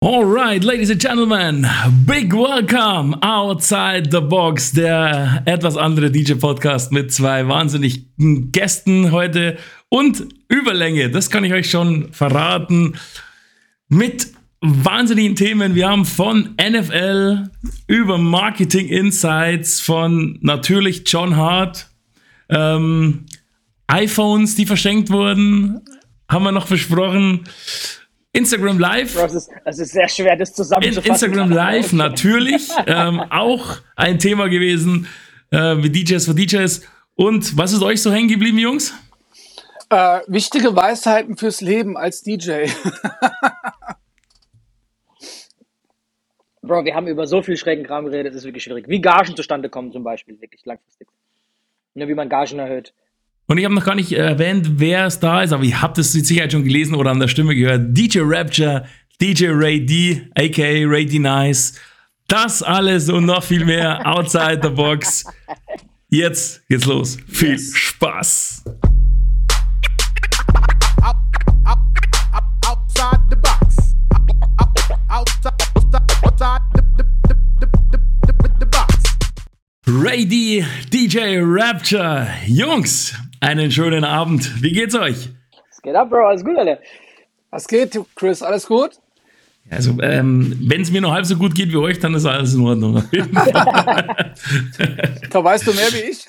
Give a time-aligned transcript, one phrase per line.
[0.00, 1.66] Alright, ladies and gentlemen,
[2.06, 9.58] big welcome outside the box, der etwas andere DJ-Podcast mit zwei wahnsinnigen Gästen heute
[9.88, 12.94] und Überlänge, das kann ich euch schon verraten,
[13.88, 14.28] mit
[14.60, 15.74] wahnsinnigen Themen.
[15.74, 17.50] Wir haben von NFL
[17.88, 21.90] über Marketing Insights, von natürlich John Hart,
[22.50, 23.26] ähm,
[23.88, 25.80] iPhones, die verschenkt wurden,
[26.28, 27.48] haben wir noch versprochen.
[28.38, 29.14] Instagram Live.
[29.14, 31.10] Bro, es, ist, es ist sehr schwer, das zusammenzufassen.
[31.10, 35.06] Instagram Live natürlich ähm, auch ein Thema gewesen
[35.52, 36.82] äh, mit DJs für DJs.
[37.16, 38.94] Und was ist euch so hängen geblieben, Jungs?
[39.90, 42.66] Äh, wichtige Weisheiten fürs Leben als DJ.
[46.62, 48.86] Bro, wir haben über so viel schrägen Kram geredet, das ist wirklich schwierig.
[48.88, 51.08] Wie Gagen zustande kommen zum Beispiel, wirklich langfristig.
[51.94, 52.92] Ne, wie man Gagen erhöht.
[53.50, 56.12] Und ich habe noch gar nicht erwähnt, wer es da ist, aber ihr habt es
[56.12, 57.96] mit Sicherheit schon gelesen oder an der Stimme gehört.
[57.96, 58.84] DJ Rapture,
[59.22, 61.72] DJ Ray D, aka Ray D Nice.
[62.26, 65.24] Das alles und noch viel mehr outside the box.
[66.10, 67.16] Jetzt geht's los.
[67.26, 67.74] Viel yes.
[67.74, 68.64] Spaß.
[79.86, 82.28] Ray D, DJ Rapture.
[82.46, 84.62] Jungs, einen schönen Abend.
[84.62, 85.30] Wie geht's euch?
[85.70, 86.26] Was geht ab, Bro?
[86.26, 86.78] Alles gut, Alter.
[87.50, 88.42] Was geht, Chris?
[88.42, 88.92] Alles gut?
[89.70, 92.54] Also, ähm, wenn es mir noch halb so gut geht wie euch, dann ist alles
[92.54, 93.04] in Ordnung.
[95.30, 96.24] da weißt du mehr wie ich.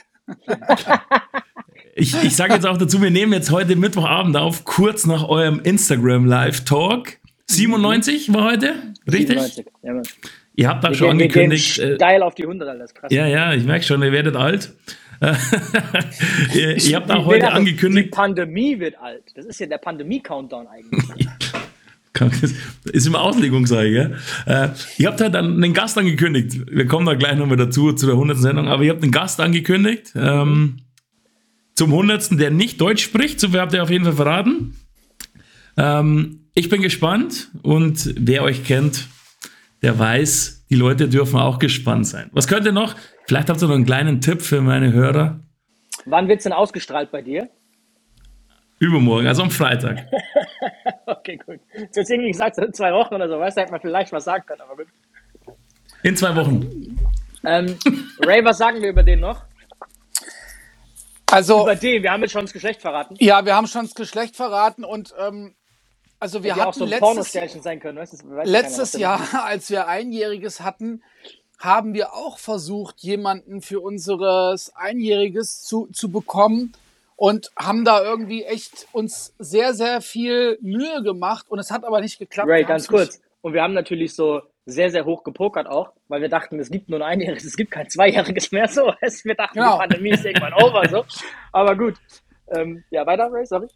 [1.96, 5.62] ich ich sage jetzt auch dazu, wir nehmen jetzt heute Mittwochabend auf, kurz nach eurem
[5.62, 7.18] Instagram Live Talk.
[7.48, 8.76] 97 war heute,
[9.10, 9.40] richtig?
[9.40, 10.02] 97, ja,
[10.56, 11.80] Ihr habt da schon angekündigt.
[11.80, 13.12] Äh, steil auf die 100, alles krass.
[13.12, 14.74] Ja, ja, ich merke schon, ihr werdet alt
[16.54, 18.08] ihr, ihr, habt auch heute angekündigt.
[18.08, 19.24] Die Pandemie wird alt.
[19.36, 21.28] Das ist ja der Pandemie-Countdown eigentlich.
[22.86, 24.18] ist immer Auslegungssache, gell?
[24.46, 26.66] Äh, ihr habt halt dann einen Gast angekündigt.
[26.72, 28.38] Wir kommen da gleich nochmal dazu, zu der 100.
[28.38, 28.68] Sendung.
[28.68, 30.14] Aber ihr habt einen Gast angekündigt.
[30.16, 30.78] Ähm,
[31.76, 32.40] zum 100.
[32.40, 33.40] der nicht Deutsch spricht.
[33.40, 34.76] So viel habt ihr auf jeden Fall verraten.
[35.78, 39.08] Ähm, ich bin gespannt und wer euch kennt,
[39.82, 42.30] der weiß, die Leute dürfen auch gespannt sein.
[42.34, 42.96] Was könnte noch?
[43.28, 45.40] Vielleicht habt ihr noch einen kleinen Tipp für meine Hörer.
[46.06, 47.50] Wann wird es denn ausgestrahlt bei dir?
[48.80, 50.08] Übermorgen, also am Freitag.
[51.06, 51.60] okay, gut.
[51.74, 54.24] Du hast irgendwie gesagt, in zwei Wochen oder so, weißt du, hätte man vielleicht was
[54.24, 54.88] sagen können, aber gut.
[56.04, 56.98] In zwei Wochen.
[57.44, 57.78] Ähm,
[58.26, 59.44] Ray, was sagen wir über den noch?
[61.32, 63.16] Also, über den, wir haben jetzt schon das Geschlecht verraten.
[63.20, 65.56] Ja, wir haben schon das Geschlecht verraten und ähm,
[66.20, 69.88] also wir hatten auch so letztes, sein können, weißt du, letztes keiner, Jahr, als wir
[69.88, 71.02] Einjähriges hatten,
[71.60, 76.74] haben wir auch versucht, jemanden für unseres Einjähriges zu, zu bekommen
[77.16, 82.00] und haben da irgendwie echt uns sehr, sehr viel Mühe gemacht und es hat aber
[82.00, 82.50] nicht geklappt.
[82.50, 83.22] Ray, ganz kurz.
[83.42, 86.90] Und wir haben natürlich so sehr, sehr hoch gepokert auch, weil wir dachten, es gibt
[86.90, 88.94] nur ein Einjähriges, es gibt kein Zweijähriges mehr so.
[89.24, 89.74] Wir dachten, genau.
[89.74, 91.06] die Pandemie ist irgendwann over so.
[91.52, 91.96] Aber gut.
[92.52, 93.68] Ähm, ja, weiter, Ray, sorry.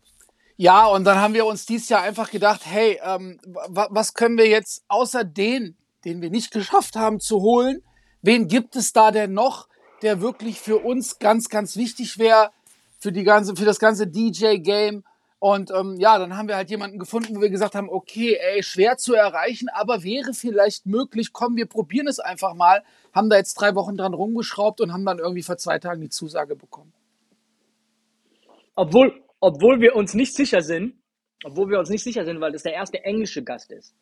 [0.56, 4.48] Ja, und dann haben wir uns dieses Jahr einfach gedacht, hey, ähm, was können wir
[4.48, 7.82] jetzt außer den den wir nicht geschafft haben zu holen.
[8.22, 9.68] Wen gibt es da denn noch,
[10.02, 12.52] der wirklich für uns ganz, ganz wichtig wäre,
[13.00, 15.04] für die ganze, für das ganze DJ-Game?
[15.40, 18.64] Und ähm, ja, dann haben wir halt jemanden gefunden, wo wir gesagt haben, okay, ey,
[18.64, 22.82] schwer zu erreichen, aber wäre vielleicht möglich, komm, wir probieren es einfach mal.
[23.14, 26.10] Haben da jetzt drei Wochen dran rumgeschraubt und haben dann irgendwie vor zwei Tagen die
[26.10, 26.94] Zusage bekommen.
[28.76, 30.94] Obwohl, obwohl wir uns nicht sicher sind,
[31.44, 33.94] obwohl wir uns nicht sicher sind, weil das der erste englische Gast ist.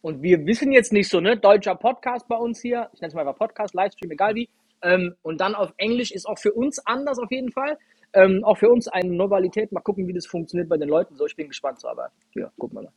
[0.00, 3.14] Und wir wissen jetzt nicht so, ne, deutscher Podcast bei uns hier, ich nenne es
[3.14, 4.48] mal einfach Podcast, Livestream, egal wie.
[4.80, 7.76] Ähm, und dann auf Englisch ist auch für uns anders auf jeden Fall.
[8.14, 9.70] Ähm, auch für uns eine Novalität.
[9.70, 11.14] Mal gucken, wie das funktioniert bei den Leuten.
[11.14, 12.92] So, ich bin gespannt, so, aber ja, gucken wir mal.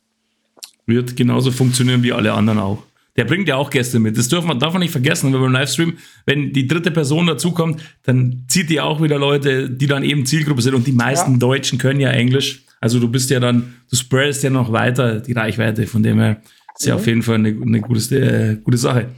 [0.86, 2.82] Wird genauso funktionieren wie alle anderen auch.
[3.16, 4.18] Der bringt ja auch Gäste mit.
[4.18, 7.80] Das darf man, darf man nicht vergessen, wenn beim Livestream, wenn die dritte Person dazukommt,
[8.02, 10.74] dann zieht die auch wieder Leute, die dann eben Zielgruppe sind.
[10.74, 11.38] Und die meisten ja.
[11.38, 12.64] Deutschen können ja Englisch.
[12.80, 15.86] Also du bist ja dann, du spreadest ja noch weiter die Reichweite.
[15.86, 16.42] Von dem her
[16.76, 17.00] ist ja mhm.
[17.00, 19.08] auf jeden Fall eine, eine gute, äh, gute Sache.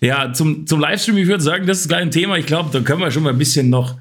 [0.00, 2.38] Ja, zum, zum Livestream, ich würde sagen, das ist gleich ein Thema.
[2.38, 3.98] Ich glaube, da können wir schon mal ein bisschen noch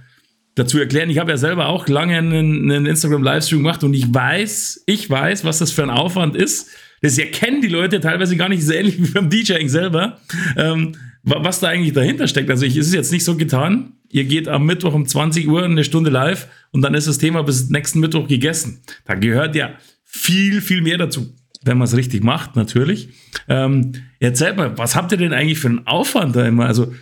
[0.55, 1.09] dazu erklären.
[1.09, 5.43] Ich habe ja selber auch lange einen, einen Instagram-Livestream gemacht und ich weiß, ich weiß,
[5.43, 6.69] was das für ein Aufwand ist.
[7.03, 10.19] Das erkennen die Leute teilweise gar nicht so ähnlich wie beim DJing selber,
[10.57, 12.49] ähm, was da eigentlich dahinter steckt.
[12.49, 15.63] Also ich, es ist jetzt nicht so getan, ihr geht am Mittwoch um 20 Uhr
[15.63, 18.81] eine Stunde live und dann ist das Thema bis nächsten Mittwoch gegessen.
[19.05, 19.73] Da gehört ja
[20.03, 21.35] viel, viel mehr dazu
[21.65, 23.09] wenn man es richtig macht, natürlich.
[23.47, 26.65] Ähm, erzählt mal, was habt ihr denn eigentlich für einen Aufwand da immer?
[26.65, 26.93] Also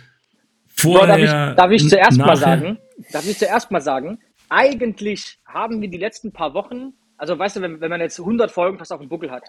[0.68, 2.26] vorher, darf, ich, darf ich zuerst nachher?
[2.26, 2.78] mal sagen,
[3.12, 4.18] darf ich zuerst mal sagen,
[4.48, 8.50] eigentlich haben wir die letzten paar Wochen, also weißt du, wenn, wenn man jetzt 100
[8.50, 9.42] Folgen fast auf dem Buckel hat,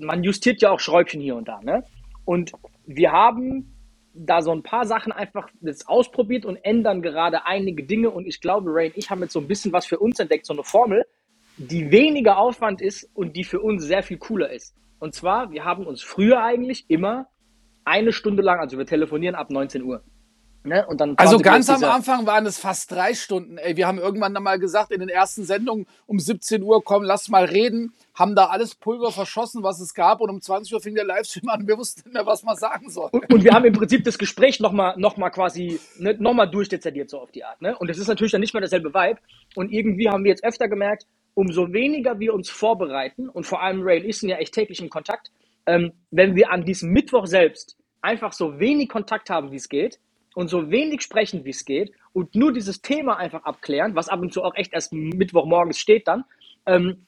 [0.00, 1.84] man justiert ja auch Schräubchen hier und da, ne?
[2.24, 2.52] Und
[2.86, 3.76] wir haben
[4.12, 8.10] da so ein paar Sachen einfach jetzt ausprobiert und ändern gerade einige Dinge.
[8.10, 10.46] Und ich glaube, Ray und ich haben jetzt so ein bisschen was für uns entdeckt,
[10.46, 11.04] so eine Formel,
[11.56, 14.74] die weniger Aufwand ist und die für uns sehr viel cooler ist.
[14.98, 17.28] Und zwar, wir haben uns früher eigentlich immer
[17.84, 20.02] eine Stunde lang, also wir telefonieren ab 19 Uhr.
[20.62, 20.86] Ne?
[20.86, 23.56] Und dann also ganz am Anfang waren es fast drei Stunden.
[23.56, 27.02] Ey, wir haben irgendwann dann mal gesagt in den ersten Sendungen um 17 Uhr, komm,
[27.02, 27.94] lass mal reden.
[28.14, 30.20] Haben da alles Pulver verschossen, was es gab.
[30.20, 31.66] Und um 20 Uhr fing der Livestream an.
[31.66, 33.08] Wir wussten nicht mehr, was man sagen soll.
[33.10, 37.08] Und, und wir haben im Prinzip das Gespräch nochmal noch mal quasi ne, nochmal durchdezidiert
[37.08, 37.62] so auf die Art.
[37.62, 37.76] Ne?
[37.78, 39.18] Und das ist natürlich dann nicht mehr derselbe Vibe.
[39.54, 43.82] Und irgendwie haben wir jetzt öfter gemerkt, umso weniger wir uns vorbereiten, und vor allem
[43.82, 45.30] Ray und ich sind ja echt täglich im Kontakt,
[45.66, 49.98] ähm, wenn wir an diesem Mittwoch selbst einfach so wenig Kontakt haben, wie es geht,
[50.34, 54.20] und so wenig sprechen, wie es geht und nur dieses Thema einfach abklären, was ab
[54.20, 56.24] und zu auch echt erst Mittwochmorgens steht dann,
[56.66, 57.06] ähm,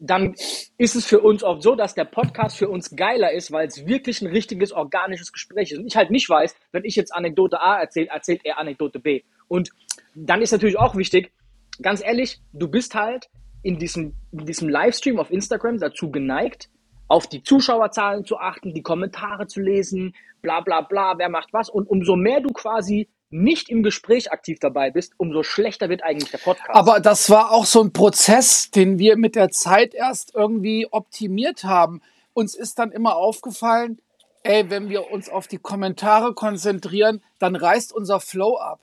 [0.00, 0.34] dann
[0.76, 3.86] ist es für uns oft so, dass der Podcast für uns geiler ist, weil es
[3.86, 5.78] wirklich ein richtiges organisches Gespräch ist.
[5.78, 9.22] Und ich halt nicht weiß, wenn ich jetzt Anekdote A erzähle, erzählt er Anekdote B.
[9.48, 9.70] Und
[10.14, 11.32] dann ist natürlich auch wichtig,
[11.80, 13.28] ganz ehrlich, du bist halt
[13.62, 16.68] in diesem, in diesem Livestream auf Instagram dazu geneigt,
[17.08, 21.68] auf die Zuschauerzahlen zu achten, die Kommentare zu lesen, bla bla bla, wer macht was.
[21.68, 26.30] Und umso mehr du quasi nicht im Gespräch aktiv dabei bist, umso schlechter wird eigentlich
[26.30, 26.70] der Podcast.
[26.70, 31.64] Aber das war auch so ein Prozess, den wir mit der Zeit erst irgendwie optimiert
[31.64, 32.00] haben.
[32.32, 34.00] Uns ist dann immer aufgefallen,
[34.42, 38.80] ey, wenn wir uns auf die Kommentare konzentrieren, dann reißt unser Flow ab.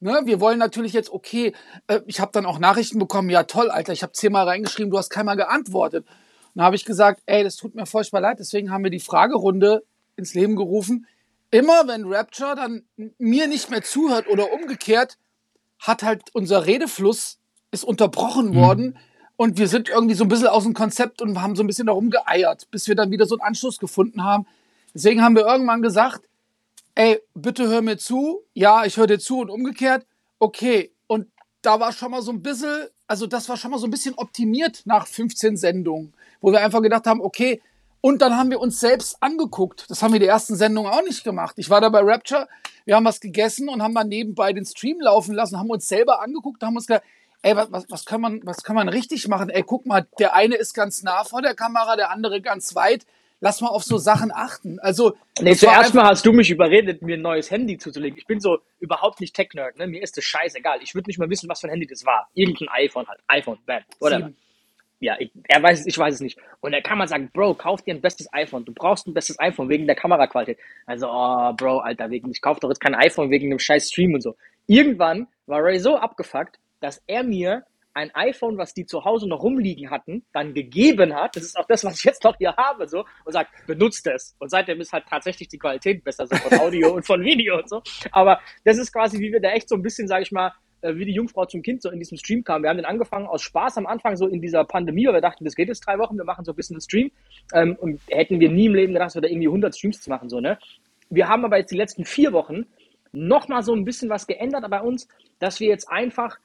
[0.00, 0.22] Ne?
[0.24, 1.52] Wir wollen natürlich jetzt, okay,
[1.86, 4.98] äh, ich habe dann auch Nachrichten bekommen, ja toll, Alter, ich habe zehnmal reingeschrieben, du
[4.98, 6.06] hast keinmal geantwortet.
[6.54, 9.84] Dann habe ich gesagt, ey, das tut mir furchtbar leid, deswegen haben wir die Fragerunde
[10.16, 11.06] ins Leben gerufen.
[11.50, 12.84] Immer wenn Rapture dann
[13.18, 15.18] mir nicht mehr zuhört oder umgekehrt,
[15.78, 17.38] hat halt unser Redefluss
[17.70, 18.54] ist unterbrochen mhm.
[18.54, 18.98] worden
[19.36, 21.86] und wir sind irgendwie so ein bisschen aus dem Konzept und haben so ein bisschen
[21.86, 24.46] darum geeiert, bis wir dann wieder so einen Anschluss gefunden haben.
[24.94, 26.28] Deswegen haben wir irgendwann gesagt,
[26.94, 28.42] ey, bitte hör mir zu.
[28.52, 30.06] Ja, ich höre dir zu und umgekehrt.
[30.38, 30.92] Okay.
[31.06, 31.28] Und
[31.62, 34.14] da war schon mal so ein bisschen, also das war schon mal so ein bisschen
[34.14, 37.62] optimiert nach 15 Sendungen wo wir einfach gedacht haben, okay,
[38.02, 39.88] und dann haben wir uns selbst angeguckt.
[39.88, 41.54] Das haben wir die ersten Sendungen auch nicht gemacht.
[41.56, 42.48] Ich war da bei Rapture,
[42.84, 46.20] wir haben was gegessen und haben dann nebenbei den Stream laufen lassen, haben uns selber
[46.20, 47.04] angeguckt, haben uns gedacht,
[47.42, 49.50] ey, was, was, was, kann man, was kann man richtig machen?
[49.50, 53.06] Ey, guck mal, der eine ist ganz nah vor der Kamera, der andere ganz weit.
[53.40, 54.78] Lass mal auf so Sachen achten.
[54.78, 58.16] Also, nee, zuerst mal hast du mich überredet, mir ein neues Handy zuzulegen.
[58.16, 59.88] Ich bin so überhaupt nicht Tech-Nerd, ne?
[59.88, 60.78] Mir ist das scheißegal.
[60.80, 62.28] Ich würde nicht mal wissen, was für ein Handy das war.
[62.34, 63.20] Irgendein iPhone halt.
[63.26, 64.26] iPhone, bam, whatever.
[64.26, 64.36] Sieben
[65.02, 66.38] ja, ich, er weiß es, ich weiß es nicht.
[66.60, 68.64] Und da kann man sagen, Bro, kauf dir ein bestes iPhone.
[68.64, 70.58] Du brauchst ein bestes iPhone wegen der Kameraqualität.
[70.86, 74.14] Also, oh, Bro, Alter, wegen, ich kauf doch jetzt kein iPhone wegen einem scheiß Stream
[74.14, 74.36] und so.
[74.68, 77.64] Irgendwann war Ray so abgefuckt, dass er mir
[77.94, 81.34] ein iPhone, was die zu Hause noch rumliegen hatten, dann gegeben hat.
[81.34, 84.36] Das ist auch das, was ich jetzt noch hier habe, so, und sagt, benutzt es.
[84.38, 87.68] Und seitdem ist halt tatsächlich die Qualität besser, so von Audio und von Video und
[87.68, 87.82] so.
[88.12, 90.96] Aber das ist quasi, wie wir da echt so ein bisschen, sag ich mal, äh,
[90.96, 92.62] wie die Jungfrau zum Kind so in diesem Stream kam.
[92.62, 95.44] Wir haben den angefangen aus Spaß am Anfang so in dieser Pandemie, weil wir dachten,
[95.44, 97.10] das geht jetzt drei Wochen, wir machen so ein bisschen einen Stream.
[97.54, 100.10] Ähm, und hätten wir nie im Leben gedacht, dass wir da irgendwie 100 Streams zu
[100.10, 100.58] machen, so, ne?
[101.08, 102.64] Wir haben aber jetzt die letzten vier Wochen
[103.12, 105.08] nochmal so ein bisschen was geändert bei uns,
[105.38, 106.38] dass wir jetzt einfach,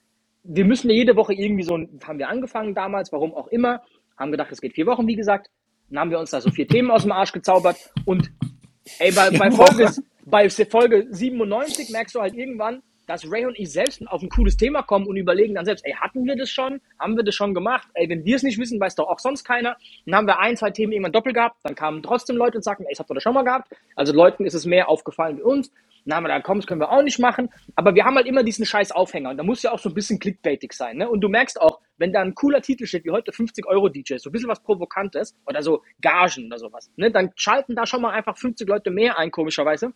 [0.44, 3.82] wir müssen ja jede Woche irgendwie so, haben wir angefangen damals, warum auch immer,
[4.18, 5.50] haben gedacht, es geht vier Wochen, wie gesagt.
[5.90, 8.30] Dann haben wir uns da so vier Themen aus dem Arsch gezaubert und
[9.00, 9.90] ey, bei, bei, Folge,
[10.26, 14.58] bei Folge 97 merkst du halt irgendwann, dass Ray und ich selbst auf ein cooles
[14.58, 16.82] Thema kommen und überlegen dann selbst, ey, hatten wir das schon?
[17.00, 17.88] Haben wir das schon gemacht?
[17.94, 19.78] Ey, wenn wir es nicht wissen, weiß doch auch sonst keiner.
[20.06, 22.84] Dann haben wir ein, zwei Themen irgendwann doppelt gehabt, dann kamen trotzdem Leute und sagten,
[22.84, 23.74] ey, das habt ihr das schon mal gehabt.
[23.96, 25.72] Also Leuten ist es mehr aufgefallen wie uns.
[26.08, 27.50] Dann haben wir da, komm, das können wir auch nicht machen.
[27.76, 29.94] Aber wir haben halt immer diesen scheiß Aufhänger und da muss ja auch so ein
[29.94, 30.98] bisschen clickbaitig sein.
[30.98, 31.10] Ne?
[31.10, 34.16] Und du merkst auch, wenn da ein cooler Titel steht, wie heute 50 Euro DJ,
[34.18, 37.12] so ein bisschen was Provokantes oder so Gagen oder sowas, ne?
[37.12, 39.92] dann schalten da schon mal einfach 50 Leute mehr ein, komischerweise.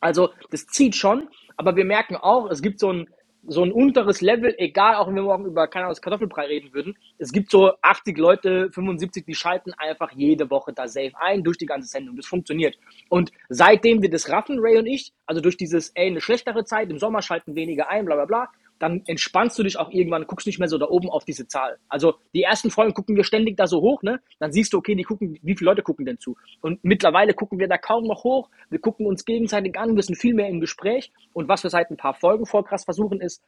[0.00, 3.08] Also das zieht schon, aber wir merken auch, es gibt so ein,
[3.46, 6.98] so ein unteres Level, egal, auch wenn wir morgen über, keine Ahnung, Kartoffelbrei reden würden.
[7.18, 11.56] Es gibt so 80 Leute, 75, die schalten einfach jede Woche da safe ein, durch
[11.56, 12.16] die ganze Sendung.
[12.16, 12.76] Das funktioniert.
[13.08, 16.90] Und seitdem wir das raffen, Ray und ich, also durch dieses, ey, eine schlechtere Zeit,
[16.90, 20.46] im Sommer schalten weniger ein, bla, bla, bla, dann entspannst du dich auch irgendwann, guckst
[20.46, 21.78] nicht mehr so da oben auf diese Zahl.
[21.88, 24.20] Also die ersten Folgen gucken wir ständig da so hoch, ne?
[24.38, 26.36] Dann siehst du, okay, die gucken, wie viele Leute gucken denn zu?
[26.60, 28.50] Und mittlerweile gucken wir da kaum noch hoch.
[28.70, 31.12] Wir gucken uns gegenseitig an, wir sind viel mehr im Gespräch.
[31.32, 33.42] Und was wir seit ein paar Folgen vor krass versuchen, ist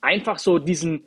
[0.00, 1.04] einfach so diesen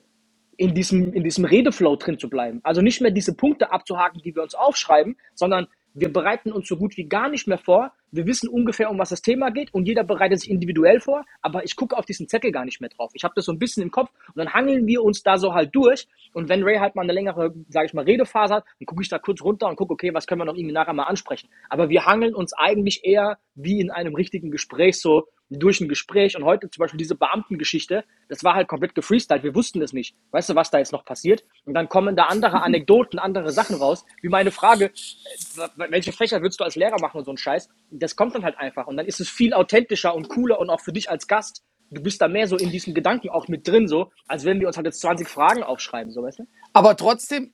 [0.56, 2.60] in diesem, in diesem Redeflow drin zu bleiben.
[2.64, 6.78] Also nicht mehr diese Punkte abzuhaken, die wir uns aufschreiben, sondern wir bereiten uns so
[6.78, 7.92] gut wie gar nicht mehr vor.
[8.12, 11.64] Wir wissen ungefähr, um was das Thema geht und jeder bereitet sich individuell vor, aber
[11.64, 13.12] ich gucke auf diesen Zettel gar nicht mehr drauf.
[13.14, 15.54] Ich habe das so ein bisschen im Kopf und dann hangeln wir uns da so
[15.54, 18.86] halt durch und wenn Ray halt mal eine längere, sage ich mal, Redephase hat, dann
[18.86, 21.04] gucke ich da kurz runter und gucke, okay, was können wir noch irgendwie nachher mal
[21.04, 21.50] ansprechen.
[21.70, 25.28] Aber wir hangeln uns eigentlich eher wie in einem richtigen Gespräch so
[25.60, 29.56] durch ein Gespräch und heute zum Beispiel diese Beamtengeschichte, das war halt komplett gefreestylt, wir
[29.56, 30.16] wussten es nicht.
[30.32, 31.44] Weißt du, was da jetzt noch passiert?
[31.66, 36.42] Und dann kommen da andere Anekdoten, andere Sachen raus, wie meine Frage, äh, welche Fächer
[36.42, 37.70] würdest du als Lehrer machen und so ein Scheiß?
[37.92, 40.82] Das kommt dann halt einfach und dann ist es viel authentischer und cooler und auch
[40.82, 43.88] für dich als Gast, du bist da mehr so in diesem Gedanken auch mit drin,
[43.88, 46.48] so, als wenn wir uns halt jetzt 20 Fragen aufschreiben, so, weißt du?
[46.74, 47.54] Aber trotzdem,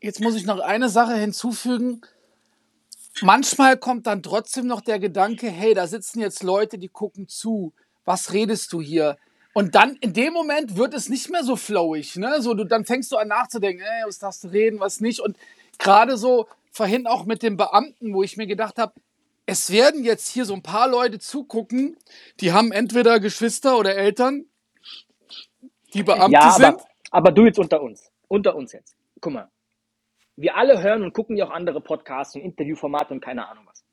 [0.00, 2.02] jetzt muss ich noch eine Sache hinzufügen,
[3.22, 7.72] manchmal kommt dann trotzdem noch der Gedanke, hey, da sitzen jetzt Leute, die gucken zu.
[8.04, 9.16] Was redest du hier?
[9.54, 12.40] Und dann in dem Moment wird es nicht mehr so flowig, ne?
[12.40, 15.20] So, du, dann fängst du an nachzudenken, ey, was darfst du reden, was nicht.
[15.20, 15.36] Und
[15.78, 18.92] gerade so vorhin auch mit dem Beamten, wo ich mir gedacht habe,
[19.46, 21.96] es werden jetzt hier so ein paar Leute zugucken,
[22.40, 24.44] die haben entweder Geschwister oder Eltern,
[25.94, 26.80] die Beamte ja, aber, sind.
[27.10, 28.10] aber du jetzt unter uns.
[28.28, 28.94] Unter uns jetzt.
[29.20, 29.50] Guck mal
[30.38, 33.84] wir alle hören und gucken ja auch andere Podcasts und Interviewformate und keine Ahnung was.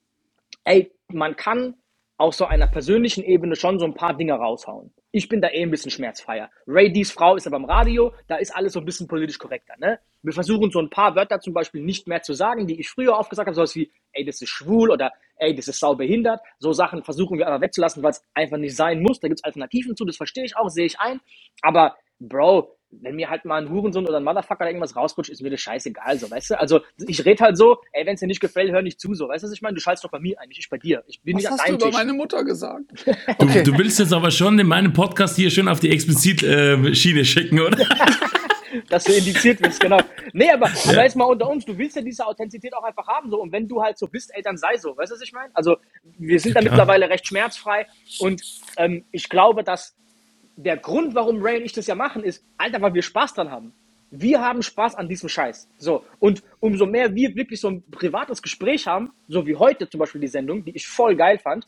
[0.63, 1.75] Ey, man kann
[2.17, 4.93] auf so einer persönlichen Ebene schon so ein paar Dinge raushauen.
[5.11, 6.49] Ich bin da eh ein bisschen schmerzfreier.
[6.67, 9.73] Ray D's Frau ist aber im Radio, da ist alles so ein bisschen politisch korrekter.
[9.79, 9.99] Ne?
[10.21, 13.17] Wir versuchen so ein paar Wörter zum Beispiel nicht mehr zu sagen, die ich früher
[13.17, 16.41] oft gesagt habe, sowas wie, ey, das ist schwul oder ey, das ist saubehindert.
[16.59, 19.19] So Sachen versuchen wir aber wegzulassen, weil es einfach nicht sein muss.
[19.19, 21.19] Da gibt es Alternativen zu, das verstehe ich auch, sehe ich ein.
[21.61, 25.49] Aber Bro, wenn mir halt mal ein Hurensohn oder ein Motherfucker irgendwas rausrutscht, ist mir
[25.49, 26.59] das scheißegal, so, weißt du?
[26.59, 29.27] Also, ich rede halt so, ey, wenn es dir nicht gefällt, hör nicht zu, so,
[29.27, 29.75] weißt du, was ich meine?
[29.75, 31.03] Du schaltest doch bei mir eigentlich, ich bei dir.
[31.07, 31.97] Ich bin Was nicht hast an du deinem über Tisch.
[31.97, 32.85] meine Mutter gesagt?
[33.39, 37.59] Du, du willst jetzt aber schon in meinem Podcast hier schön auf die Explizit-Schiene schicken,
[37.59, 37.77] oder?
[38.89, 39.99] dass du indiziert wirst, genau.
[40.33, 43.29] Nee, aber, aber jetzt mal unter uns, du willst ja diese Authentizität auch einfach haben,
[43.29, 45.33] so, und wenn du halt so bist, ey, dann sei so, weißt du, was ich
[45.33, 45.49] meine?
[45.53, 45.77] Also,
[46.17, 46.71] wir sind da klar.
[46.71, 47.87] mittlerweile recht schmerzfrei
[48.19, 48.41] und
[48.77, 49.95] ähm, ich glaube, dass
[50.55, 53.51] der Grund, warum Ray und ich das ja machen, ist, Alter, weil wir Spaß dran
[53.51, 53.73] haben.
[54.11, 55.67] Wir haben Spaß an diesem Scheiß.
[55.77, 56.03] So.
[56.19, 60.21] Und umso mehr wir wirklich so ein privates Gespräch haben, so wie heute zum Beispiel
[60.21, 61.67] die Sendung, die ich voll geil fand,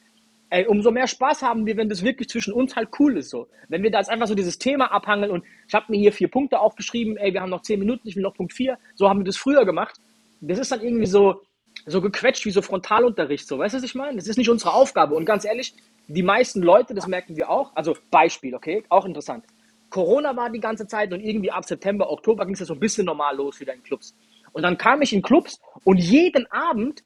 [0.50, 3.29] ey, umso mehr Spaß haben wir, wenn das wirklich zwischen uns halt cool ist.
[3.29, 3.48] So.
[3.67, 6.29] Wenn wir da jetzt einfach so dieses Thema abhangeln und ich habe mir hier vier
[6.29, 8.77] Punkte aufgeschrieben, ey, wir haben noch zehn Minuten, ich will noch Punkt vier.
[8.96, 10.00] So haben wir das früher gemacht.
[10.39, 11.41] Das ist dann irgendwie so,
[11.88, 13.48] so gequetscht wie so Frontalunterricht.
[13.48, 13.58] So.
[13.58, 14.17] Weißt du, was ich meine?
[14.17, 15.15] Das ist nicht unsere Aufgabe.
[15.15, 15.74] Und ganz ehrlich,
[16.08, 19.46] die meisten Leute, das merken wir auch, also Beispiel, okay, auch interessant.
[19.89, 22.79] Corona war die ganze Zeit und irgendwie ab September, Oktober ging es ja so ein
[22.79, 24.13] bisschen normal los wieder in Clubs.
[24.51, 27.03] Und dann kam ich in Clubs und jeden Abend,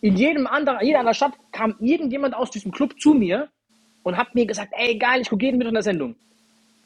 [0.00, 3.48] in jedem anderen, jeder anderen Stadt, kam irgendjemand aus diesem Club zu mir
[4.02, 6.16] und hat mir gesagt, ey geil, ich gucke jeden Mittwoch in der Sendung.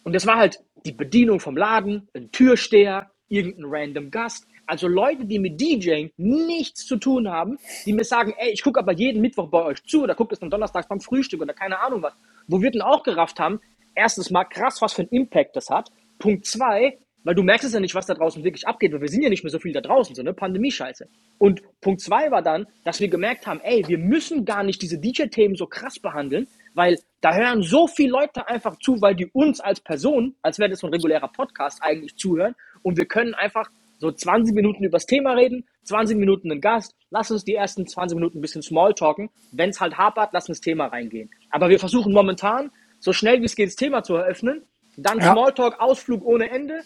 [0.04, 4.46] Und das war halt die Bedienung vom Laden, ein Türsteher, irgendein random Gast.
[4.68, 8.78] Also Leute, die mit DJing nichts zu tun haben, die mir sagen, ey, ich gucke
[8.78, 11.80] aber jeden Mittwoch bei euch zu oder gucke es dann donnerstags beim Frühstück oder keine
[11.80, 12.12] Ahnung was.
[12.46, 13.60] Wo wir dann auch gerafft haben,
[13.94, 15.90] erstens mal krass, was für einen Impact das hat.
[16.18, 19.08] Punkt zwei, weil du merkst es ja nicht, was da draußen wirklich abgeht, weil wir
[19.08, 21.08] sind ja nicht mehr so viel da draußen, so eine Pandemie-Scheiße.
[21.38, 24.98] Und Punkt zwei war dann, dass wir gemerkt haben, ey, wir müssen gar nicht diese
[24.98, 29.60] DJ-Themen so krass behandeln, weil da hören so viele Leute einfach zu, weil die uns
[29.60, 33.70] als Person, als wäre das so ein regulärer Podcast eigentlich zuhören und wir können einfach
[33.98, 37.86] so 20 Minuten über das Thema reden, 20 Minuten einen Gast, lass uns die ersten
[37.86, 39.30] 20 Minuten ein bisschen Smalltalken.
[39.52, 41.30] Wenn es halt hapert, lass uns das Thema reingehen.
[41.50, 44.62] Aber wir versuchen momentan, so schnell wie es geht, das Thema zu eröffnen,
[44.96, 45.32] dann Ja.
[45.32, 46.80] Smalltalk, Ausflug ohne Ende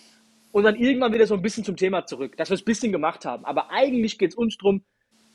[0.53, 2.93] und dann irgendwann wieder so ein bisschen zum Thema zurück, dass wir es ein bisschen
[2.93, 3.45] gemacht haben.
[3.45, 4.83] Aber eigentlich geht es uns drum,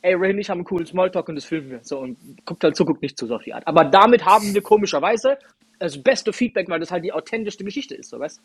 [0.01, 1.79] ey, Ray und ich haben einen coolen Smalltalk und das filmen wir.
[1.83, 3.65] So, und guckt halt zu, guckt nicht zu, so auf die Art.
[3.67, 5.37] Aber damit haben wir komischerweise
[5.79, 8.41] das beste Feedback, weil das halt die authentischste Geschichte ist, so weißt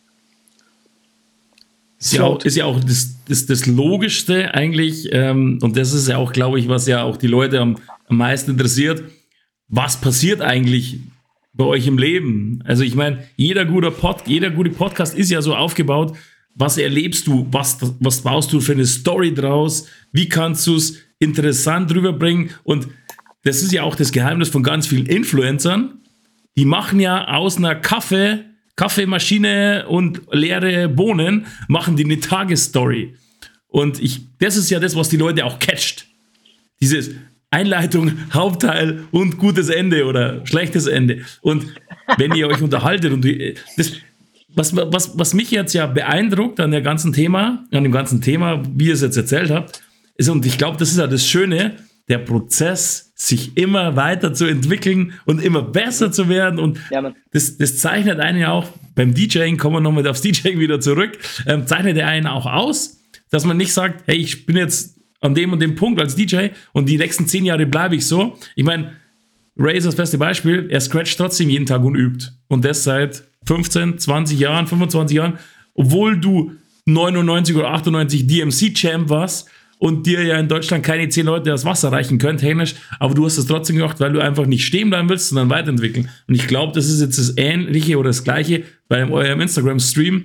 [2.03, 6.09] Ist ja auch, ist ja auch das, das, das Logischste eigentlich, ähm, und das ist
[6.09, 7.79] ja auch, glaube ich, was ja auch die Leute am,
[8.09, 9.05] am meisten interessiert.
[9.69, 10.99] Was passiert eigentlich
[11.53, 12.61] bei euch im Leben?
[12.65, 16.17] Also ich meine, jeder guter Pod, jeder gute Podcast ist ja so aufgebaut.
[16.57, 17.47] Was erlebst du?
[17.53, 19.87] Was, was baust du für eine Story draus?
[20.11, 22.51] Wie kannst du es interessant rüberbringen?
[22.65, 22.89] Und
[23.45, 26.01] das ist ja auch das Geheimnis von ganz vielen Influencern.
[26.57, 28.41] Die machen ja aus einer Kaffee,
[28.77, 33.15] Kaffeemaschine und leere Bohnen, machen die eine Tagesstory.
[33.69, 36.07] Und ich, das ist ja das, was die Leute auch catcht.
[36.81, 37.11] Dieses
[37.51, 41.23] Einleitung, Hauptteil und gutes Ende oder schlechtes Ende.
[41.43, 41.67] Und
[42.19, 43.93] wenn ihr euch unterhaltet und die- das,
[44.55, 48.63] was, was, was mich jetzt ja beeindruckt an der ganzen Thema, an dem ganzen Thema,
[48.75, 49.83] wie ihr es jetzt erzählt habt,
[50.17, 51.77] ist, und ich glaube, das ist ja das Schöne,
[52.09, 56.59] der Prozess, sich immer weiter zu entwickeln und immer besser zu werden.
[56.59, 60.59] Und Ja, das, das zeichnet einen ja auch beim DJing, kommen wir nochmal aufs DJing
[60.59, 63.01] wieder zurück, ähm, zeichnet er einen auch aus,
[63.31, 66.49] dass man nicht sagt, hey, ich bin jetzt an dem und dem Punkt als DJ
[66.73, 68.37] und die nächsten zehn Jahre bleibe ich so.
[68.57, 68.93] Ich meine,
[69.57, 70.67] Ray ist das beste Beispiel.
[70.71, 72.27] Er scratcht trotzdem jeden Tag und übt.
[72.49, 75.39] Und das seit 15, 20 Jahren, 25 Jahren.
[75.75, 76.53] Obwohl du
[76.87, 79.49] 99 oder 98 DMC-Champ warst
[79.83, 82.77] und dir ja in Deutschland keine 10 Leute das Wasser reichen können, technisch.
[83.01, 86.09] Aber du hast es trotzdem gemacht, weil du einfach nicht stehen bleiben willst, sondern weiterentwickeln.
[86.29, 90.25] Und ich glaube, das ist jetzt das Ähnliche oder das Gleiche bei eurem Instagram-Stream.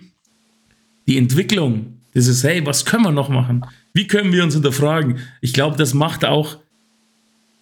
[1.08, 3.66] Die Entwicklung, dieses, hey, was können wir noch machen?
[3.94, 5.22] Wie können wir uns hinterfragen?
[5.42, 6.58] Ich glaube, das macht auch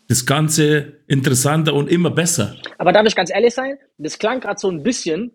[0.10, 2.58] das Ganze interessanter und immer besser.
[2.78, 3.78] Aber darf ich ganz ehrlich sein?
[4.00, 5.32] Das klang gerade so ein bisschen,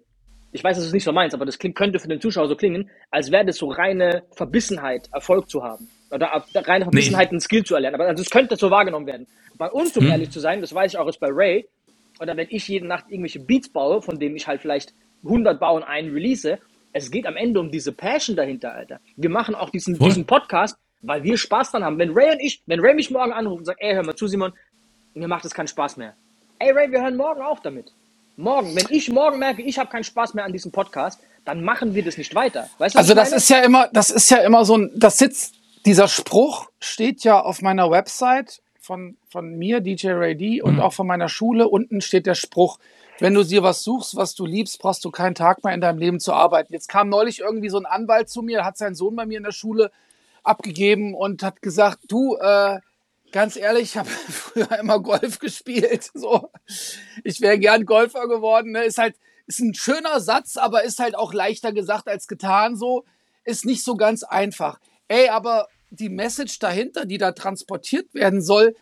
[0.52, 2.54] ich weiß, dass es nicht so meins, aber das klingt, könnte für den Zuschauer so
[2.54, 5.88] klingen, als wäre das so reine Verbissenheit, Erfolg zu haben.
[6.10, 7.36] Oder reine Verbissenheit, nee.
[7.36, 7.94] einen Skill zu erlernen.
[7.94, 9.26] Aber also es könnte so wahrgenommen werden.
[9.56, 10.10] Bei uns, um hm.
[10.10, 11.68] ehrlich zu sein, das weiß ich auch jetzt bei Ray,
[12.20, 14.92] oder wenn ich jede Nacht irgendwelche Beats baue, von denen ich halt vielleicht
[15.24, 16.58] 100 bauen, einen release,
[16.92, 19.00] es geht am Ende um diese Passion dahinter, Alter.
[19.16, 21.98] Wir machen auch diesen, diesen Podcast, weil wir Spaß dran haben.
[21.98, 24.26] Wenn Ray und ich, wenn Ray mich morgen anruft und sagt, ey, hör mal zu,
[24.26, 24.52] Simon,
[25.14, 26.14] mir macht es keinen Spaß mehr.
[26.58, 27.92] Ey, Ray, wir hören morgen auf damit.
[28.36, 31.94] Morgen, wenn ich morgen merke, ich habe keinen Spaß mehr an diesem Podcast, dann machen
[31.94, 32.68] wir das nicht weiter.
[32.78, 35.54] Weißt du, also das ist ja immer, das ist ja immer so ein, das sitzt,
[35.86, 40.80] dieser Spruch steht ja auf meiner Website von, von mir, DJ Ray D, und mhm.
[40.80, 41.68] auch von meiner Schule.
[41.68, 42.78] Unten steht der Spruch,
[43.18, 45.98] wenn du dir was suchst, was du liebst, brauchst du keinen Tag mehr in deinem
[45.98, 46.72] Leben zu arbeiten.
[46.72, 49.44] Jetzt kam neulich irgendwie so ein Anwalt zu mir, hat seinen Sohn bei mir in
[49.44, 49.90] der Schule
[50.42, 52.78] abgegeben und hat gesagt, du, äh,
[53.30, 56.10] ganz ehrlich, ich habe früher immer Golf gespielt.
[56.14, 56.50] So,
[57.24, 58.72] ich wäre gern Golfer geworden.
[58.72, 58.84] Ne?
[58.84, 62.76] Ist halt, ist ein schöner Satz, aber ist halt auch leichter gesagt als getan.
[62.76, 63.04] So,
[63.44, 64.78] ist nicht so ganz einfach.
[65.10, 68.76] Ey, aber die Message dahinter, die da transportiert werden soll,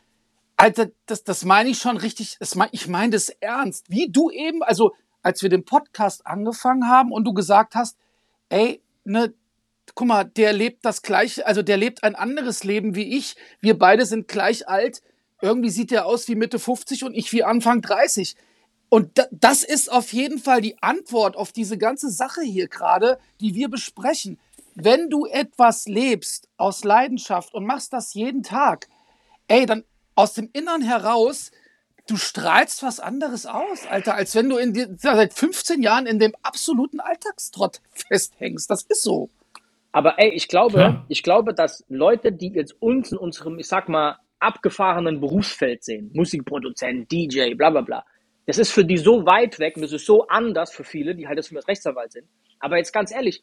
[0.59, 2.37] Alter, das, das meine ich schon richtig.
[2.39, 3.87] Das mein, ich meine das ernst.
[3.89, 4.93] Wie du eben, also
[5.23, 7.97] als wir den Podcast angefangen haben und du gesagt hast,
[8.51, 9.33] ey, ne,
[9.95, 13.37] guck mal, der lebt das gleiche, also der lebt ein anderes Leben wie ich.
[13.61, 15.01] Wir beide sind gleich alt.
[15.41, 18.37] Irgendwie sieht er aus wie Mitte 50 und ich wie Anfang 30.
[18.91, 23.55] Und das ist auf jeden Fall die Antwort auf diese ganze Sache hier gerade, die
[23.55, 24.39] wir besprechen.
[24.81, 28.87] Wenn du etwas lebst aus Leidenschaft und machst das jeden Tag,
[29.49, 29.83] ey, dann
[30.15, 31.51] aus dem Innern heraus,
[32.07, 36.21] du strahlst was anderes aus, Alter, als wenn du in die, seit 15 Jahren in
[36.21, 38.71] dem absoluten Alltagstrott festhängst.
[38.71, 39.31] Das ist so.
[39.91, 41.05] Aber ey, ich glaube, ja.
[41.09, 46.13] ich glaube, dass Leute, die jetzt uns in unserem, ich sag mal, abgefahrenen Berufsfeld sehen,
[46.15, 48.05] Musikproduzent, DJ, bla bla bla,
[48.47, 51.27] das ist für die so weit weg und das ist so anders für viele, die
[51.27, 52.29] halt jetzt für das Rechtsanwalt sind.
[52.61, 53.43] Aber jetzt ganz ehrlich,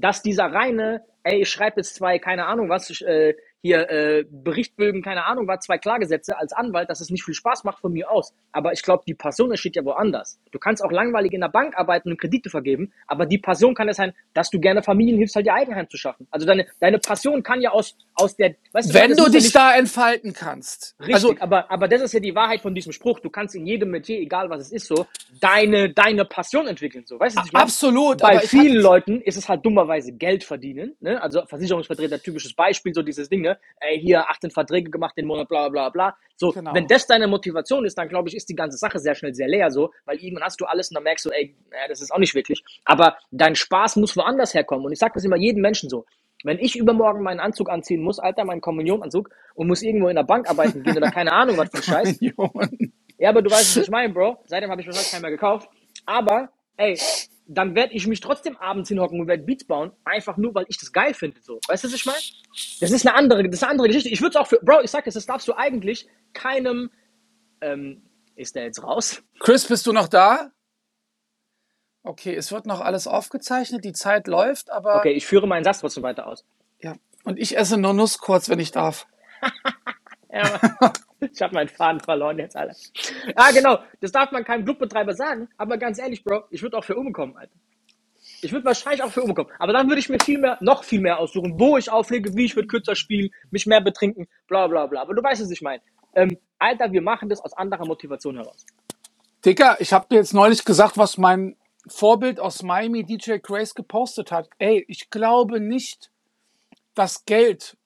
[0.00, 5.02] dass dieser reine, ey, ich schreibe jetzt zwei, keine Ahnung was, äh, hier äh, Berichtbögen,
[5.02, 8.10] keine Ahnung, war zwei Klagesätze als Anwalt, dass es nicht viel Spaß macht von mir
[8.10, 8.32] aus.
[8.52, 10.38] Aber ich glaube, die Passion steht ja woanders.
[10.52, 13.88] Du kannst auch langweilig in der Bank arbeiten und Kredite vergeben, aber die Passion kann
[13.88, 16.26] es sein, dass du gerne Familien hilfst, halt ihr Eigenheim zu schaffen.
[16.30, 19.60] Also deine, deine Passion kann ja aus, aus der, weißt du, wenn du dich ja
[19.60, 20.94] da entfalten kannst.
[21.00, 23.20] Richtig, also, aber, aber das ist ja die Wahrheit von diesem Spruch.
[23.20, 25.06] Du kannst in jedem Metier, egal was es ist, so,
[25.40, 27.18] deine, deine Passion entwickeln, so.
[27.18, 27.64] Weißt du, ich meine?
[27.64, 28.18] Absolut.
[28.18, 31.20] Bei vielen Leuten ist es halt dummerweise Geld verdienen, ne?
[31.20, 33.47] Also Versicherungsvertreter, typisches Beispiel, so dieses Ding, ne?
[33.80, 36.16] Ey, hier, 18 Verträge gemacht den Monat, bla bla bla.
[36.36, 36.74] So, genau.
[36.74, 39.48] wenn das deine Motivation ist, dann glaube ich, ist die ganze Sache sehr schnell sehr
[39.48, 41.56] leer so, weil irgendwann hast du alles und dann merkst du, ey,
[41.88, 42.62] das ist auch nicht wirklich.
[42.84, 44.84] Aber dein Spaß muss woanders herkommen.
[44.86, 46.04] Und ich sage das immer jedem Menschen so.
[46.44, 50.22] Wenn ich übermorgen meinen Anzug anziehen muss, Alter, meinen Kommunionanzug, und muss irgendwo in der
[50.22, 52.20] Bank arbeiten gehen oder keine Ahnung, was für ein Scheiß.
[53.18, 54.38] ja, aber du weißt, was ich meine, Bro.
[54.46, 55.68] Seitdem habe ich wahrscheinlich keinen mehr gekauft.
[56.06, 56.96] Aber, ey,
[57.48, 60.78] dann werde ich mich trotzdem abends hinhocken und werde Beats bauen, einfach nur, weil ich
[60.78, 61.40] das geil finde.
[61.40, 61.58] So.
[61.66, 62.18] Weißt du, was ich meine?
[62.80, 64.10] Das ist eine andere, das ist eine andere Geschichte.
[64.10, 66.90] Ich würde es auch für, Bro, ich sag das, das darfst du eigentlich keinem,
[67.62, 68.02] ähm,
[68.36, 69.22] ist der jetzt raus?
[69.40, 70.52] Chris, bist du noch da?
[72.02, 74.96] Okay, es wird noch alles aufgezeichnet, die Zeit läuft, aber.
[74.96, 76.44] Okay, ich führe meinen Satz trotzdem weiter aus.
[76.80, 79.06] Ja, und ich esse nur Nuss kurz, wenn ich darf.
[80.30, 80.60] ja,
[81.20, 82.76] ich habe meinen Faden verloren jetzt, Alter.
[83.34, 83.78] Ah, genau.
[84.00, 85.48] Das darf man keinem Clubbetreiber sagen.
[85.56, 87.54] Aber ganz ehrlich, Bro, ich würde auch für umkommen, Alter.
[88.40, 89.50] Ich würde wahrscheinlich auch für umkommen.
[89.58, 92.44] Aber dann würde ich mir viel mehr, noch viel mehr aussuchen, wo ich auflege, wie
[92.44, 95.02] ich würde kürzer spielen, mich mehr betrinken, bla bla bla.
[95.02, 95.82] Aber du weißt, was ich meine.
[96.14, 98.64] Ähm, Alter, wir machen das aus anderer Motivation heraus.
[99.44, 104.30] Dicker, ich habe dir jetzt neulich gesagt, was mein Vorbild aus Miami, DJ Grace, gepostet
[104.30, 104.48] hat.
[104.58, 106.10] Ey, ich glaube nicht,
[106.94, 107.77] dass Geld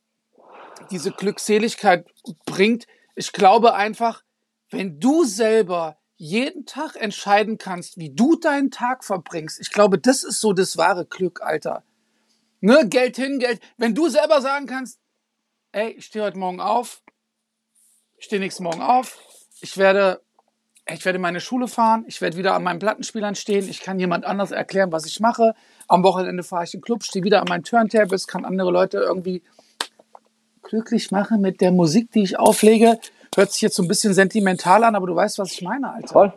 [0.90, 2.06] diese Glückseligkeit
[2.46, 4.22] bringt, ich glaube einfach,
[4.70, 10.22] wenn du selber jeden Tag entscheiden kannst, wie du deinen Tag verbringst, ich glaube, das
[10.22, 11.84] ist so das wahre Glück, Alter.
[12.60, 13.60] Ne, Geld hin, Geld.
[13.76, 15.00] Wenn du selber sagen kannst,
[15.72, 17.02] ey, ich stehe heute Morgen auf,
[18.16, 19.18] ich stehe nächsten Morgen auf,
[19.60, 20.22] ich werde,
[20.88, 23.98] ich werde in meine Schule fahren, ich werde wieder an meinen Plattenspielern stehen, ich kann
[23.98, 25.54] jemand anders erklären, was ich mache.
[25.88, 28.98] Am Wochenende fahre ich in den Club, stehe wieder an meinen Turntables, kann andere Leute
[28.98, 29.42] irgendwie
[30.72, 32.98] glücklich mache mit der Musik, die ich auflege.
[33.34, 36.08] Hört sich jetzt so ein bisschen sentimental an, aber du weißt, was ich meine, Alter.
[36.08, 36.32] Voll.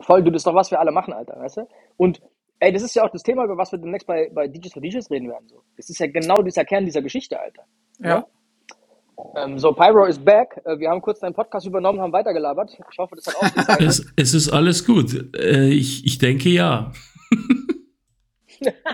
[0.00, 1.68] Voll, du, das ist doch was wir alle machen, Alter, weißt du?
[1.96, 2.20] Und
[2.60, 4.82] ey, das ist ja auch das Thema, über was wir demnächst bei, bei DJs for
[4.82, 5.48] DJs reden werden.
[5.48, 5.62] So.
[5.78, 7.62] Das ist ja genau dieser Kern dieser Geschichte, Alter.
[8.00, 8.26] Ja.
[9.36, 10.60] Ähm, so, Pyro is back.
[10.66, 12.76] Äh, wir haben kurz deinen Podcast übernommen, haben weitergelabert.
[12.92, 13.80] Ich hoffe, das hat auch gezeigt.
[13.80, 15.34] Es, es ist alles gut.
[15.36, 16.92] Äh, ich, ich denke ja.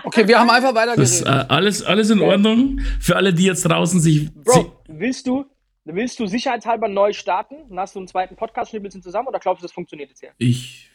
[0.03, 2.79] Okay, wir haben einfach Das ist äh, alles, alles in Ordnung.
[2.99, 4.33] Für alle, die jetzt draußen sich.
[4.33, 5.45] Bro, willst du,
[5.85, 7.55] willst du sicherheitshalber neu starten?
[7.69, 10.31] Dann hast du einen zweiten Podcast, schnippelst zusammen oder glaubst du, das funktioniert jetzt hier?
[10.37, 10.89] Ich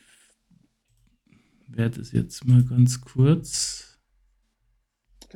[1.69, 3.86] werde es jetzt mal ganz kurz.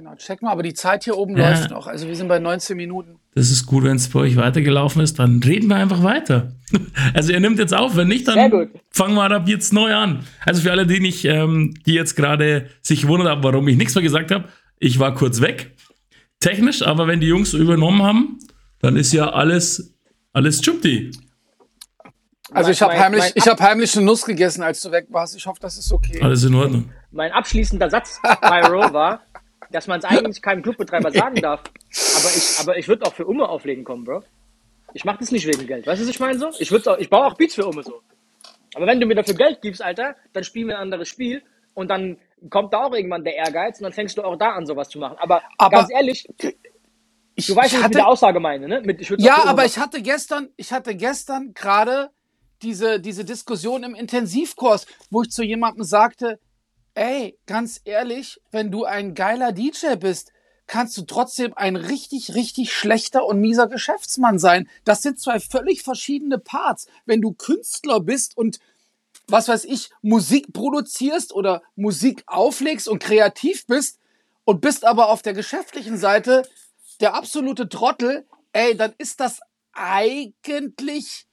[0.00, 1.50] Genau, check mal, aber die Zeit hier oben Ja.
[1.50, 1.86] läuft noch.
[1.86, 3.18] Also wir sind bei 19 Minuten.
[3.34, 6.52] Das ist gut, wenn es bei euch weitergelaufen ist, dann reden wir einfach weiter.
[7.12, 10.24] Also ihr nimmt jetzt auf, wenn nicht, dann fangen wir ab jetzt neu an.
[10.46, 13.94] Also für alle, die nicht, ähm, die jetzt gerade sich gewundert haben, warum ich nichts
[13.94, 15.72] mehr gesagt habe, ich war kurz weg,
[16.38, 18.38] technisch, aber wenn die Jungs übernommen haben,
[18.78, 19.94] dann ist ja alles,
[20.32, 21.10] alles Chupti.
[22.52, 25.36] Also ich habe heimlich, mein ich habe heimlich eine Nuss gegessen, als du weg warst.
[25.36, 26.20] Ich hoffe, das ist okay.
[26.22, 26.90] Alles in Ordnung.
[27.10, 29.20] Mein abschließender Satz, Pyro, war,
[29.70, 31.60] dass man es eigentlich keinem Clubbetreiber sagen darf.
[31.62, 34.22] Aber ich, aber ich würde auch für Umme auflegen kommen, Bro.
[34.92, 35.86] Ich mache das nicht wegen Geld.
[35.86, 36.50] Weißt du, was ich meine so?
[36.58, 38.00] Ich, auch, ich baue auch Beats für Umme so.
[38.74, 41.42] Aber wenn du mir dafür Geld gibst, Alter, dann spielen wir ein anderes Spiel
[41.74, 44.66] und dann kommt da auch irgendwann der Ehrgeiz und dann fängst du auch da an,
[44.66, 45.16] sowas zu machen.
[45.18, 46.26] Aber, Aber- ganz ehrlich,
[47.36, 48.80] Ich, du weißt, ich was ich mit der Aussage meine, ne?
[48.84, 52.10] Mit, ja, aber ich hatte gestern, ich hatte gestern gerade
[52.62, 56.38] diese, diese Diskussion im Intensivkurs, wo ich zu jemandem sagte,
[57.00, 60.32] ey, ganz ehrlich, wenn du ein geiler DJ bist,
[60.66, 64.68] kannst du trotzdem ein richtig, richtig schlechter und mieser Geschäftsmann sein.
[64.84, 66.88] Das sind zwei völlig verschiedene Parts.
[67.06, 68.58] Wenn du Künstler bist und
[69.26, 73.98] was weiß ich, Musik produzierst oder Musik auflegst und kreativ bist
[74.44, 76.46] und bist aber auf der geschäftlichen Seite
[77.00, 79.40] der absolute Trottel, ey, dann ist das
[79.72, 81.26] eigentlich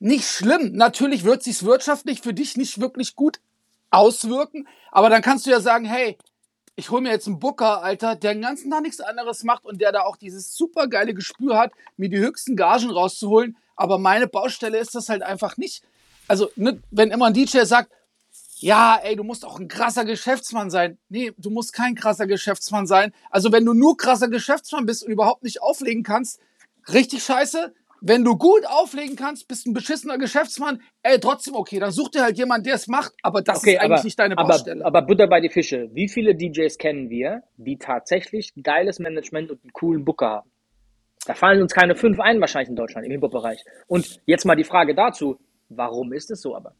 [0.00, 0.72] nicht schlimm.
[0.72, 3.40] Natürlich wird sich's wirtschaftlich für dich nicht wirklich gut
[3.92, 6.18] auswirken, aber dann kannst du ja sagen, hey,
[6.74, 9.80] ich hole mir jetzt einen Booker, Alter, der den ganzen Tag nichts anderes macht und
[9.80, 13.56] der da auch dieses super geile Gespür hat, mir die höchsten Gagen rauszuholen.
[13.76, 15.82] Aber meine Baustelle ist das halt einfach nicht.
[16.28, 17.92] Also, ne, wenn immer ein DJ sagt,
[18.56, 20.98] ja, ey, du musst auch ein krasser Geschäftsmann sein.
[21.08, 23.12] Nee, du musst kein krasser Geschäftsmann sein.
[23.30, 26.38] Also, wenn du nur krasser Geschäftsmann bist und überhaupt nicht auflegen kannst,
[26.88, 27.74] richtig scheiße.
[28.04, 32.22] Wenn du gut auflegen kannst, bist ein beschissener Geschäftsmann, ey, trotzdem okay, dann such dir
[32.24, 34.84] halt jemand, der es macht, aber das Okay, ist eigentlich aber, nicht deine aber, Baustelle.
[34.84, 35.88] aber Butter bei die Fische.
[35.92, 40.50] Wie viele DJs kennen wir, die tatsächlich geiles Management und einen coolen Booker haben?
[41.26, 43.60] Da fallen uns keine fünf ein, wahrscheinlich in Deutschland, im Hip-Hop-Bereich.
[43.86, 45.38] Und jetzt mal die Frage dazu,
[45.68, 46.74] warum ist es so aber?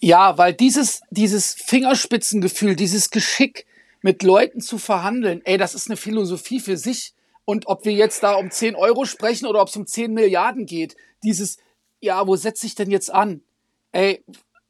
[0.00, 3.66] Ja, weil dieses, dieses Fingerspitzengefühl, dieses Geschick,
[4.02, 7.12] mit Leuten zu verhandeln, ey, das ist eine Philosophie für sich.
[7.50, 10.66] Und ob wir jetzt da um 10 Euro sprechen oder ob es um 10 Milliarden
[10.66, 11.58] geht, dieses,
[11.98, 13.42] ja, wo setze ich denn jetzt an?
[13.90, 14.24] Ey,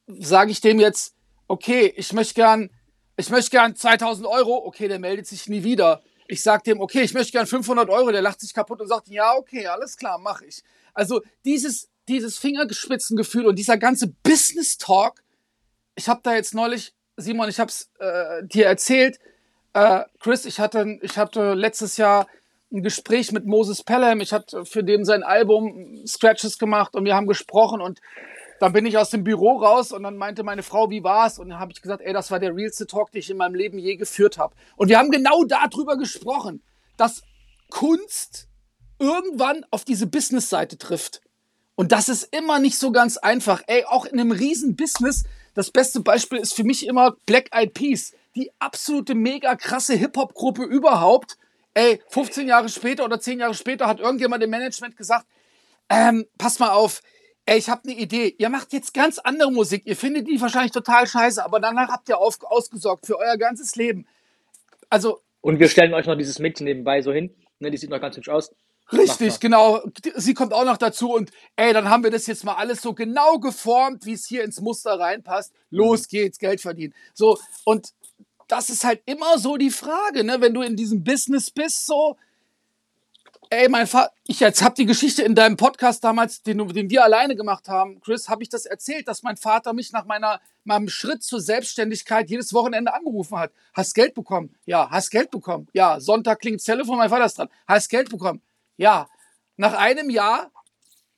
[0.07, 1.14] sage ich dem jetzt,
[1.47, 2.71] okay, ich möchte gern,
[3.19, 6.01] ich möchte gern 2000 Euro, okay, der meldet sich nie wieder.
[6.27, 9.09] Ich sag dem, okay, ich möchte gern 500 Euro, der lacht sich kaputt und sagt,
[9.09, 10.62] ja, okay, alles klar, mach ich.
[10.95, 15.23] Also dieses, dieses Fingerspitzengefühl und dieser ganze Business Talk,
[15.97, 19.19] ich habe da jetzt neulich, Simon, ich habe es äh, dir erzählt,
[19.75, 22.27] äh, Chris, ich hatte, ich hatte letztes Jahr
[22.73, 24.21] ein Gespräch mit Moses Pelham.
[24.21, 28.01] Ich hatte für den sein Album Scratches gemacht und wir haben gesprochen und
[28.61, 31.39] dann bin ich aus dem Büro raus und dann meinte meine Frau, wie war's?
[31.39, 33.55] Und dann habe ich gesagt, ey, das war der realste Talk, den ich in meinem
[33.55, 34.55] Leben je geführt habe.
[34.77, 36.63] Und wir haben genau darüber gesprochen,
[36.99, 37.23] dass
[37.71, 38.49] Kunst
[38.99, 41.23] irgendwann auf diese Business-Seite trifft.
[41.75, 43.63] Und das ist immer nicht so ganz einfach.
[43.67, 47.73] Ey, auch in einem riesen Business, das beste Beispiel ist für mich immer Black Eyed
[47.73, 48.13] Peas.
[48.37, 51.39] Die absolute mega krasse Hip-Hop-Gruppe überhaupt.
[51.75, 55.27] Ey, 15 Jahre später oder 10 Jahre später hat irgendjemand im Management gesagt,
[55.89, 57.03] ähm, pass mal auf,
[57.47, 58.35] ey, ich habe eine Idee.
[58.39, 59.83] Ihr macht jetzt ganz andere Musik.
[59.87, 63.77] Ihr findet die wahrscheinlich total scheiße, aber danach habt ihr auf, ausgesorgt für euer ganzes
[63.77, 64.07] Leben.
[64.89, 67.35] Also Und wir stellen euch noch dieses Mädchen nebenbei so hin.
[67.61, 68.51] Ne, die sieht noch ganz hübsch aus.
[68.93, 69.81] Richtig, genau.
[70.17, 72.93] Sie kommt auch noch dazu und ey, dann haben wir das jetzt mal alles so
[72.93, 75.53] genau geformt, wie es hier ins Muster reinpasst.
[75.71, 76.95] Los geht's, Geld verdienen.
[77.15, 77.93] So, und
[78.51, 82.17] das ist halt immer so die Frage, ne, wenn du in diesem Business bist, so,
[83.51, 87.05] ey, mein Vater, ich jetzt hab die Geschichte in deinem Podcast damals, den, den wir
[87.05, 90.89] alleine gemacht haben, Chris, habe ich das erzählt, dass mein Vater mich nach meiner, meinem
[90.89, 93.53] Schritt zur Selbstständigkeit jedes Wochenende angerufen hat.
[93.73, 94.55] Hast Geld bekommen?
[94.67, 94.89] Ja.
[94.91, 95.69] Hast Geld bekommen?
[95.73, 96.01] Ja.
[96.01, 97.49] Sonntag klingt das Telefon, mein Vater ist dran.
[97.67, 98.41] Hast Geld bekommen?
[98.77, 99.09] Ja.
[99.57, 100.51] Nach einem Jahr,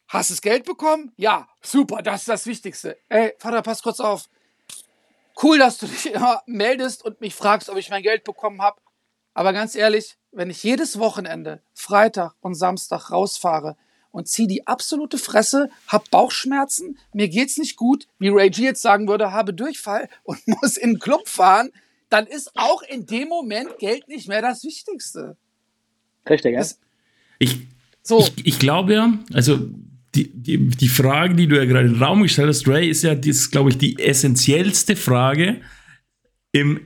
[0.08, 1.12] hast du das Geld bekommen?
[1.16, 1.48] Ja.
[1.60, 2.96] Super, das ist das Wichtigste.
[3.08, 4.28] Ey, Vater, pass kurz auf.
[5.40, 8.80] Cool, dass du dich immer meldest und mich fragst, ob ich mein Geld bekommen habe.
[9.34, 13.76] Aber ganz ehrlich, wenn ich jedes Wochenende, Freitag und Samstag rausfahre
[14.10, 18.82] und ziehe die absolute Fresse, hab Bauchschmerzen, mir geht's nicht gut, wie Ray G jetzt
[18.82, 21.70] sagen würde, habe Durchfall und muss in den Club fahren,
[22.08, 25.36] dann ist auch in dem Moment Geld nicht mehr das Wichtigste.
[26.28, 26.58] Richtig, ja.
[26.58, 26.78] Das,
[27.38, 27.66] Ich,
[28.02, 29.58] so, ich, ich glaube ja, also
[30.14, 33.02] die, die, die Frage, die du ja gerade in den Raum gestellt hast, Ray, ist
[33.02, 35.60] ja, glaube ich, die essentiellste Frage
[36.52, 36.80] im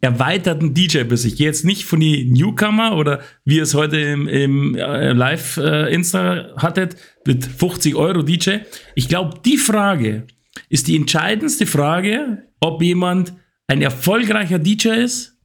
[0.00, 1.26] erweiterten DJ-Biss.
[1.26, 5.12] Ich gehe jetzt nicht von die Newcomer oder wie ihr es heute im, im äh,
[5.12, 8.58] Live-Insta hattet, mit 50 Euro DJ.
[8.94, 10.26] Ich glaube, die Frage
[10.70, 13.34] ist die entscheidendste Frage, ob jemand
[13.66, 15.38] ein erfolgreicher DJ ist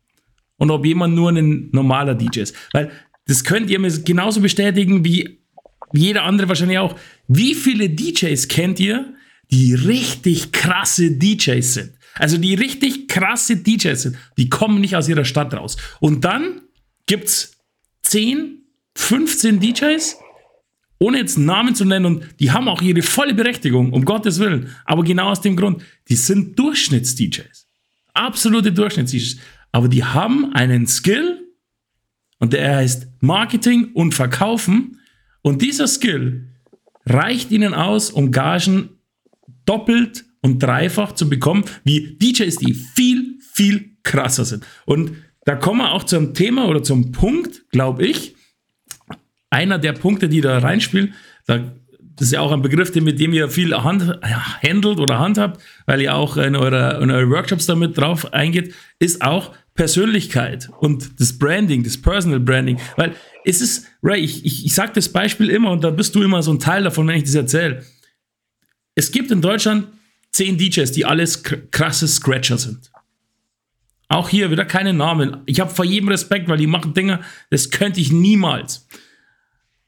[0.58, 2.56] und ob jemand nur ein normaler DJ ist.
[2.72, 2.92] Weil
[3.28, 5.40] das könnt ihr mir genauso bestätigen wie
[5.98, 6.98] jeder andere wahrscheinlich auch.
[7.28, 9.14] Wie viele DJs kennt ihr,
[9.52, 11.92] die richtig krasse DJs sind?
[12.16, 15.78] Also die richtig krasse DJs sind, die kommen nicht aus ihrer Stadt raus.
[16.00, 16.62] Und dann
[17.08, 17.58] gibt's
[18.04, 18.64] 10,
[18.96, 20.18] 15 DJs,
[21.00, 24.70] ohne jetzt Namen zu nennen, und die haben auch ihre volle Berechtigung, um Gottes Willen.
[24.86, 27.68] Aber genau aus dem Grund, die sind Durchschnitts-DJs.
[28.14, 29.38] Absolute Durchschnitts-DJs.
[29.74, 31.42] Aber die haben einen Skill,
[32.40, 35.00] und der heißt Marketing und Verkaufen.
[35.46, 36.48] Und dieser Skill
[37.06, 38.98] reicht ihnen aus, um Gagen
[39.66, 44.66] doppelt und dreifach zu bekommen, wie DJs, die viel, viel krasser sind.
[44.88, 45.12] Und
[45.44, 48.36] da kommen wir auch zum Thema oder zum Punkt, glaube ich,
[49.52, 51.14] einer der Punkte, die da reinspielen,
[51.46, 51.60] da,
[52.00, 54.20] das ist ja auch ein Begriff, mit dem ihr viel hand,
[54.64, 59.22] handelt oder handhabt, weil ihr auch in eure, in eure Workshops damit drauf eingeht, ist
[59.22, 62.80] auch Persönlichkeit und das Branding, das Personal Branding.
[62.96, 66.24] Weil es ist, Ray, ich, ich, ich sage das Beispiel immer und da bist du
[66.24, 67.86] immer so ein Teil davon, wenn ich das erzähle.
[68.96, 69.88] Es gibt in Deutschland
[70.32, 72.92] zehn DJs, die alles kr- krasse Scratcher sind.
[74.08, 75.38] Auch hier wieder keine Namen.
[75.46, 78.88] Ich habe vor jedem Respekt, weil die machen Dinge, das könnte ich niemals.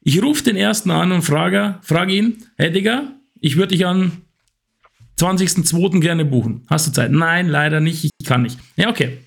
[0.01, 4.11] Ich rufe den ersten an und frage, frage ihn, hey Digga, ich würde dich an
[5.19, 5.99] 20.02.
[6.01, 6.63] gerne buchen.
[6.67, 7.11] Hast du Zeit?
[7.11, 8.57] Nein, leider nicht, ich kann nicht.
[8.75, 9.19] Ja, okay.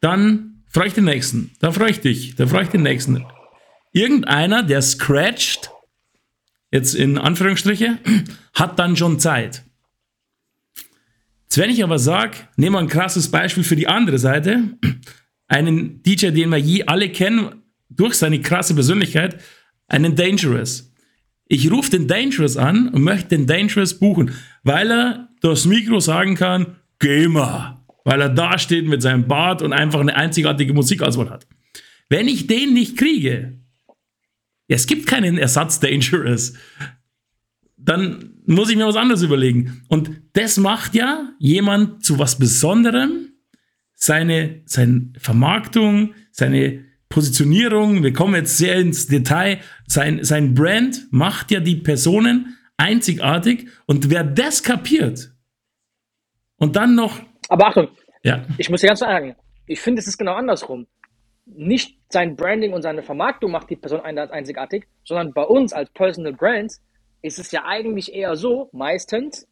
[0.00, 1.52] Dann frage ich den nächsten.
[1.60, 2.34] Dann frage ich dich.
[2.36, 3.24] Dann frage ich den nächsten.
[3.92, 5.70] Irgendeiner, der scratcht,
[6.70, 7.98] jetzt in Anführungsstriche,
[8.54, 9.64] hat dann schon Zeit.
[11.42, 14.78] Jetzt, wenn ich aber sage, nehmen wir ein krasses Beispiel für die andere Seite,
[15.48, 19.40] einen DJ, den wir je alle kennen, durch seine krasse Persönlichkeit,
[19.88, 20.92] einen Dangerous.
[21.46, 24.30] Ich rufe den Dangerous an und möchte den Dangerous buchen,
[24.62, 26.76] weil er durchs Mikro sagen kann,
[27.28, 27.79] mal.
[28.04, 31.46] Weil er da steht mit seinem Bart und einfach eine einzigartige Musikauswahl hat.
[32.08, 33.58] Wenn ich den nicht kriege,
[34.68, 36.54] es gibt keinen Ersatz Dangerous,
[37.76, 39.82] dann muss ich mir was anderes überlegen.
[39.88, 43.28] Und das macht ja jemand zu was Besonderem,
[43.94, 51.50] seine, seine Vermarktung, seine Positionierung, wir kommen jetzt sehr ins Detail, sein, sein Brand macht
[51.50, 55.34] ja die Personen einzigartig und wer das kapiert
[56.56, 57.88] und dann noch, Aber Achtung,
[58.22, 59.34] ja, ich muss dir ganz sagen,
[59.66, 60.86] ich finde, es ist genau andersrum.
[61.46, 65.90] Nicht sein Branding und seine Vermarktung macht die Person ein- einzigartig, sondern bei uns als
[65.90, 66.80] Personal Brands
[67.22, 69.48] ist es ja eigentlich eher so, meistens,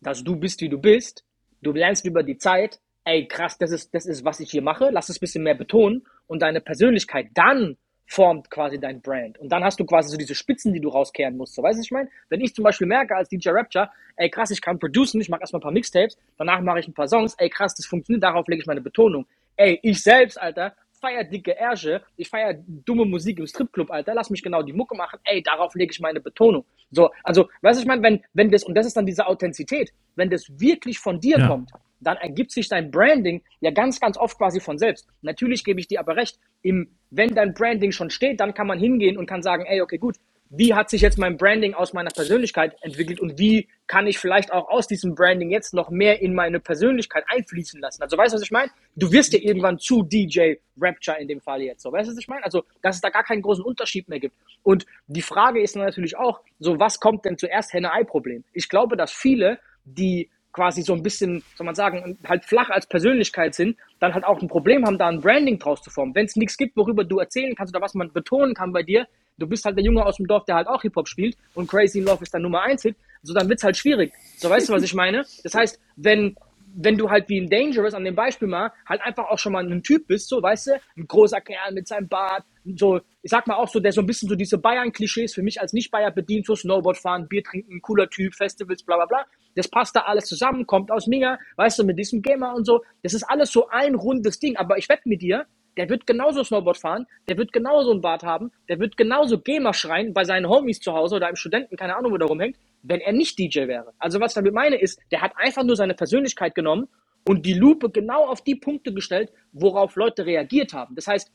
[0.00, 1.24] dass du bist, wie du bist.
[1.60, 4.88] Du lernst über die Zeit, ey, krass, das ist, das ist, was ich hier mache,
[4.90, 9.38] lass es ein bisschen mehr betonen und deine Persönlichkeit dann formt quasi dein Brand.
[9.38, 11.54] Und dann hast du quasi so diese Spitzen, die du rauskehren musst.
[11.54, 12.08] So, weißt du, was ich meine?
[12.28, 15.40] Wenn ich zum Beispiel merke als DJ Rapture, ey, krass, ich kann producen, ich mache
[15.40, 18.46] erstmal ein paar Mixtapes, danach mache ich ein paar Songs, ey, krass, das funktioniert, darauf
[18.48, 19.26] lege ich meine Betonung.
[19.56, 24.30] Ey, ich selbst, Alter, feier dicke Ärsche, ich feier dumme Musik im Stripclub, Alter, lass
[24.30, 26.64] mich genau die Mucke machen, ey, darauf lege ich meine Betonung.
[26.90, 29.92] So, also, weißt du, ich meine, wenn, wenn das, und das ist dann diese Authentizität,
[30.14, 31.48] wenn das wirklich von dir Ja.
[31.48, 35.06] kommt, dann ergibt sich dein Branding ja ganz, ganz oft quasi von selbst.
[35.22, 38.78] Natürlich gebe ich dir aber recht, im, wenn dein Branding schon steht, dann kann man
[38.78, 40.16] hingehen und kann sagen, ey, okay, gut,
[40.50, 44.52] wie hat sich jetzt mein Branding aus meiner Persönlichkeit entwickelt und wie kann ich vielleicht
[44.52, 48.02] auch aus diesem Branding jetzt noch mehr in meine Persönlichkeit einfließen lassen?
[48.02, 48.70] Also weißt du, was ich meine?
[48.94, 51.82] Du wirst ja irgendwann zu DJ Rapture in dem Fall jetzt.
[51.82, 52.44] So, weißt du, was ich meine?
[52.44, 54.36] Also, dass es da gar keinen großen Unterschied mehr gibt.
[54.62, 58.44] Und die Frage ist natürlich auch, so was kommt denn zuerst Henne-Ei-Problem?
[58.52, 62.86] Ich glaube, dass viele, die quasi so ein bisschen, soll man sagen, halt flach als
[62.86, 66.14] Persönlichkeit sind, dann halt auch ein Problem haben, da ein Branding draus zu formen.
[66.14, 69.06] Wenn es nichts gibt, worüber du erzählen kannst oder was man betonen kann bei dir,
[69.36, 71.98] du bist halt der Junge aus dem Dorf, der halt auch Hip-Hop spielt und Crazy
[71.98, 74.14] in Love ist dann Nummer eins Hit, so dann wird's halt schwierig.
[74.38, 75.26] So weißt du, was ich meine?
[75.44, 76.36] Das heißt, wenn
[76.78, 79.66] wenn du halt wie ein Dangerous an dem Beispiel mal halt einfach auch schon mal
[79.66, 82.44] ein Typ bist, so weißt du, ein großer Kerl mit seinem Bart,
[82.76, 85.60] so, ich sag mal auch so, der so ein bisschen so diese Bayern-Klischees für mich
[85.60, 89.26] als Nicht-Bayer bedient, so Snowboard fahren, Bier trinken, cooler Typ, Festivals, bla bla bla.
[89.54, 92.82] Das passt da alles zusammen, kommt aus Minga, weißt du, mit diesem Gamer und so.
[93.02, 96.42] Das ist alles so ein rundes Ding, aber ich wette mit dir, der wird genauso
[96.42, 100.48] Snowboard fahren, der wird genauso ein Bart haben, der wird genauso GEMA schreien bei seinen
[100.48, 102.56] Homies zu Hause oder einem Studenten, keine Ahnung, wo der rumhängt,
[102.88, 103.92] wenn er nicht DJ wäre.
[103.98, 106.88] Also was ich damit meine ist, der hat einfach nur seine Persönlichkeit genommen
[107.26, 110.94] und die Lupe genau auf die Punkte gestellt, worauf Leute reagiert haben.
[110.94, 111.30] Das heißt,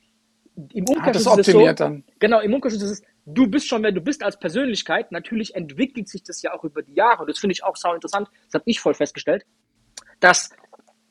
[0.73, 2.03] im Umkehrschluss ist es so, dann.
[2.19, 6.07] genau, im Umkehrschluss ist es, du bist schon, wer du bist als Persönlichkeit, natürlich entwickelt
[6.07, 8.55] sich das ja auch über die Jahre und das finde ich auch sau interessant, das
[8.55, 9.45] habe ich voll festgestellt,
[10.19, 10.49] dass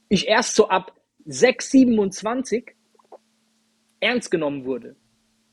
[0.09, 0.93] ich erst so ab
[1.27, 2.75] 6, 27
[4.01, 4.97] ernst genommen wurde.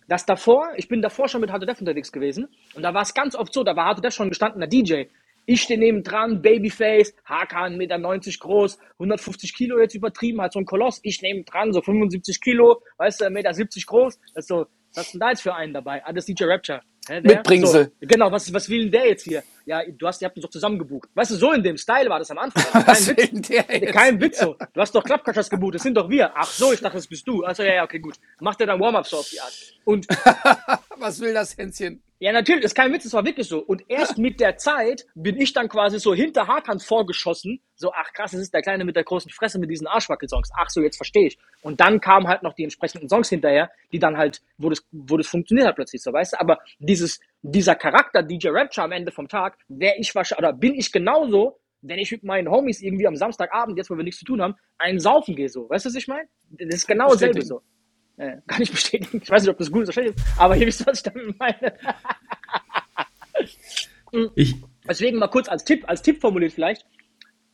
[0.08, 3.13] Das davor, ich bin davor schon mit Hard Death unterwegs gewesen und da war es
[3.13, 5.04] ganz oft so, da war Hard Death schon gestandener DJ.
[5.50, 10.60] Ich stehe neben dran, Babyface, Hakan, 1,90 Meter groß, 150 Kilo jetzt übertrieben, halt so
[10.60, 11.00] ein Koloss.
[11.04, 13.54] Ich neben dran, so 75 Kilo, weißt du, 1,70 Meter
[13.86, 14.20] groß.
[14.34, 16.04] Das ist so, was ist denn da jetzt für einen dabei?
[16.04, 16.82] Ah, das ist DJ Rapture.
[17.08, 17.22] Hä?
[17.22, 17.86] Mitbringsel.
[17.86, 19.41] So, genau, was, was will denn der jetzt hier?
[19.67, 21.10] Ja, du hast, ihr habt uns doch zusammen gebucht.
[21.13, 22.63] Weißt du, so in dem Style war das am Anfang.
[22.71, 23.49] Kein Was Witz.
[23.91, 24.56] Kein Witz so.
[24.73, 26.32] Du hast doch Klappkaschers gebucht, das sind doch wir.
[26.34, 27.43] Ach so, ich dachte, das bist du.
[27.43, 28.15] Also ja, ja, okay, gut.
[28.39, 29.53] Mach dir dann Warm-Up so auf die Art.
[29.84, 30.08] Und
[30.95, 32.01] Was will das Hänschen?
[32.19, 33.60] ja, natürlich, ist kein Witz, es war wirklich so.
[33.60, 37.62] Und erst mit der Zeit bin ich dann quasi so hinter Hakan vorgeschossen.
[37.75, 40.49] So, ach krass, das ist der Kleine mit der großen Fresse mit diesen Arschwackel-Songs.
[40.58, 41.38] Ach so, jetzt verstehe ich.
[41.62, 45.17] Und dann kamen halt noch die entsprechenden Songs hinterher, die dann halt, wo das, wo
[45.17, 46.39] das funktioniert hat plötzlich, so, weißt du?
[46.39, 50.73] Aber dieses, dieser Charakter, DJ Rapture am Ende vom Tag, wäre ich wahrscheinlich, oder bin
[50.73, 54.26] ich genauso, wenn ich mit meinen Homies irgendwie am Samstagabend, jetzt wo wir nichts zu
[54.26, 55.69] tun haben, einen saufen gehe, so.
[55.69, 56.28] Weißt du, was ich meine?
[56.50, 57.62] Das ist genau dasselbe so.
[58.17, 59.21] Äh, kann ich bestätigen.
[59.23, 61.04] Ich weiß nicht, ob das gut ist oder schlecht ist, aber ihr wisst, was ich
[61.04, 61.73] damit meine.
[64.36, 64.56] Ich,
[64.88, 66.86] Deswegen mal kurz als Tipp, als Tipp formuliert vielleicht.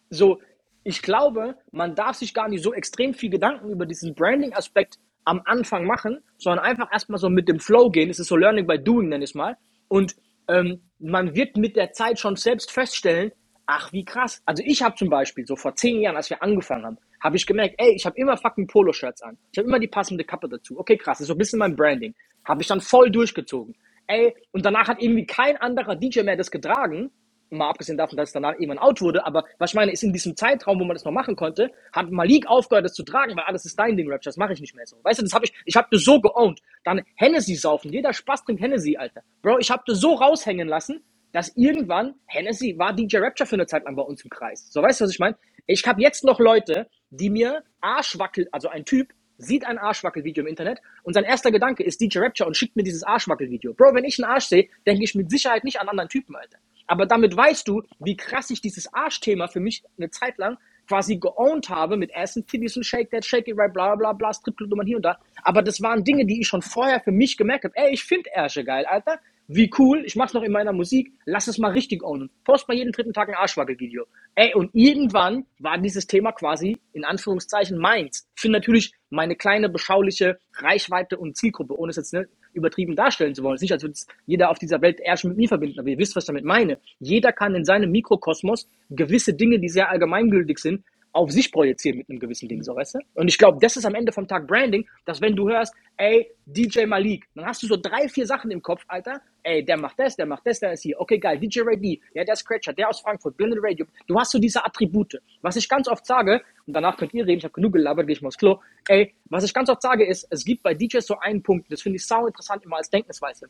[0.09, 0.39] So,
[0.83, 5.41] ich glaube, man darf sich gar nicht so extrem viel Gedanken über diesen Branding-Aspekt am
[5.45, 8.09] Anfang machen, sondern einfach erstmal so mit dem Flow gehen.
[8.09, 9.57] Es ist so Learning by Doing, nenne ich es mal.
[9.87, 10.15] Und
[10.47, 13.31] ähm, man wird mit der Zeit schon selbst feststellen,
[13.65, 14.41] ach, wie krass.
[14.45, 17.45] Also ich habe zum Beispiel, so vor zehn Jahren, als wir angefangen haben, habe ich
[17.45, 19.37] gemerkt, ey, ich habe immer fucking Poloshirts an.
[19.51, 20.77] Ich habe immer die passende Kappe dazu.
[20.77, 22.13] Okay, krass, das ist so ein bisschen mein Branding.
[22.43, 23.75] Habe ich dann voll durchgezogen.
[24.07, 27.09] Ey, und danach hat irgendwie kein anderer DJ mehr das getragen.
[27.57, 30.13] Mal abgesehen davon, dass es danach irgendwann out wurde, aber was ich meine, ist in
[30.13, 33.45] diesem Zeitraum, wo man das noch machen konnte, hat Malik aufgehört, das zu tragen, weil
[33.45, 34.97] alles ist dein Ding, Rapture, das mache ich nicht mehr so.
[35.03, 36.61] Weißt du, das habe ich, ich habe das so geowned.
[36.83, 39.21] Dann Hennessy saufen, jeder Spaß trinkt Hennessy, Alter.
[39.41, 43.65] Bro, ich habe das so raushängen lassen, dass irgendwann, Hennessy war DJ Rapture für eine
[43.65, 44.71] Zeit lang bei uns im Kreis.
[44.71, 45.35] So, weißt du, was ich meine?
[45.65, 50.47] Ich habe jetzt noch Leute, die mir Arschwackel, also ein Typ, sieht ein Arschwackel-Video im
[50.47, 53.73] Internet und sein erster Gedanke ist DJ Rapture und schickt mir dieses Arschwackel-Video.
[53.73, 56.57] Bro, wenn ich einen Arsch sehe, denke ich mit Sicherheit nicht an anderen Typen, Alter.
[56.87, 61.17] Aber damit weißt du, wie krass ich dieses Arschthema für mich eine Zeit lang quasi
[61.17, 64.33] geowned habe mit Ass and Titties und Shake That, Shake It Right, bla bla bla,
[64.33, 65.17] Stripclub-Nummern hier und da.
[65.43, 67.73] Aber das waren Dinge, die ich schon vorher für mich gemerkt habe.
[67.75, 69.19] Ey, ich finde Ärsche geil, Alter.
[69.47, 72.29] Wie cool, ich mach's noch in meiner Musik, lass es mal richtig ownen.
[72.45, 74.05] Post mal jeden dritten Tag ein Arschwackel-Video.
[74.35, 78.25] Ey, und irgendwann war dieses Thema quasi, in Anführungszeichen, meins.
[78.35, 83.43] Finde natürlich meine kleine, beschauliche Reichweite und Zielgruppe, ohne es jetzt ne, übertrieben darstellen zu
[83.43, 83.55] wollen.
[83.55, 85.89] Es ist nicht, als würde es jeder auf dieser Welt Ärsche mit mir verbinden, aber
[85.89, 86.77] ihr wisst, was ich damit meine.
[86.99, 92.09] Jeder kann in seinem Mikrokosmos gewisse Dinge, die sehr allgemeingültig sind, auf sich projizieren mit
[92.09, 92.99] einem gewissen Ding, so weißt du?
[93.13, 96.29] Und ich glaube, das ist am Ende vom Tag Branding, dass wenn du hörst, ey,
[96.45, 99.99] DJ Malik, dann hast du so drei, vier Sachen im Kopf, Alter, ey, der macht
[99.99, 102.73] das, der macht das, der ist hier, okay, geil, DJ Ray D, ja, der Scratcher,
[102.73, 105.21] der aus Frankfurt, Blended Radio, du hast so diese Attribute.
[105.41, 108.15] Was ich ganz oft sage, und danach könnt ihr reden, ich habe genug gelabert, gehe
[108.15, 111.05] ich mal aufs Klo, ey, was ich ganz oft sage ist, es gibt bei DJs
[111.05, 113.47] so einen Punkt, das finde ich sau interessant immer als Denkensweise.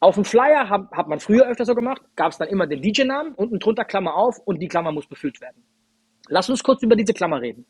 [0.00, 2.82] Auf dem Flyer hat, hat man früher öfter so gemacht, gab es dann immer den
[2.82, 5.64] DJ-Namen, unten drunter Klammer auf und die Klammer muss befüllt werden.
[6.28, 7.66] Lass uns kurz über diese Klammer reden.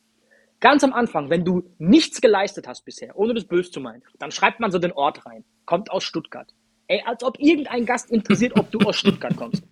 [0.60, 4.30] Ganz am Anfang, wenn du nichts geleistet hast bisher, ohne das böse zu meinen, dann
[4.32, 5.44] schreibt man so den Ort rein.
[5.66, 6.52] Kommt aus Stuttgart.
[6.88, 9.62] Ey, als ob irgendein Gast interessiert, ob du aus Stuttgart kommst.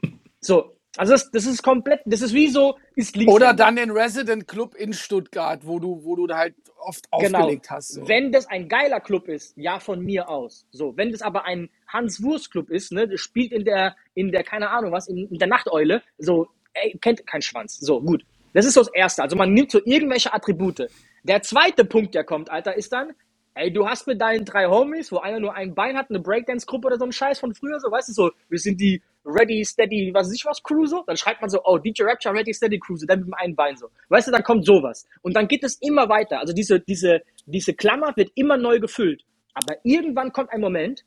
[0.40, 3.33] So, also das, das ist komplett, das ist wie so, ist links.
[3.33, 7.38] Oder dann den Resident Club in Stuttgart, wo du, wo du da halt oft Genau.
[7.40, 7.94] aufgelegt hast.
[7.94, 8.09] So.
[8.09, 10.66] Wenn das ein geiler Club ist, ja, von mir aus.
[10.70, 14.70] So, wenn das aber ein Hans-Wurst-Club ist, ne, das spielt in der, in der, keine
[14.70, 17.79] Ahnung was, in, in der Nachteule, so, ey, kennt kein Schwanz.
[17.79, 18.25] So, gut.
[18.57, 19.23] Das ist so das Erste.
[19.23, 20.88] Also man nimmt so irgendwelche Attribute.
[21.25, 23.12] Der zweite Punkt, der kommt, Alter, ist dann,
[23.53, 26.87] ey, du hast mit deinen drei Homies, wo einer nur ein Bein hat, eine Breakdance-Gruppe
[26.87, 30.11] oder so ein Scheiß von früher, so, weißt du, so, wir sind die Ready, Steady,
[30.14, 31.05] was weiß ich was, so.
[31.07, 33.77] Dann schreibt man so, oh, DJ Rapture, Ready, Steady so, dann mit dem einen Bein,
[33.77, 33.88] so.
[34.09, 35.07] Weißt du, dann kommt sowas.
[35.21, 36.40] Und dann geht es immer weiter.
[36.40, 39.23] Also diese, diese, diese Klammer wird immer neu gefüllt.
[39.52, 41.04] Aber irgendwann kommt ein Moment,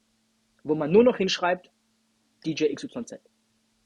[0.64, 1.72] wo man nur noch hinschreibt,
[2.46, 3.16] DJ XYZ.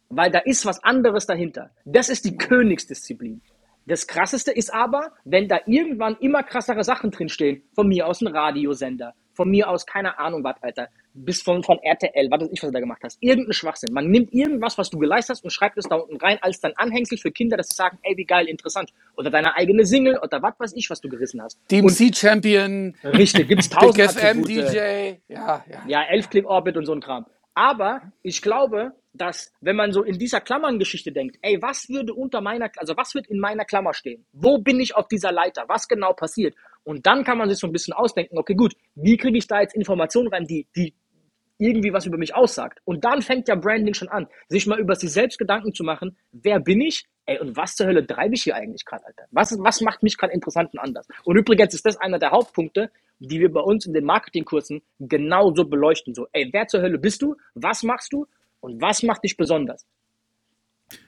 [0.10, 1.72] Weil da ist was anderes dahinter.
[1.86, 3.42] Das ist die Königsdisziplin.
[3.86, 7.64] Das krasseste ist aber, wenn da irgendwann immer krassere Sachen drinstehen.
[7.76, 9.14] Von mir aus ein Radiosender.
[9.34, 10.90] Von mir aus keine Ahnung was, Alter.
[11.16, 13.18] bis von, von RTL, was weiß ich, was du da gemacht hast.
[13.20, 13.94] Irgendein Schwachsinn.
[13.94, 16.76] Man nimmt irgendwas, was du geleistet hast und schreibt es da unten rein als dein
[16.78, 18.92] Anhängsel für Kinder, dass sie sagen, ey, wie geil, interessant.
[19.18, 21.60] Oder deine eigene Single oder was weiß ich, was du gerissen hast.
[21.72, 22.96] DMC Champion.
[23.04, 24.70] Richtig, gibt's Big tausend FM Attribute.
[24.70, 25.14] DJ.
[25.28, 25.84] Ja, ja.
[25.88, 27.26] Ja, elf Clip Orbit und so ein Kram.
[27.56, 32.42] Aber ich glaube, dass wenn man so in dieser Klammerngeschichte denkt, ey, was würde unter
[32.42, 34.26] meiner, also was wird in meiner Klammer stehen?
[34.32, 35.66] Wo bin ich auf dieser Leiter?
[35.68, 36.56] Was genau passiert?
[36.84, 39.62] Und dann kann man sich so ein bisschen ausdenken, okay, gut, wie kriege ich da
[39.62, 40.94] jetzt Informationen rein, die, die
[41.60, 42.80] irgendwie was über mich aussagt?
[42.86, 46.18] Und dann fängt ja Branding schon an, sich mal über sich selbst Gedanken zu machen,
[46.32, 47.06] wer bin ich?
[47.26, 49.24] Ey, und was zur Hölle treibe ich hier eigentlich gerade, Alter?
[49.32, 51.08] Was, was macht mich gerade interessant und anders?
[51.24, 55.66] Und übrigens ist das einer der Hauptpunkte, die wir bei uns in den Marketingkursen genauso
[55.66, 56.14] beleuchten.
[56.14, 57.36] So, ey, wer zur Hölle bist du?
[57.56, 58.28] Was machst du?
[58.60, 59.86] Und was macht dich besonders?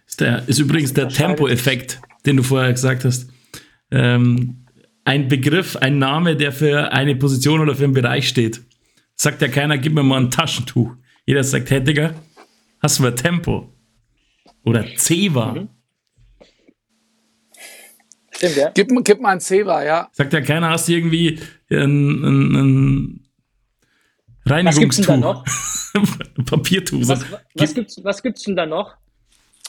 [0.08, 3.30] Ist, der, ist übrigens der Tempo-Effekt, den du vorher gesagt hast.
[3.92, 4.66] Ähm,
[5.04, 8.62] ein Begriff, ein Name, der für eine Position oder für einen Bereich steht.
[9.16, 10.96] Sagt ja keiner, gib mir mal ein Taschentuch.
[11.26, 12.14] Jeder sagt, hey Digga,
[12.82, 13.74] hast du mal Tempo?
[14.64, 15.54] Oder Ceva.
[15.54, 15.70] Mhm.
[18.38, 18.72] Stimmt, ja?
[18.74, 20.10] Gib, gib mal ein Zebra, ja.
[20.12, 23.26] Sagt ja keiner, hast du irgendwie ein, ein, ein
[24.46, 26.36] Was gibt's denn da Reinigungstuch.
[26.38, 26.46] noch?
[26.46, 27.02] Papiertuch.
[27.08, 27.26] Was, So,
[27.56, 28.96] was, gibt's, was gibt's denn da noch?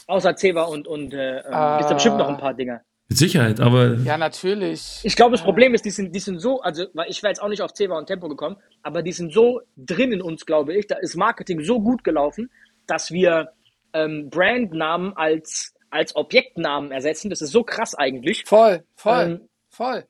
[0.07, 1.77] Außer Ceva und, und äh, Ah.
[1.77, 2.81] gibt's da bestimmt noch ein paar Dinger.
[3.09, 4.99] Mit Sicherheit, aber Ja, natürlich.
[5.03, 7.41] Ich glaube, das Problem ist, die sind, die sind so, also, weil ich wäre jetzt
[7.41, 10.75] auch nicht auf Ceva und Tempo gekommen, aber die sind so drin in uns, glaube
[10.77, 10.87] ich.
[10.87, 12.49] Da ist Marketing so gut gelaufen,
[12.85, 13.53] dass wir
[13.93, 17.29] ähm, Brandnamen als, als Objektnamen ersetzen.
[17.29, 18.43] Das ist so krass eigentlich.
[18.45, 20.05] Voll, voll, Ähm, voll.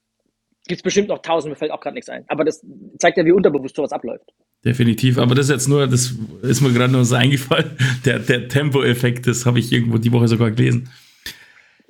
[0.67, 2.25] Gibt's bestimmt noch tausend, mir fällt auch gerade nichts ein.
[2.28, 2.61] Aber das
[2.99, 4.25] zeigt ja, wie unterbewusst sowas abläuft.
[4.65, 5.17] definitiv.
[5.17, 7.78] Aber das ist jetzt nur, das ist mir gerade nur so eingefallen.
[8.05, 10.89] Der, der Tempo-Effekt, das habe ich irgendwo die Woche sogar gelesen.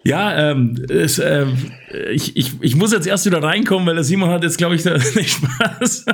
[0.04, 1.72] Ja, ähm, es, ähm,
[2.12, 4.84] ich, ich, ich muss jetzt erst wieder reinkommen, weil der Simon hat jetzt, glaube ich,
[4.84, 6.06] da nicht Spaß.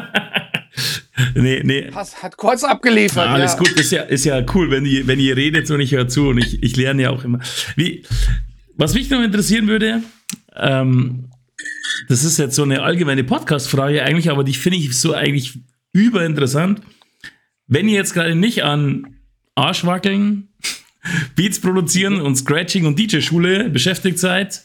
[1.36, 1.82] Nee, nee.
[1.91, 3.28] Pass, hat kurz abgeliefert.
[3.28, 3.57] Ah, alles ja.
[3.59, 6.30] gut, ist ja, ist ja cool, wenn ihr, wenn ihr redet und ich höre zu
[6.30, 7.39] und ich, ich lerne ja auch immer.
[7.76, 8.03] Wie,
[8.76, 10.01] was mich noch interessieren würde,
[10.55, 11.30] ähm,
[12.09, 15.59] das ist jetzt so eine allgemeine Podcast-Frage eigentlich, aber die finde ich so eigentlich
[15.91, 16.82] überinteressant.
[17.68, 19.16] Wenn ihr jetzt gerade nicht an
[19.55, 20.49] Arschwackeln,
[21.36, 24.64] Beats produzieren und Scratching und DJ-Schule beschäftigt seid,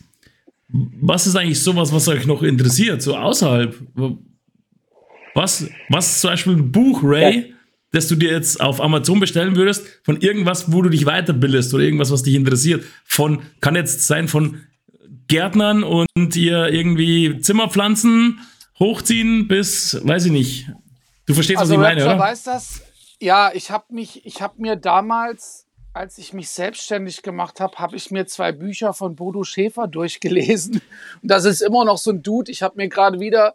[0.68, 3.74] was ist eigentlich sowas, was euch noch interessiert, so außerhalb?
[5.38, 7.54] Was, was ist zum Beispiel ein Buch, Ray,
[7.92, 11.84] das du dir jetzt auf Amazon bestellen würdest, von irgendwas, wo du dich weiterbildest oder
[11.84, 12.84] irgendwas, was dich interessiert?
[13.04, 14.62] Von, kann jetzt sein von
[15.28, 18.40] Gärtnern und ihr irgendwie Zimmerpflanzen
[18.80, 20.72] hochziehen bis, weiß ich nicht.
[21.26, 22.18] Du verstehst, Also was ich meine, oder?
[22.18, 22.82] weiß das.
[23.20, 27.94] Ja, ich habe mich, ich habe mir damals, als ich mich selbstständig gemacht habe, habe
[27.94, 30.80] ich mir zwei Bücher von Bodo Schäfer durchgelesen.
[31.22, 32.50] Und das ist immer noch so ein Dude.
[32.50, 33.54] Ich habe mir gerade wieder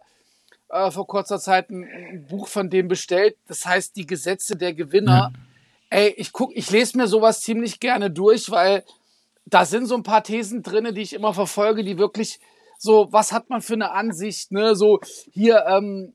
[0.74, 3.36] äh, vor kurzer Zeit ein, ein Buch von dem bestellt.
[3.46, 5.32] Das heißt Die Gesetze der Gewinner.
[5.88, 8.84] Ey, ich guck, ich lese mir sowas ziemlich gerne durch, weil
[9.46, 12.40] da sind so ein paar Thesen drinne, die ich immer verfolge, die wirklich
[12.76, 14.74] so, was hat man für eine Ansicht, ne?
[14.74, 14.98] So
[15.32, 16.14] hier, ähm,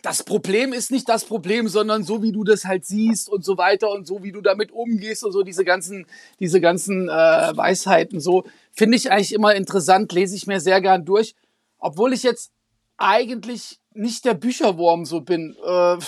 [0.00, 3.58] das Problem ist nicht das Problem, sondern so wie du das halt siehst und so
[3.58, 6.06] weiter und so wie du damit umgehst und so diese ganzen,
[6.40, 7.12] diese ganzen äh,
[7.56, 11.34] Weisheiten so finde ich eigentlich immer interessant, lese ich mir sehr gern durch,
[11.78, 12.53] obwohl ich jetzt
[12.98, 15.56] eigentlich nicht der Bücherwurm so bin.
[15.64, 15.98] Äh,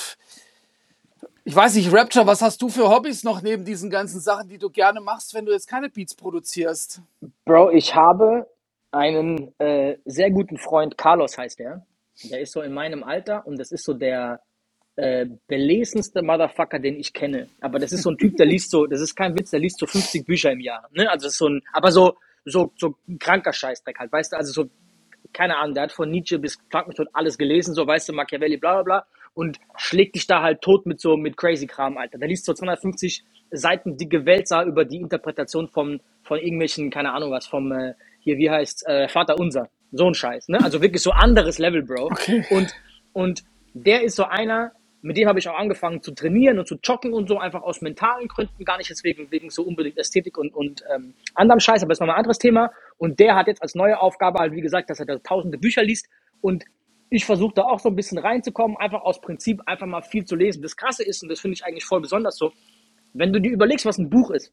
[1.45, 4.59] ich weiß nicht, Rapture, was hast du für Hobbys noch neben diesen ganzen Sachen, die
[4.59, 7.01] du gerne machst, wenn du jetzt keine Beats produzierst?
[7.45, 8.49] Bro, ich habe
[8.91, 11.87] einen äh, sehr guten Freund, Carlos heißt der.
[12.24, 14.41] Der ist so in meinem Alter und das ist so der
[14.97, 17.49] äh, belesenste Motherfucker, den ich kenne.
[17.61, 19.78] Aber das ist so ein Typ, der liest so, das ist kein Witz, der liest
[19.78, 20.89] so 50 Bücher im Jahr.
[20.93, 21.09] Ne?
[21.11, 24.37] Also das ist so ein, aber so, so, so ein kranker Scheißdreck halt, weißt du,
[24.37, 24.70] also so,
[25.37, 28.57] keine Ahnung, der hat von Nietzsche bis Frank tot alles gelesen, so, weißt du, Machiavelli,
[28.57, 32.16] bla bla bla, und schlägt dich da halt tot mit so, mit crazy Kram, Alter.
[32.16, 37.32] Der liest so 250 Seiten dicke Wälzer über die Interpretation von, von irgendwelchen, keine Ahnung
[37.32, 39.68] was, vom, äh, hier, wie heißt äh, Vater Unser.
[39.93, 40.59] So ein Scheiß, ne?
[40.64, 42.11] Also wirklich so anderes Level, Bro.
[42.51, 42.74] Und,
[43.12, 44.72] und der ist so einer,
[45.07, 47.81] mit dem habe ich auch angefangen zu trainieren und zu joggen und so, einfach aus
[47.81, 51.83] mentalen Gründen, gar nicht jetzt wegen, wegen so unbedingt Ästhetik und, und ähm, anderem Scheiß,
[51.83, 52.73] aber das ist nochmal ein anderes Thema.
[52.99, 55.85] Und der hat jetzt als neue Aufgabe halt, wie gesagt, dass er da tausende Bücher
[55.85, 56.09] liest
[56.41, 56.65] und
[57.09, 60.35] ich versuche da auch so ein bisschen reinzukommen, einfach aus Prinzip einfach mal viel zu
[60.35, 60.61] lesen.
[60.61, 62.53] Das Krasse ist, und das finde ich eigentlich voll besonders so,
[63.15, 64.53] wenn du dir überlegst, was ein Buch ist,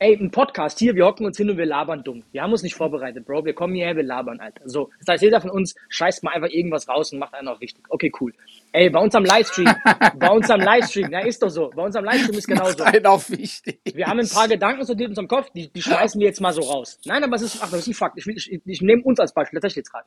[0.00, 2.22] Ey, ein Podcast hier, wir hocken uns hin und wir labern dumm.
[2.30, 3.44] Wir haben uns nicht vorbereitet, Bro.
[3.44, 4.62] Wir kommen hierher, wir labern, Alter.
[4.68, 7.60] So, das heißt, jeder von uns scheißt mal einfach irgendwas raus und macht einen auch
[7.60, 7.82] richtig.
[7.88, 8.32] Okay, cool.
[8.70, 9.66] Ey, bei uns am Livestream,
[10.14, 11.70] bei uns am Livestream, ja, ist doch so.
[11.74, 12.84] Bei uns am Livestream ist genauso.
[12.84, 13.80] Ein auf wichtig.
[13.92, 16.52] Wir haben ein paar Gedanken so in unserem Kopf, die, die schmeißen wir jetzt mal
[16.52, 17.00] so raus.
[17.04, 18.18] Nein, aber es ist, ach, das ist ein Fakt.
[18.18, 20.06] Ich, ich, ich nehme uns als Beispiel, tatsächlich jetzt gerade.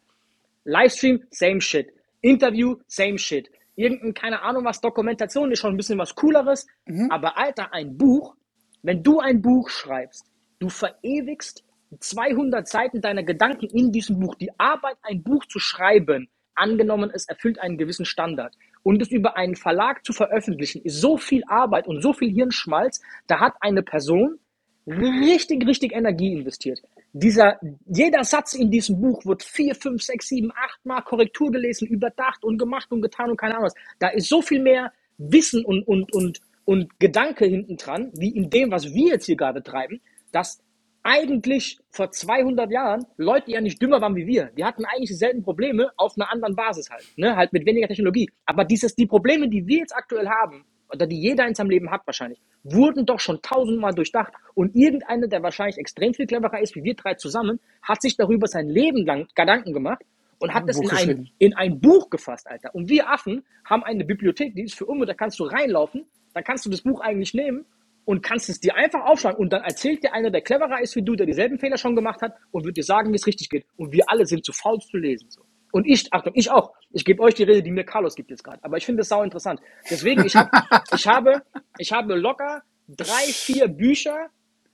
[0.64, 1.90] Livestream, same shit.
[2.22, 3.50] Interview, same shit.
[3.76, 6.66] Irgendein, keine Ahnung was, Dokumentation ist schon ein bisschen was Cooleres.
[6.86, 7.12] Mhm.
[7.12, 8.36] Aber Alter, ein Buch,
[8.84, 10.26] wenn du ein Buch schreibst,
[10.60, 11.64] du verewigst
[12.00, 14.36] 200 Seiten deiner Gedanken in diesem Buch.
[14.36, 18.56] Die Arbeit, ein Buch zu schreiben, angenommen, es erfüllt einen gewissen Standard.
[18.84, 23.02] Und es über einen Verlag zu veröffentlichen, ist so viel Arbeit und so viel Hirnschmalz,
[23.28, 24.40] da hat eine Person
[24.88, 26.82] richtig, richtig Energie investiert.
[27.14, 31.88] Dieser, jeder Satz in diesem Buch wird vier, fünf, sechs, sieben, acht Mal Korrektur gelesen,
[31.88, 33.76] überdacht und gemacht und getan und keine Ahnung was.
[34.00, 38.50] Da ist so viel mehr Wissen und, und, und, und Gedanke hinten dran, wie in
[38.50, 40.02] dem, was wir jetzt hier gerade treiben,
[40.32, 40.64] dass
[41.04, 44.52] eigentlich vor 200 Jahren Leute ja nicht dümmer waren wie wir.
[44.58, 47.36] Die hatten eigentlich dieselben Probleme auf einer anderen Basis halt, ne?
[47.36, 48.30] halt mit weniger Technologie.
[48.46, 51.90] Aber dieses, die Probleme, die wir jetzt aktuell haben, oder die jeder in seinem Leben
[51.90, 54.34] hat wahrscheinlich, wurden doch schon tausendmal durchdacht.
[54.54, 58.48] Und irgendeiner, der wahrscheinlich extrem viel cleverer ist wie wir drei zusammen, hat sich darüber
[58.48, 60.04] sein Leben lang Gedanken gemacht
[60.42, 62.74] und hat das in ein, in ein Buch gefasst, Alter.
[62.74, 66.42] Und wir Affen haben eine Bibliothek, die ist für immer, da kannst du reinlaufen, da
[66.42, 67.66] kannst du das Buch eigentlich nehmen
[68.06, 71.04] und kannst es dir einfach aufschlagen und dann erzählt dir einer, der cleverer ist wie
[71.04, 73.66] du, der dieselben Fehler schon gemacht hat und wird dir sagen, wie es richtig geht.
[73.78, 75.30] Und wir alle sind zu faul zu lesen.
[75.30, 75.44] So.
[75.72, 76.74] Und ich, Achtung, ich auch.
[76.92, 78.64] Ich gebe euch die Rede, die mir Carlos gibt jetzt gerade.
[78.64, 79.62] Aber ich finde das sau interessant.
[79.90, 80.52] Deswegen, ich, hab,
[80.94, 81.44] ich, habe,
[81.78, 84.30] ich habe locker drei, vier Bücher,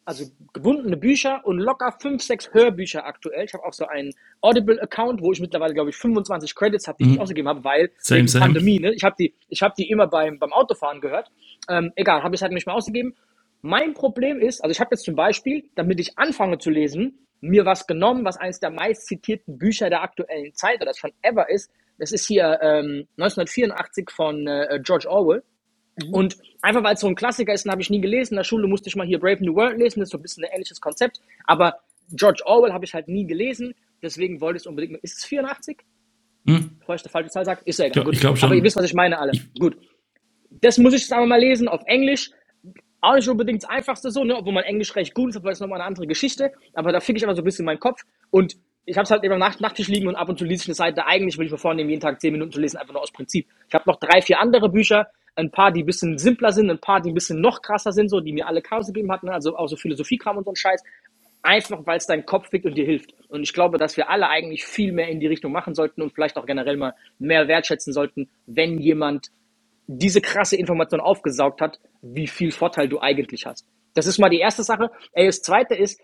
[0.08, 3.44] also gebundene Bücher und locker fünf, sechs Hörbücher aktuell.
[3.44, 7.10] Ich habe auch so einen Audible-Account, wo ich mittlerweile, glaube ich, 25 Credits habe, die
[7.10, 7.22] ich Mhm.
[7.22, 8.46] ausgegeben habe, weil Same, wegen same.
[8.46, 8.94] Pandemie, ne?
[8.94, 11.30] Ich habe die, ich hab die immer beim, beim Autofahren gehört.
[11.70, 13.16] Ähm, egal, habe ich halt nicht mehr ausgegeben.
[13.62, 17.66] Mein Problem ist, also ich habe jetzt zum Beispiel, damit ich anfange zu lesen, mir
[17.66, 21.70] was genommen, was eines der meist zitierten Bücher der aktuellen Zeit oder schon ever ist.
[22.00, 25.44] Das ist hier ähm, 1984 von äh, George Orwell.
[26.12, 28.34] Und einfach weil es so ein Klassiker ist, den habe ich nie gelesen.
[28.34, 30.00] In der Schule musste ich mal hier Brave New World lesen.
[30.00, 31.22] Das ist so ein bisschen ein ähnliches Konzept.
[31.46, 31.80] Aber
[32.12, 33.74] George Orwell habe ich halt nie gelesen.
[34.02, 34.98] Deswegen wollte ich es unbedingt.
[35.04, 35.78] Ist es 84?
[36.46, 36.78] Hm?
[36.80, 38.08] Bevor ich eine falsche Zahl sage, ist ja egal.
[38.12, 38.48] Ich glaub schon.
[38.48, 39.34] Aber ihr wisst, was ich meine, alle.
[39.60, 39.78] Gut.
[40.50, 42.32] Das muss ich sagen wir mal lesen auf Englisch.
[43.02, 44.36] Auch nicht unbedingt das Einfachste so, ne?
[44.36, 46.52] obwohl mein Englisch recht gut ist, aber das ist nochmal eine andere Geschichte.
[46.74, 48.02] Aber da fick ich aber so ein bisschen meinen Kopf.
[48.32, 50.64] Und ich habe es halt eben am Nacht Nachttisch liegen und ab und zu lese
[50.64, 51.06] ich eine Seite.
[51.06, 53.48] Eigentlich will ich mir vornehmen, jeden Tag 10 Minuten zu lesen, einfach nur aus Prinzip.
[53.68, 55.08] Ich habe noch drei, vier andere Bücher.
[55.38, 58.10] Ein paar, die ein bisschen simpler sind, ein paar, die ein bisschen noch krasser sind,
[58.10, 60.84] so, die mir alle Chaos gegeben hatten, also auch so Philosophiekram und so ein Scheiß.
[61.44, 63.14] Einfach, weil es deinen Kopf fickt und dir hilft.
[63.30, 66.14] Und ich glaube, dass wir alle eigentlich viel mehr in die Richtung machen sollten und
[66.14, 69.30] vielleicht auch generell mal mehr wertschätzen sollten, wenn jemand
[69.88, 73.66] diese krasse Information aufgesaugt hat, wie viel Vorteil du eigentlich hast.
[73.94, 74.92] Das ist mal die erste Sache.
[75.14, 76.02] Ey, das zweite ist,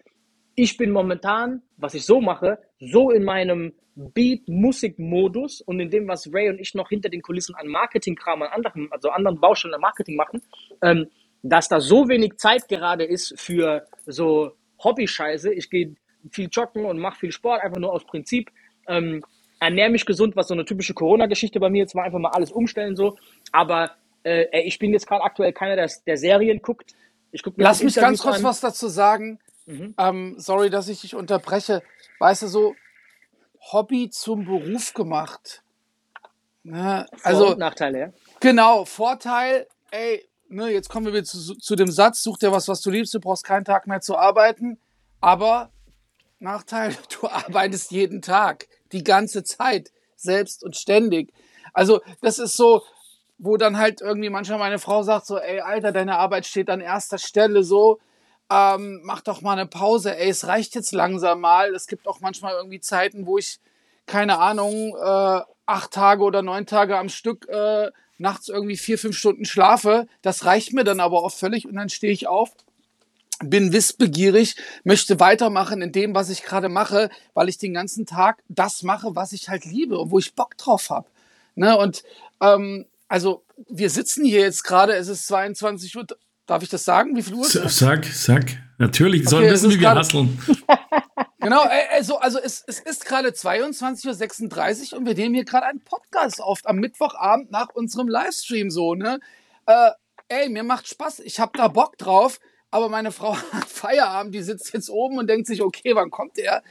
[0.56, 6.32] ich bin momentan, was ich so mache, so in meinem Beat-Musik-Modus und in dem, was
[6.34, 9.82] Ray und ich noch hinter den Kulissen an Marketing-Kram, an anderen, also anderen Baustellen an
[9.82, 10.42] Marketing machen,
[10.82, 11.08] ähm,
[11.44, 15.54] dass da so wenig Zeit gerade ist für so Hobby-Scheiße.
[15.54, 15.96] Ich gehe
[16.32, 18.50] viel joggen und mache viel Sport, einfach nur aus Prinzip.
[18.88, 19.24] Ähm,
[19.60, 22.52] ernähre mich gesund, was so eine typische Corona-Geschichte bei mir jetzt war, einfach mal alles
[22.52, 23.18] umstellen so.
[23.52, 23.92] Aber
[24.24, 26.94] äh, ich bin jetzt gerade aktuell keiner, der, der Serien guckt.
[27.32, 28.44] Ich guck mir Lass mich ganz kurz an.
[28.44, 29.40] was dazu sagen.
[29.66, 29.96] Mhm.
[29.98, 31.82] Ähm, sorry, dass ich dich unterbreche.
[32.20, 32.76] Weißt du, so
[33.72, 35.64] Hobby zum Beruf gemacht.
[36.64, 37.06] Ne?
[37.18, 38.10] Vor- Also, und Nachteile, ja.
[38.40, 42.68] genau, Vorteil, ey, ne, jetzt kommen wir wieder zu, zu dem Satz, such dir was,
[42.68, 44.80] was du liebst, du brauchst keinen Tag mehr zu arbeiten.
[45.22, 45.72] Aber
[46.40, 51.34] Nachteil, du arbeitest jeden Tag, die ganze Zeit, selbst und ständig.
[51.74, 52.84] Also, das ist so,
[53.38, 56.80] wo dann halt irgendwie manchmal meine Frau sagt so, ey, Alter, deine Arbeit steht an
[56.82, 58.00] erster Stelle so,
[58.54, 61.74] ähm, mach doch mal eine Pause, ey, es reicht jetzt langsam mal.
[61.74, 63.60] Es gibt auch manchmal irgendwie Zeiten, wo ich,
[64.06, 69.18] keine Ahnung, äh, acht Tage oder neun Tage am Stück äh, nachts irgendwie vier, fünf
[69.18, 70.08] Stunden schlafe.
[70.22, 72.52] Das reicht mir dann aber auch völlig und dann stehe ich auf,
[73.40, 78.44] bin wissbegierig, möchte weitermachen in dem, was ich gerade mache, weil ich den ganzen Tag
[78.50, 81.08] das mache, was ich halt liebe und wo ich Bock drauf habe.
[81.56, 81.76] Ne?
[81.78, 82.04] Und
[82.40, 86.06] ähm, also wir sitzen hier jetzt gerade, es ist 22 Uhr.
[86.46, 87.16] Darf ich das sagen?
[87.16, 87.80] Wie viel Uhr ist es?
[87.80, 88.46] Sag, sag.
[88.78, 90.40] Natürlich, die sollen Okay, wissen, es ist wie wir hasseln.
[91.44, 95.66] Genau, äh, also, also es, es ist gerade 22.36 Uhr und wir nehmen hier gerade
[95.66, 99.20] einen Podcast auf am Mittwochabend nach unserem Livestream so, ne?
[99.66, 99.92] Äh,
[100.30, 102.40] ey, mir macht Spaß, ich habe da Bock drauf,
[102.72, 106.38] aber meine Frau hat Feierabend, die sitzt jetzt oben und denkt sich, okay, wann kommt
[106.38, 106.64] er?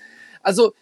[0.43, 0.73] Also,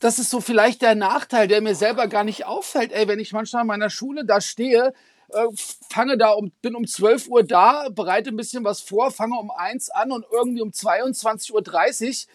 [0.00, 2.92] das ist so vielleicht der Nachteil, der mir selber gar nicht auffällt.
[2.92, 4.92] Ey, wenn ich manchmal in meiner Schule da stehe,
[5.34, 5.48] äh,
[5.90, 9.50] fange da um, bin um 12 Uhr da, bereite ein bisschen was vor, fange um
[9.50, 12.32] 1 an und irgendwie um 22.30 Uhr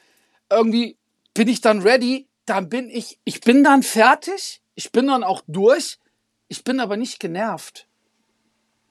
[0.52, 0.97] irgendwie
[1.34, 5.41] bin ich dann ready, dann bin ich, ich bin dann fertig, ich bin dann auch
[5.47, 6.00] durch,
[6.47, 7.88] ich bin aber nicht genervt.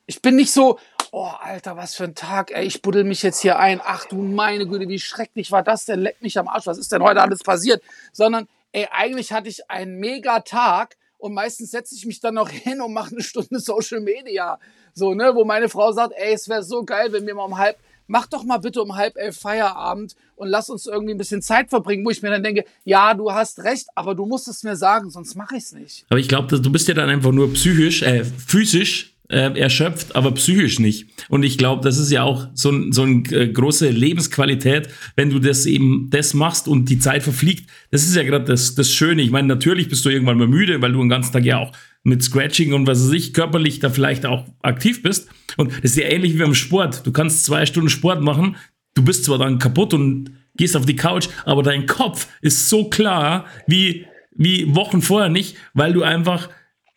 [0.07, 0.79] Ich bin nicht so,
[1.11, 4.17] oh Alter, was für ein Tag, ey, ich buddel mich jetzt hier ein, ach du
[4.17, 7.21] meine Güte, wie schrecklich war das denn, leck mich am Arsch, was ist denn heute
[7.21, 7.83] alles passiert,
[8.13, 12.49] sondern ey, eigentlich hatte ich einen mega Tag und meistens setze ich mich dann noch
[12.49, 14.59] hin und mache eine Stunde Social Media.
[14.95, 17.59] So, ne, wo meine Frau sagt, ey, es wäre so geil, wenn wir mal um
[17.59, 21.43] halb, mach doch mal bitte um halb elf Feierabend und lass uns irgendwie ein bisschen
[21.43, 24.63] Zeit verbringen, wo ich mir dann denke, ja, du hast recht, aber du musst es
[24.65, 26.07] mir sagen, sonst mache ich es nicht.
[26.09, 30.33] Aber ich glaube, du bist ja dann einfach nur psychisch, äh, physisch äh, erschöpft, aber
[30.33, 31.09] psychisch nicht.
[31.29, 35.31] Und ich glaube, das ist ja auch so, ein, so eine äh, große Lebensqualität, wenn
[35.31, 37.69] du das eben das machst und die Zeit verfliegt.
[37.91, 39.23] Das ist ja gerade das, das Schöne.
[39.23, 41.73] Ich meine, natürlich bist du irgendwann mal müde, weil du den ganzen Tag ja auch
[42.05, 45.29] mit Scratching und was weiß ich, körperlich da vielleicht auch aktiv bist.
[45.57, 47.07] Und das ist ja ähnlich wie beim Sport.
[47.07, 48.57] Du kannst zwei Stunden Sport machen,
[48.95, 52.89] du bist zwar dann kaputt und gehst auf die Couch, aber dein Kopf ist so
[52.89, 56.49] klar wie, wie Wochen vorher nicht, weil du einfach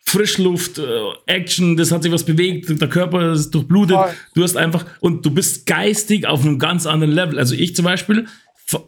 [0.04, 0.82] Frischluft, äh,
[1.26, 3.96] Action, das hat sich was bewegt, der Körper ist durchblutet.
[3.96, 4.10] Voll.
[4.34, 7.38] Du hast einfach, und du bist geistig auf einem ganz anderen Level.
[7.38, 8.26] Also ich zum Beispiel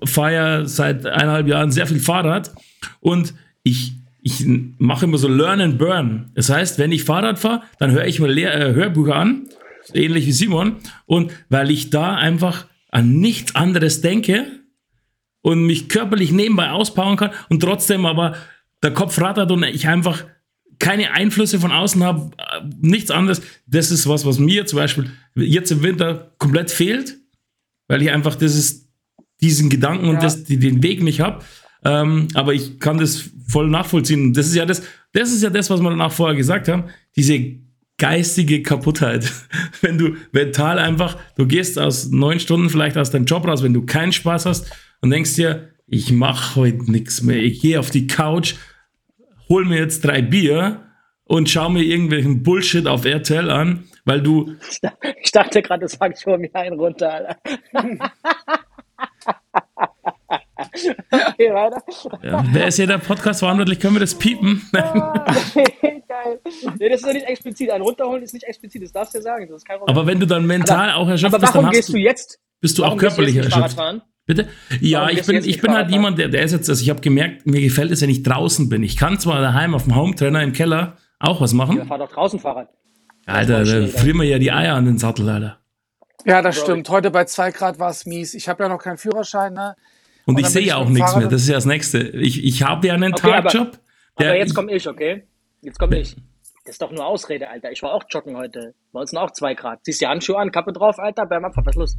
[0.05, 2.53] fahre ja seit eineinhalb Jahren sehr viel Fahrrad
[3.01, 3.93] und ich,
[4.23, 4.45] ich
[4.79, 6.31] mache immer so Learn and Burn.
[6.35, 9.49] Das heißt, wenn ich Fahrrad fahre, dann höre ich mir Lehr äh, Hörbücher an,
[9.93, 14.47] ähnlich wie Simon, und weil ich da einfach an nichts anderes denke
[15.43, 18.37] und mich körperlich nebenbei auspowern kann und trotzdem aber
[18.83, 20.25] der Kopf rattert und ich einfach
[20.79, 22.31] keine Einflüsse von außen habe,
[22.81, 23.43] nichts anderes.
[23.67, 27.17] Das ist was, was mir zum Beispiel jetzt im Winter komplett fehlt,
[27.89, 28.89] weil ich einfach ist,
[29.41, 30.11] diesen Gedanken ja.
[30.13, 31.45] und das, den Weg nicht habe.
[31.85, 34.33] Ähm, aber ich kann das voll nachvollziehen.
[34.33, 36.85] Das ist ja das, das ist ja das, was wir danach vorher gesagt haben.
[37.15, 37.57] Diese
[37.99, 39.31] geistige Kaputtheit.
[39.81, 43.75] Wenn du mental einfach, du gehst aus neun Stunden vielleicht aus deinem Job raus, wenn
[43.75, 44.71] du keinen Spaß hast
[45.01, 47.37] und denkst dir, ich mache heute nichts mehr.
[47.37, 48.55] Ich gehe auf die Couch
[49.49, 50.85] hol mir jetzt drei Bier
[51.25, 54.55] und schau mir irgendwelchen Bullshit auf RTL an, weil du.
[55.23, 57.37] Ich dachte gerade, das fang schon mir einen runter, Alter.
[61.11, 61.83] okay, weiter.
[62.23, 63.81] Ja, wer ist hier der Podcast verantwortlich?
[63.81, 64.63] Können wir das piepen?
[64.75, 65.25] Ah,
[66.09, 66.41] geil.
[66.79, 67.71] Nee, das ist ja nicht explizit.
[67.71, 69.47] Ein runterholen ist nicht explizit, das darfst du ja sagen.
[69.49, 71.97] Das ist kein aber wenn du dann mental aber, auch erschöpft bist, dann gehst du
[71.97, 72.41] jetzt?
[72.61, 73.79] Bist du auch körperlich erschöpft?
[74.27, 74.49] Bitte?
[74.81, 77.47] Ja, ich bin, ich bin halt jemand, der, der ist jetzt, also ich habe gemerkt,
[77.47, 78.83] mir gefällt es, wenn ich draußen bin.
[78.83, 81.77] Ich kann zwar daheim auf dem Hometrainer im Keller auch was machen.
[81.77, 82.69] Ja, fahr doch draußen Fahrrad.
[83.27, 85.59] Alter, da frieren wir ja die Eier an den Sattel, Alter.
[86.25, 86.89] Ja, das stimmt.
[86.89, 88.35] Heute bei zwei Grad war es mies.
[88.35, 89.77] Ich habe ja noch keinen Führerschein, ne?
[90.27, 91.29] Und, Und ich sehe ja auch nichts mehr.
[91.29, 91.99] Das ist ja das Nächste.
[91.99, 93.79] Ich, ich habe ja einen okay, Tagjob.
[94.17, 95.25] Aber, aber, jetzt komme ich, okay?
[95.61, 96.17] Jetzt komme ich.
[96.65, 97.73] Das ist doch nur Ausrede, Alter.
[97.73, 98.75] Ich war auch joggen heute.
[98.93, 99.81] Bei uns sind auch zwei Grad.
[99.83, 101.99] Siehst du die Handschuhe an, Kappe drauf, Alter, beim Abfahrt, was ist los?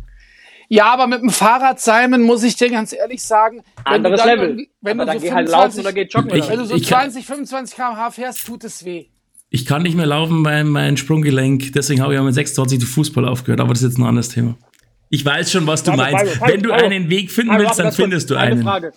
[0.68, 4.68] Ja, aber mit dem Fahrrad, Simon, muss ich dir ganz ehrlich sagen, anderes Level.
[4.82, 6.36] Wenn aber du so 25, halt laufen oder geht joggen.
[6.36, 9.06] Ich, wenn du so 20, 25 km/h fährst, tut es weh.
[9.50, 12.88] Ich kann nicht mehr laufen bei meinem Sprunggelenk, deswegen habe ich auch mit 26 den
[12.88, 14.58] Fußball aufgehört, aber das ist jetzt ein anderes Thema.
[15.10, 16.42] Ich weiß schon, was du meinst.
[16.42, 18.64] Wenn du einen Weg finden willst, dann findest du einen.
[18.64, 18.92] Frage.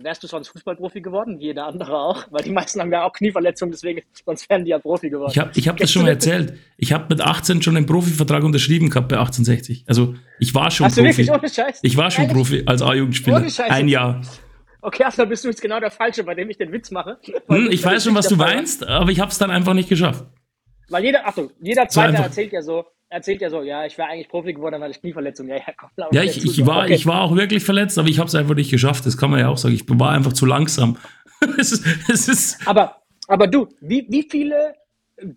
[0.00, 1.40] Wärst du sonst Fußballprofi geworden?
[1.40, 2.26] Jeder andere auch?
[2.30, 5.32] Weil die meisten haben ja auch Knieverletzungen, deswegen, sonst wären die ja Profi geworden.
[5.32, 6.54] Ich habe ich hab das schon mal erzählt.
[6.76, 9.84] Ich habe mit 18 schon einen Profivertrag unterschrieben gehabt bei 1860.
[9.88, 11.10] Also ich war schon Hast Profi.
[11.10, 11.30] Du wirklich?
[11.32, 11.80] Ohne Scheiß?
[11.82, 12.36] Ich war schon Ehrlich?
[12.36, 13.44] Profi als A-Jugendspieler.
[13.68, 14.22] Ein Jahr.
[14.82, 17.18] Okay, also bist du jetzt genau der Falsche, bei dem ich den Witz mache.
[17.48, 20.24] Hm, ich weiß schon, was du meinst, aber ich habe es dann einfach nicht geschafft.
[20.88, 24.08] Weil jeder, Achtung, jeder Zweite so erzählt ja so, erzählt ja so, ja, ich wäre
[24.08, 25.48] eigentlich Profi geworden, weil ich Knieverletzung.
[25.48, 26.94] Ja, ja, komm, ja ich, ich, war, okay.
[26.94, 29.06] ich war auch wirklich verletzt, aber ich habe es einfach nicht geschafft.
[29.06, 29.74] Das kann man ja auch sagen.
[29.74, 30.96] Ich war einfach zu langsam.
[31.58, 34.74] es ist, es ist aber, aber du, wie, wie viele,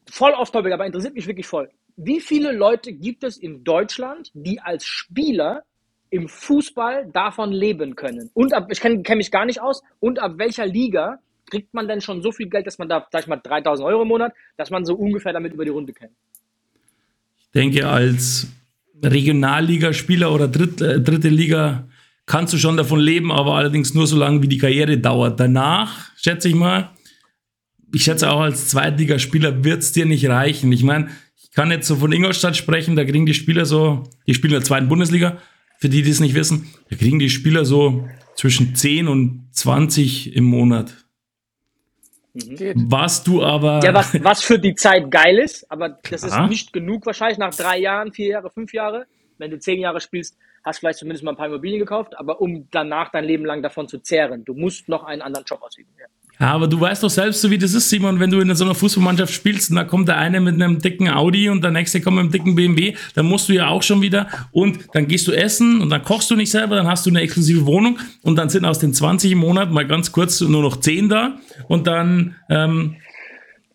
[0.10, 1.70] voll off topic, aber interessiert mich wirklich voll.
[1.98, 5.64] Wie viele Leute gibt es in Deutschland, die als Spieler
[6.10, 8.30] im Fußball davon leben können?
[8.34, 11.20] Und ab, ich kenne kenn mich gar nicht aus, und ab welcher Liga
[11.50, 14.04] kriegt man denn schon so viel Geld, dass man da, sag ich mal, 3000 Euro
[14.04, 16.14] im Monat, dass man so ungefähr damit über die Runde kennt?
[17.54, 18.48] Denke, als
[19.04, 21.88] Regionalligaspieler oder Dritt, äh, dritte Liga
[22.26, 25.40] kannst du schon davon leben, aber allerdings nur so lange, wie die Karriere dauert.
[25.40, 26.92] Danach, schätze ich mal,
[27.94, 30.72] ich schätze auch als Zweitligaspieler wird es dir nicht reichen.
[30.72, 31.10] Ich meine,
[31.44, 34.60] ich kann jetzt so von Ingolstadt sprechen, da kriegen die Spieler so, die spielen in
[34.60, 35.38] der zweiten Bundesliga,
[35.80, 40.36] für die, die es nicht wissen, da kriegen die Spieler so zwischen 10 und 20
[40.36, 41.01] im Monat.
[42.34, 42.86] Mhm.
[42.90, 43.82] Was du aber.
[43.84, 47.54] Ja, was, was für die Zeit geil ist, aber das ist nicht genug wahrscheinlich nach
[47.54, 49.06] drei Jahren, vier Jahre, fünf Jahre.
[49.38, 52.68] Wenn du zehn Jahre spielst, hast vielleicht zumindest mal ein paar Immobilien gekauft, aber um
[52.72, 55.90] danach dein Leben lang davon zu zehren, du musst noch einen anderen Job ausüben.
[56.00, 56.06] Ja.
[56.42, 58.74] Aber du weißt doch selbst, so wie das ist, Simon, wenn du in so einer
[58.74, 62.16] Fußballmannschaft spielst und da kommt der eine mit einem dicken Audi und der nächste kommt
[62.16, 65.34] mit einem dicken BMW, dann musst du ja auch schon wieder und dann gehst du
[65.34, 68.50] essen und dann kochst du nicht selber, dann hast du eine exklusive Wohnung und dann
[68.50, 71.38] sind aus den 20 im Monat mal ganz kurz nur noch 10 da
[71.68, 72.96] und dann ähm,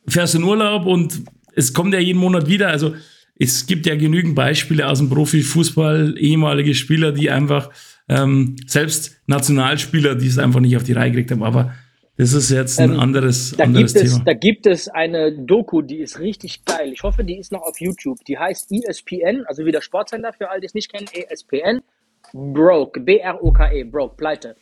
[0.09, 1.23] fährst du in Urlaub und
[1.55, 2.67] es kommt ja jeden Monat wieder.
[2.67, 2.97] Also
[3.39, 7.71] es gibt ja genügend Beispiele aus dem Profifußball, ehemalige Spieler, die einfach
[8.09, 11.73] ähm, selbst Nationalspieler, die es einfach nicht auf die Reihe gekriegt haben, aber
[12.19, 14.25] Das ist jetzt ein Ähm, anderes, Da anderes gibt, es, Thema.
[14.25, 16.91] da gibt es eine Doku, die ist richtig geil.
[16.93, 18.25] Ich hoffe, die ist noch auf YouTube.
[18.25, 21.09] Die heißt ESPN, also wieder Sportsender für alle, die es nicht kennen.
[21.13, 21.83] ESPN.
[22.33, 24.57] Broke, B-R-O-K-E, Broke, Pleite.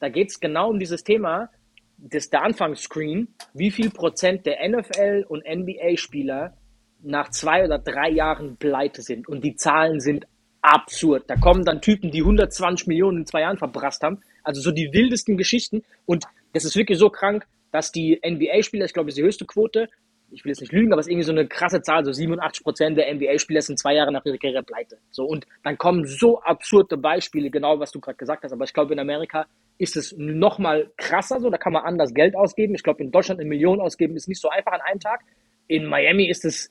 [0.00, 1.50] Da geht es genau um dieses Thema,
[1.96, 6.56] das der Anfangsscreen, wie viel Prozent der NFL- und NBA-Spieler
[7.02, 9.28] nach zwei oder drei Jahren pleite sind.
[9.28, 10.26] Und die Zahlen sind
[10.62, 11.24] absurd.
[11.28, 14.20] Da kommen dann Typen, die 120 Millionen in zwei Jahren verbrasst haben.
[14.42, 15.82] Also so die wildesten Geschichten.
[16.06, 19.46] Und das ist wirklich so krank, dass die NBA-Spieler, ich glaube, das ist die höchste
[19.46, 19.88] Quote,
[20.30, 22.62] ich will jetzt nicht lügen, aber es ist irgendwie so eine krasse Zahl, so 87
[22.62, 24.98] Prozent der NBA-Spieler sind zwei Jahre nach ihrer Karriere pleite.
[25.10, 28.52] So, und dann kommen so absurde Beispiele, genau was du gerade gesagt hast.
[28.52, 29.46] Aber ich glaube, in Amerika
[29.78, 32.74] ist es noch mal krasser so, da kann man anders Geld ausgeben.
[32.74, 35.20] Ich glaube, in Deutschland eine Million ausgeben ist nicht so einfach an einem Tag.
[35.66, 36.70] In Miami ist es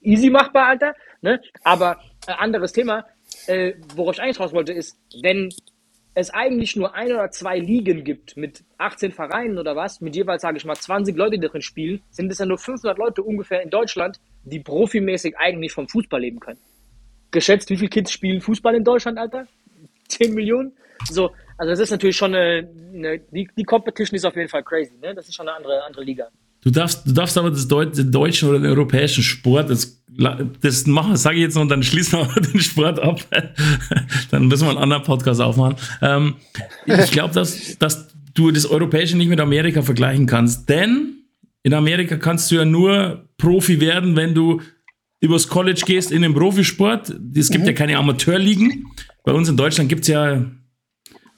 [0.00, 0.94] easy machbar, Alter.
[1.20, 1.40] Ne?
[1.62, 3.06] Aber äh, anderes Thema,
[3.46, 5.50] äh, worauf ich eigentlich raus wollte, ist, wenn
[6.20, 10.42] es eigentlich nur ein oder zwei Ligen gibt mit 18 Vereinen oder was, mit jeweils,
[10.42, 13.62] sage ich mal, 20 Leute, die drin spielen, sind es ja nur 500 Leute ungefähr
[13.62, 16.60] in Deutschland, die profimäßig eigentlich vom Fußball leben können.
[17.30, 19.46] Geschätzt, wie viele Kids spielen Fußball in Deutschland, Alter?
[20.08, 20.72] 10 Millionen?
[21.08, 24.62] So, also das ist natürlich schon eine, eine die, die Competition ist auf jeden Fall
[24.62, 25.14] crazy, ne?
[25.14, 26.28] Das ist schon eine andere, andere Liga.
[26.62, 30.02] Du darfst, du darfst aber das Deut den deutschen oder den europäischen Sport, das,
[30.60, 33.20] das machen, sage ich jetzt noch, und dann schließen wir den Sport ab.
[34.30, 35.76] dann müssen wir einen anderen Podcast aufmachen.
[36.02, 36.34] Ähm,
[36.86, 41.20] ich glaube, dass, dass du das Europäische nicht mit Amerika vergleichen kannst, denn
[41.62, 44.60] in Amerika kannst du ja nur Profi werden, wenn du
[45.20, 47.14] übers College gehst in den Profisport.
[47.34, 48.86] Es gibt ja keine Amateurligen.
[49.24, 50.46] Bei uns in Deutschland gibt es ja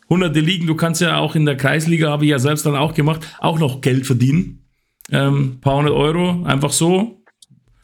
[0.09, 0.67] hunderte Ligen.
[0.67, 3.59] Du kannst ja auch in der Kreisliga, habe ich ja selbst dann auch gemacht, auch
[3.59, 4.62] noch Geld verdienen.
[5.13, 7.23] Ähm, paar hundert Euro, einfach so.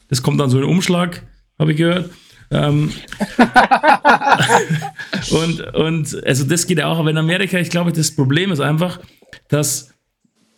[0.09, 1.21] Das kommt dann so in den Umschlag,
[1.57, 2.09] habe ich gehört.
[2.51, 2.91] Ähm,
[5.31, 8.59] und, und also das geht ja auch, aber in Amerika, ich glaube, das Problem ist
[8.59, 8.99] einfach,
[9.49, 9.93] dass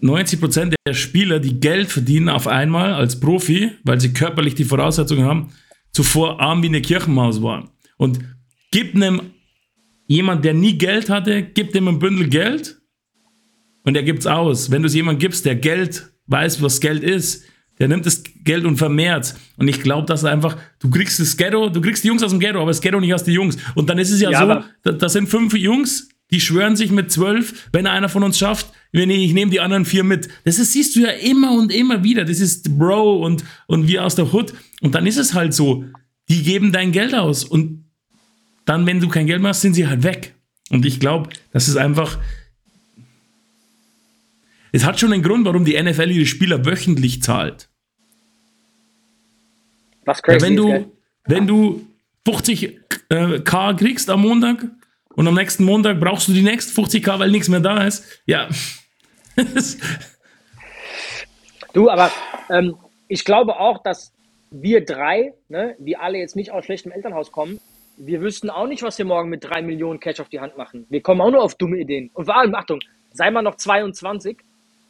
[0.01, 5.25] 90% der Spieler, die Geld verdienen auf einmal als Profi, weil sie körperlich die Voraussetzungen
[5.25, 5.53] haben,
[5.91, 7.69] zuvor arm wie eine Kirchenmaus waren.
[7.97, 8.19] Und
[8.71, 9.31] gibt einem
[10.07, 12.81] jemand, der nie Geld hatte, gibt ihm ein Bündel Geld
[13.83, 14.71] und er gibt's aus.
[14.71, 17.43] Wenn du es jemand gibst, der Geld weiß, was Geld ist,
[17.79, 19.35] der nimmt das Geld und vermehrt.
[19.57, 22.39] Und ich glaube, dass einfach, du kriegst das Ghetto, du kriegst die Jungs aus dem
[22.39, 23.57] Ghetto, aber das Ghetto nicht aus den Jungs.
[23.75, 26.91] Und dann ist es ja, Ja, so, da, das sind fünf Jungs, die schwören sich
[26.91, 30.29] mit zwölf, wenn einer von uns schafft, wenn ich, ich nehme die anderen vier mit.
[30.45, 32.23] Das ist, siehst du ja immer und immer wieder.
[32.23, 34.53] Das ist Bro und, und wir aus der Hood.
[34.81, 35.83] Und dann ist es halt so,
[36.29, 37.43] die geben dein Geld aus.
[37.43, 37.85] Und
[38.65, 40.35] dann, wenn du kein Geld mehr hast, sind sie halt weg.
[40.69, 42.19] Und ich glaube, das ist einfach.
[44.71, 47.69] Es hat schon einen Grund, warum die NFL ihre Spieler wöchentlich zahlt.
[50.05, 50.91] Was Ja, crazy wenn, ist, du, gell?
[51.25, 51.87] wenn du
[52.25, 54.65] 50 äh, K kriegst am Montag
[55.15, 58.21] und am nächsten Montag brauchst du die nächsten 50 K, weil nichts mehr da ist,
[58.25, 58.49] ja.
[61.73, 62.11] Du, aber
[62.49, 62.75] ähm,
[63.07, 64.11] ich glaube auch, dass
[64.49, 67.61] wir drei, ne, die alle jetzt nicht aus schlechtem Elternhaus kommen,
[67.97, 70.85] wir wüssten auch nicht, was wir morgen mit drei Millionen Cash auf die Hand machen.
[70.89, 72.09] Wir kommen auch nur auf dumme Ideen.
[72.13, 72.79] Und vor allem, Achtung,
[73.13, 74.37] sei mal noch 22,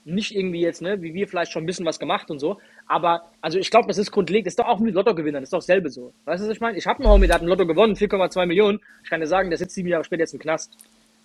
[0.04, 2.60] nicht irgendwie jetzt, ne, wie wir vielleicht schon ein bisschen was gemacht und so.
[2.88, 5.54] Aber, also ich glaube, das ist grundlegend, das ist doch auch mit Lottogewinnern, das ist
[5.54, 6.14] doch dasselbe so.
[6.26, 6.78] Weißt du, was ich meine?
[6.78, 8.80] Ich habe einen Homie, der hat ein Lotto gewonnen, 4,2 Millionen.
[9.04, 10.76] Ich kann dir sagen, der sitzt sieben Jahre später jetzt im Knast.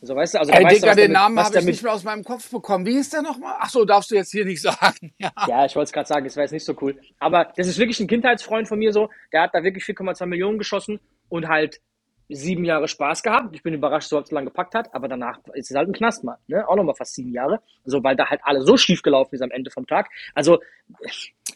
[0.03, 2.51] So, weißt du, also Ey, Digga, den Namen habe ich nicht mehr aus meinem Kopf
[2.51, 2.85] bekommen.
[2.85, 3.55] Wie ist der nochmal?
[3.59, 5.15] Ach so, darfst du jetzt hier nicht sagen.
[5.19, 5.33] Ja.
[5.49, 7.01] Ja, ich wollte es gerade sagen, das wäre jetzt nicht so cool.
[7.19, 9.09] Aber das ist wirklich ein Kindheitsfreund von mir so.
[9.33, 11.81] Der hat da wirklich 4,2 Millionen geschossen und halt
[12.29, 13.55] sieben Jahre Spaß gehabt.
[13.55, 16.25] Ich bin überrascht, so so lange gepackt hat, aber danach ist es halt ein Knast
[16.25, 16.39] mal.
[16.49, 16.69] Ne?
[16.69, 17.61] Auch nochmal fast sieben Jahre.
[17.85, 20.09] So, weil da halt alles so schief gelaufen ist am Ende vom Tag.
[20.35, 20.59] Also,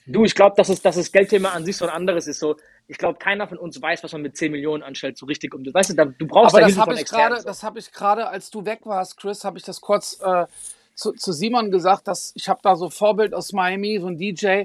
[0.06, 2.38] du, ich glaube, dass es, dass das Geldthema an sich so ein anderes ist.
[2.38, 2.56] So,
[2.86, 5.54] ich glaube, keiner von uns weiß, was man mit 10 Millionen anstellt, so richtig.
[5.54, 7.28] Und du weißt, da, du brauchst Aber da das Hilfe habe von ich Externen.
[7.28, 10.46] gerade, das habe ich gerade, als du weg warst, Chris, habe ich das kurz äh,
[10.94, 14.64] zu, zu Simon gesagt, dass ich habe da so Vorbild aus Miami, so ein DJ,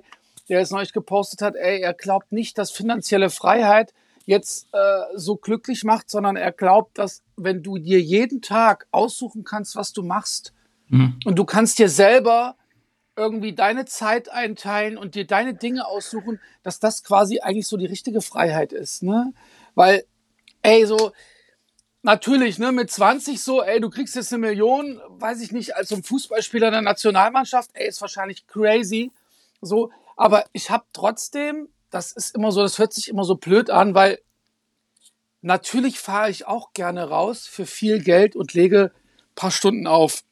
[0.49, 3.93] der es neulich gepostet hat, ey, er glaubt nicht, dass finanzielle Freiheit
[4.25, 9.43] jetzt äh, so glücklich macht, sondern er glaubt, dass wenn du dir jeden Tag aussuchen
[9.43, 10.53] kannst, was du machst,
[10.87, 11.19] Mhm.
[11.25, 12.55] und du kannst dir selber
[13.15, 17.87] irgendwie deine Zeit einteilen und dir deine Dinge aussuchen, dass das quasi eigentlich so die
[17.87, 19.33] richtige Freiheit ist, ne?
[19.73, 20.05] Weil,
[20.61, 21.11] ey, so,
[22.03, 25.89] natürlich, ne, mit 20 so, ey, du kriegst jetzt eine Million, weiß ich nicht, als
[25.89, 29.11] so ein Fußballspieler der Nationalmannschaft, ey, ist wahrscheinlich crazy,
[29.61, 33.69] so, aber ich habe trotzdem, das ist immer so, das hört sich immer so blöd
[33.69, 34.19] an, weil
[35.41, 40.25] natürlich fahre ich auch gerne raus für viel Geld und lege ein paar Stunden auf.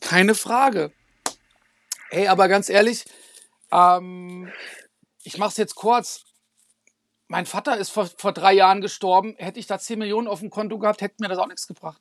[0.00, 0.92] Keine Frage.
[2.08, 3.04] Ey, aber ganz ehrlich,
[3.70, 4.50] ähm,
[5.22, 6.24] ich mach's jetzt kurz.
[7.28, 9.34] Mein Vater ist vor, vor drei Jahren gestorben.
[9.36, 12.00] Hätte ich da 10 Millionen auf dem Konto gehabt, hätte mir das auch nichts gebracht.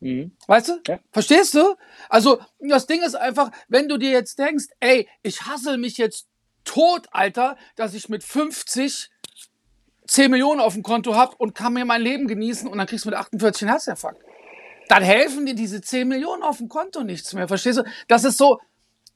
[0.00, 0.34] Mhm.
[0.46, 0.80] Weißt du?
[0.86, 0.98] Ja.
[1.12, 1.76] Verstehst du?
[2.08, 6.26] Also, das Ding ist einfach, wenn du dir jetzt denkst, ey, ich hassel mich jetzt
[6.66, 9.10] tot, Alter, dass ich mit 50
[10.06, 13.04] 10 Millionen auf dem Konto habe und kann mir mein Leben genießen und dann kriegst
[13.04, 14.22] du mit 48 einen Herzinfarkt.
[14.88, 17.48] Dann helfen dir diese 10 Millionen auf dem Konto nichts mehr.
[17.48, 17.84] Verstehst du?
[18.06, 18.60] Das ist so,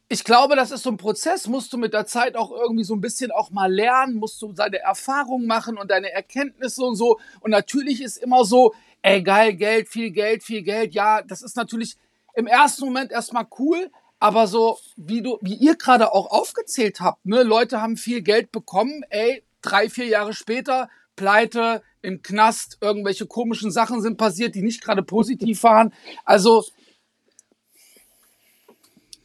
[0.09, 2.95] ich glaube, das ist so ein Prozess, musst du mit der Zeit auch irgendwie so
[2.95, 7.21] ein bisschen auch mal lernen, musst du deine Erfahrungen machen und deine Erkenntnisse und so.
[7.39, 10.95] Und natürlich ist immer so, ey, geil, Geld, viel Geld, viel Geld.
[10.95, 11.97] Ja, das ist natürlich
[12.35, 13.91] im ersten Moment erstmal cool,
[14.21, 18.53] aber so, wie du, wie ihr gerade auch aufgezählt habt, ne, Leute haben viel Geld
[18.53, 24.63] bekommen, ey, drei, vier Jahre später, Pleite, im Knast, irgendwelche komischen Sachen sind passiert, die
[24.63, 25.93] nicht gerade positiv waren.
[26.25, 26.65] Also,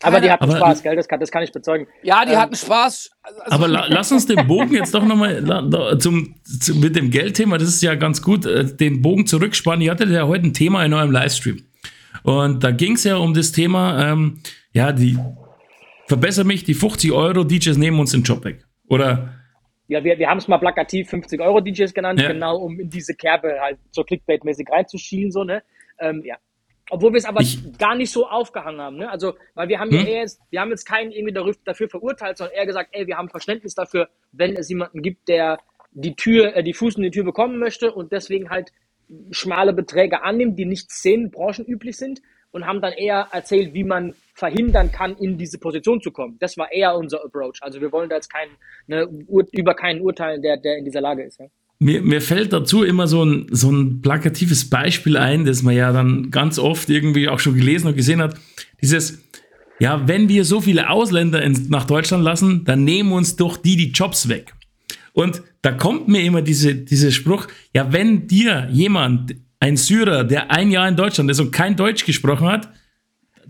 [0.02, 0.96] aber die hatten aber, Spaß, gell?
[0.96, 1.88] Das kann, das kann ich bezeugen.
[2.04, 3.12] Ja, die ähm, hatten Spaß.
[3.24, 5.44] Also, aber la, lass uns den Bogen jetzt doch nochmal
[6.00, 9.82] zum, zum, mit dem Geldthema, das ist ja ganz gut, äh, den Bogen zurückspannen.
[9.82, 11.66] Ihr hattet ja heute ein Thema in eurem Livestream.
[12.24, 14.42] Und da ging es ja um das Thema, ähm,
[14.76, 15.18] ja, die
[16.08, 18.66] verbessere mich, die 50 Euro DJs nehmen uns den Job weg.
[18.90, 19.34] Oder
[19.88, 22.28] ja, wir, wir haben es mal plakativ 50 Euro DJs genannt, ja.
[22.28, 25.64] genau um in diese Kerbe halt so Clickbait-mäßig reinzuschielen, so, ne?
[26.00, 26.36] Ähm, ja.
[26.90, 29.10] Obwohl wir es aber ich, gar nicht so aufgehangen haben, ne?
[29.10, 30.00] Also, weil wir haben hm?
[30.00, 33.18] ja eher jetzt, wir haben jetzt keinen irgendwie dafür, verurteilt, sondern eher gesagt, ey, wir
[33.18, 35.60] haben Verständnis dafür, wenn es jemanden gibt, der
[35.92, 38.74] die Tür, äh, die Fuß in die Tür bekommen möchte und deswegen halt
[39.32, 42.22] schmale Beträge annimmt, die nicht zehn branchenüblich sind
[42.52, 46.38] und haben dann eher erzählt, wie man verhindern kann, in diese Position zu kommen.
[46.40, 47.58] Das war eher unser Approach.
[47.62, 48.52] Also wir wollen da jetzt keinen,
[48.88, 49.08] ne,
[49.54, 51.40] über keinen urteilen, der, der in dieser Lage ist.
[51.40, 51.46] Ja.
[51.80, 55.92] Mir, mir fällt dazu immer so ein, so ein plakatives Beispiel ein, das man ja
[55.92, 58.36] dann ganz oft irgendwie auch schon gelesen und gesehen hat.
[58.82, 59.24] Dieses,
[59.80, 63.78] ja, wenn wir so viele Ausländer in, nach Deutschland lassen, dann nehmen uns doch die
[63.78, 64.54] die Jobs weg.
[65.14, 70.52] Und da kommt mir immer diese, dieser Spruch, ja, wenn dir jemand ein Syrer, der
[70.52, 72.70] ein Jahr in Deutschland ist und kein Deutsch gesprochen hat,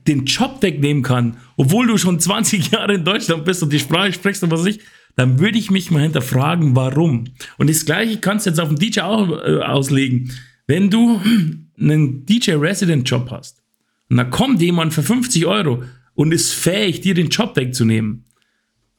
[0.07, 4.13] den Job wegnehmen kann, obwohl du schon 20 Jahre in Deutschland bist und die Sprache
[4.13, 4.79] sprichst und was weiß ich,
[5.15, 7.25] dann würde ich mich mal hinterfragen, warum.
[7.57, 10.31] Und das Gleiche kannst du jetzt auf den DJ auch äh, auslegen.
[10.67, 11.21] Wenn du
[11.79, 13.63] einen DJ-Resident-Job hast
[14.09, 15.83] und da kommt jemand für 50 Euro
[16.15, 18.25] und ist fähig, dir den Job wegzunehmen,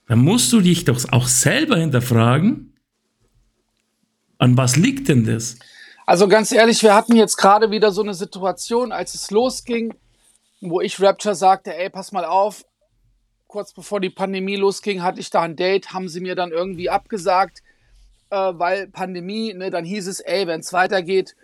[0.06, 2.72] dann musst du dich doch auch selber hinterfragen,
[4.38, 5.58] an was liegt denn das?
[6.06, 9.94] Also ganz ehrlich, wir hatten jetzt gerade wieder so eine Situation, als es losging,
[10.60, 12.64] wo ich Rapture sagte, ey, pass mal auf,
[13.46, 16.90] kurz bevor die Pandemie losging, hatte ich da ein Date, haben sie mir dann irgendwie
[16.90, 17.62] abgesagt,
[18.30, 21.36] äh, weil Pandemie, ne, dann hieß es, ey, wenn es weitergeht,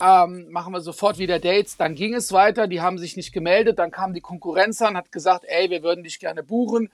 [0.00, 1.76] ähm, machen wir sofort wieder Dates.
[1.76, 5.10] Dann ging es weiter, die haben sich nicht gemeldet, dann kam die Konkurrenz an, hat
[5.10, 6.90] gesagt, ey, wir würden dich gerne buchen.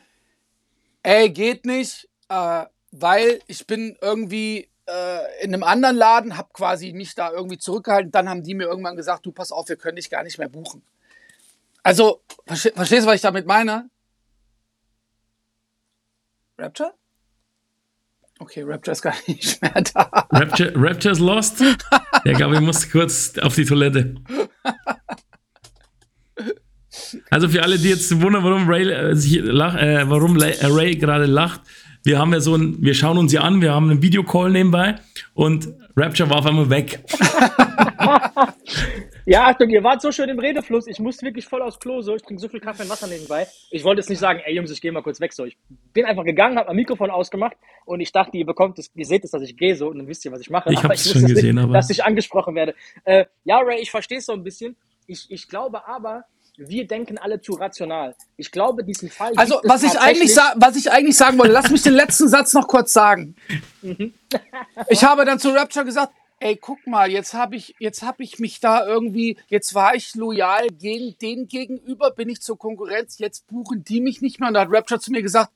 [1.02, 6.92] Ey, geht nicht, äh, weil ich bin irgendwie äh, in einem anderen Laden, habe quasi
[6.92, 8.10] mich da irgendwie zurückgehalten.
[8.10, 10.48] Dann haben die mir irgendwann gesagt, du pass auf, wir können dich gar nicht mehr
[10.48, 10.82] buchen.
[11.84, 13.90] Also, verste verstehst du, was ich damit meine?
[16.58, 16.94] Rapture?
[18.38, 20.26] Okay, Rapture ist gar nicht mehr da.
[20.30, 21.60] Rapture, Rapture ist lost?
[21.60, 24.14] ja, glaube ich muss kurz auf die Toilette.
[27.30, 31.60] Also für alle, die jetzt wundern, warum Ray, äh, lach, äh, warum Ray gerade lacht,
[32.02, 34.94] wir haben ja so ein, wir schauen uns hier an, wir haben einen Videocall nebenbei
[35.34, 37.04] und Rapture war auf einmal weg.
[39.26, 40.86] ja, Achtung, ihr wart so schön im Redefluss.
[40.86, 42.14] Ich musste wirklich voll aufs Klo, so.
[42.14, 43.46] Ich trinke so viel Kaffee und Wasser nebenbei.
[43.70, 45.44] Ich wollte jetzt nicht sagen, ey Jungs, ich gehe mal kurz weg, so.
[45.44, 45.56] Ich
[45.92, 47.56] bin einfach gegangen, habe mein Mikrofon ausgemacht
[47.86, 50.08] und ich dachte, ihr bekommt es, ihr seht es, dass ich gehe, so, und dann
[50.08, 50.72] wisst ihr, was ich mache.
[50.72, 51.72] Ich habe es schon gesehen, nicht, aber.
[51.72, 52.74] Dass ich angesprochen werde.
[53.04, 54.76] Äh, ja, Ray, ich verstehe es so ein bisschen.
[55.06, 56.24] Ich, ich glaube aber,
[56.56, 58.14] wir denken alle zu rational.
[58.36, 59.32] Ich glaube, diesen Fall.
[59.36, 62.68] Also, was ich, eigentlich was ich eigentlich sagen wollte, lass mich den letzten Satz noch
[62.68, 63.34] kurz sagen.
[63.82, 64.14] Mhm.
[64.88, 68.38] ich habe dann zu Rapture gesagt, ey, guck mal, jetzt habe ich, jetzt habe ich
[68.38, 73.46] mich da irgendwie, jetzt war ich loyal gegen den gegenüber, bin ich zur Konkurrenz, jetzt
[73.46, 74.48] buchen die mich nicht mehr.
[74.48, 75.50] Und da hat Rapture zu mir gesagt,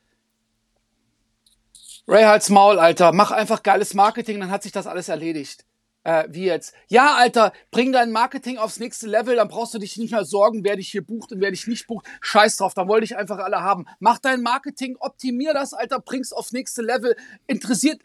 [2.07, 5.67] Ray, halt's Maul, Alter, mach einfach geiles Marketing, dann hat sich das alles erledigt.
[6.05, 6.75] Äh, wie jetzt?
[6.87, 10.65] Ja, Alter, bring dein Marketing aufs nächste Level, dann brauchst du dich nicht mehr sorgen,
[10.65, 12.07] wer dich hier bucht und wer dich nicht bucht.
[12.23, 13.85] Scheiß drauf, dann wollte ich einfach alle haben.
[13.99, 17.15] Mach dein Marketing, optimier das, Alter, bring's aufs nächste Level.
[17.47, 18.01] Interessiert,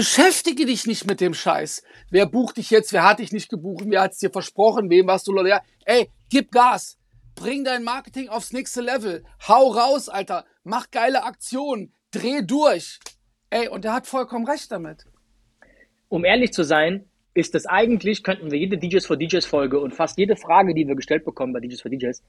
[0.00, 1.82] beschäftige dich nicht mit dem Scheiß.
[2.08, 2.94] Wer bucht dich jetzt?
[2.94, 3.84] Wer hat dich nicht gebucht?
[3.86, 4.88] Wer hat's dir versprochen?
[4.88, 5.60] Wem warst du loyal?
[5.84, 6.98] Ey, gib Gas.
[7.34, 9.24] Bring dein Marketing aufs nächste Level.
[9.46, 10.46] Hau raus, Alter.
[10.64, 11.92] Mach geile Aktionen.
[12.12, 12.98] Dreh durch.
[13.50, 15.04] Ey, und er hat vollkommen recht damit.
[16.08, 19.94] Um ehrlich zu sein, ist es eigentlich, könnten wir jede DJs for DJs Folge und
[19.94, 22.22] fast jede Frage, die wir gestellt bekommen bei DJs for DJs,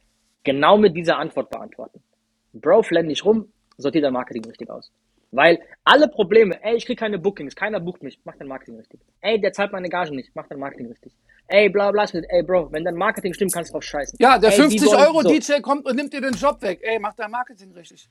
[0.43, 2.03] genau mit dieser Antwort beantworten.
[2.51, 3.47] Bro, flenn nicht rum,
[3.77, 4.91] sortiert dein Marketing richtig aus.
[5.31, 8.99] Weil alle Probleme, ey, ich krieg keine Bookings, keiner bucht mich, mach dein Marketing richtig.
[9.21, 11.13] Ey, der zahlt meine Gage nicht, mach dein Marketing richtig.
[11.47, 14.17] ey, bla bla, ey, Bro, wenn dein Marketing stimmt, kannst du drauf scheißen.
[14.19, 15.61] Ja, der ey, 50-Euro-DJ so.
[15.61, 16.79] kommt und nimmt dir den Job weg.
[16.83, 18.07] Ey, mach dein Marketing richtig.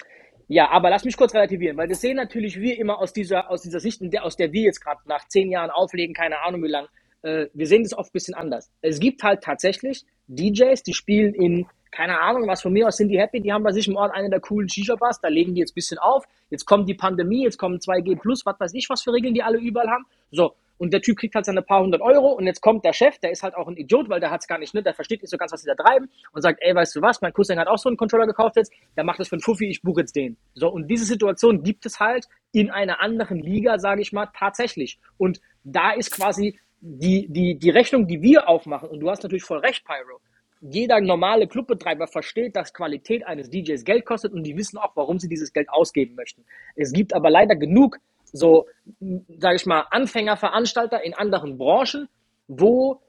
[0.49, 3.63] Ja, aber lass mich kurz relativieren, weil das sehen natürlich wir immer aus dieser, aus
[3.63, 6.89] dieser Sicht, aus der wir jetzt gerade nach zehn Jahren auflegen, keine Ahnung wie lang,
[7.23, 8.71] äh, wir sehen das oft ein bisschen anders.
[8.81, 13.09] Es gibt halt tatsächlich DJs, die spielen in keine Ahnung, was von mir aus sind
[13.09, 15.61] die happy, die haben bei sich im Ort eine der coolen Shisha-Bars, da legen die
[15.61, 19.03] jetzt ein bisschen auf, jetzt kommt die Pandemie, jetzt kommen 2G+, was weiß ich, was
[19.03, 22.01] für Regeln die alle überall haben, so, und der Typ kriegt halt seine paar hundert
[22.01, 24.49] Euro und jetzt kommt der Chef, der ist halt auch ein Idiot, weil der hat's
[24.49, 26.75] gar nicht, ne, der versteht nicht so ganz, was sie da treiben und sagt, ey,
[26.75, 29.29] weißt du was, mein Cousin hat auch so einen Controller gekauft jetzt, der macht das
[29.29, 30.39] für einen Fuffi, ich buche jetzt den.
[30.55, 34.99] So, und diese Situation gibt es halt in einer anderen Liga, sage ich mal, tatsächlich.
[35.19, 39.45] Und da ist quasi die, die, die Rechnung, die wir aufmachen, und du hast natürlich
[39.45, 40.21] voll recht, Pyro,
[40.61, 45.19] jeder normale Clubbetreiber versteht, dass Qualität eines DJs Geld kostet und die wissen auch, warum
[45.19, 46.45] sie dieses Geld ausgeben möchten.
[46.77, 47.99] Es gibt aber leider genug
[48.33, 48.67] so,
[49.39, 52.09] sage ich mal, Anfängerveranstalter in anderen Branchen,
[52.47, 53.01] wo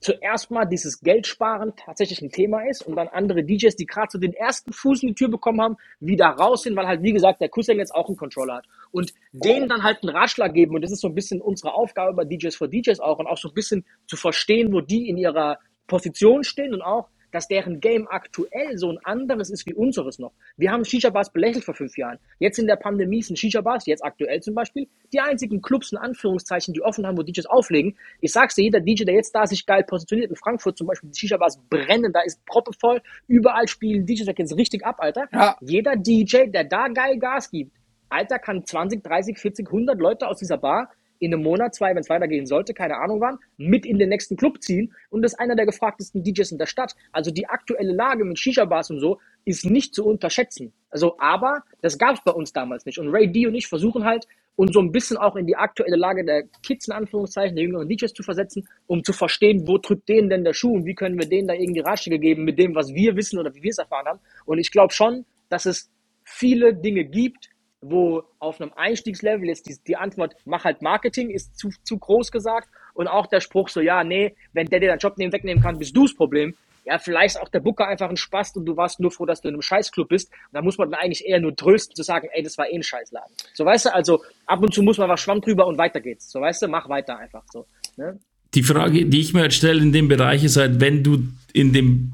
[0.00, 4.18] zuerst mal dieses Geldsparen tatsächlich ein Thema ist und dann andere DJs, die gerade so
[4.18, 7.42] den ersten Fuß in die Tür bekommen haben, wieder raus sind, weil halt, wie gesagt,
[7.42, 8.66] der Cousin jetzt auch einen Controller hat.
[8.90, 12.14] Und denen dann halt einen Ratschlag geben und das ist so ein bisschen unsere Aufgabe
[12.14, 15.18] bei DJs for DJs auch und auch so ein bisschen zu verstehen, wo die in
[15.18, 20.18] ihrer Position stehen und auch, dass deren Game aktuell so ein anderes ist wie unseres
[20.18, 20.32] noch.
[20.56, 22.18] Wir haben Shisha-Bars belächelt vor fünf Jahren.
[22.38, 26.72] Jetzt in der Pandemie sind Shisha-Bars, jetzt aktuell zum Beispiel, die einzigen Clubs in Anführungszeichen,
[26.72, 27.96] die offen haben, wo DJs auflegen.
[28.20, 31.10] Ich sag's dir, jeder DJ, der jetzt da sich geil positioniert, in Frankfurt zum Beispiel,
[31.10, 35.28] die Shisha-Bars brennen, da ist proppevoll, überall spielen DJs, da geht's richtig ab, Alter.
[35.32, 35.56] Ja.
[35.60, 37.72] Jeder DJ, der da geil Gas gibt,
[38.08, 41.98] Alter, kann 20, 30, 40, 100 Leute aus dieser Bar in einem Monat, zwei, wenn
[41.98, 45.56] es weitergehen sollte, keine Ahnung wann, mit in den nächsten Club ziehen und ist einer
[45.56, 46.94] der gefragtesten DJs in der Stadt.
[47.12, 50.72] Also die aktuelle Lage mit Shisha-Bars und so ist nicht zu unterschätzen.
[50.90, 52.98] Also, aber das gab es bei uns damals nicht.
[52.98, 55.96] Und Ray D und ich versuchen halt, uns so ein bisschen auch in die aktuelle
[55.96, 60.08] Lage der Kids in Anführungszeichen, der jüngeren DJs zu versetzen, um zu verstehen, wo drückt
[60.08, 62.74] denen denn der Schuh und wie können wir denen da irgendwie Ratschläge geben mit dem,
[62.74, 64.20] was wir wissen oder wie wir es erfahren haben.
[64.46, 65.90] Und ich glaube schon, dass es
[66.24, 67.50] viele Dinge gibt,
[67.90, 72.30] wo auf einem Einstiegslevel jetzt die, die Antwort, mach halt Marketing, ist zu, zu groß
[72.30, 72.68] gesagt.
[72.94, 75.78] Und auch der Spruch so, ja, nee, wenn der dir deinen Job nehmen, wegnehmen kann,
[75.78, 76.54] bist du das Problem.
[76.84, 79.40] Ja, vielleicht ist auch der Booker einfach ein Spaß und du warst nur froh, dass
[79.40, 80.30] du in einem Scheißclub bist.
[80.52, 83.34] Da muss man eigentlich eher nur trösten, zu sagen, ey, das war eh ein Scheißladen.
[83.54, 86.30] So, weißt du, also ab und zu muss man was Schwamm drüber und weiter geht's.
[86.30, 87.66] So, weißt du, mach weiter einfach so.
[87.96, 88.20] Ne?
[88.54, 91.72] Die Frage, die ich mir jetzt stelle in dem Bereich ist halt, wenn du in
[91.72, 92.12] dem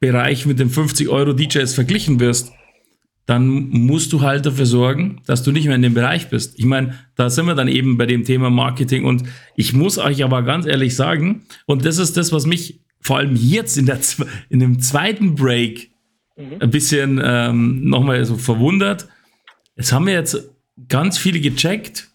[0.00, 2.52] Bereich mit den 50 Euro DJs verglichen wirst,
[3.26, 6.58] dann musst du halt dafür sorgen, dass du nicht mehr in dem Bereich bist.
[6.58, 9.22] Ich meine, da sind wir dann eben bei dem Thema Marketing und
[9.56, 13.36] ich muss euch aber ganz ehrlich sagen, und das ist das, was mich vor allem
[13.36, 13.98] jetzt in, der,
[14.48, 15.90] in dem zweiten Break
[16.36, 16.56] mhm.
[16.60, 19.08] ein bisschen ähm, nochmal so verwundert.
[19.76, 20.50] Es haben wir jetzt
[20.88, 22.08] ganz viele gecheckt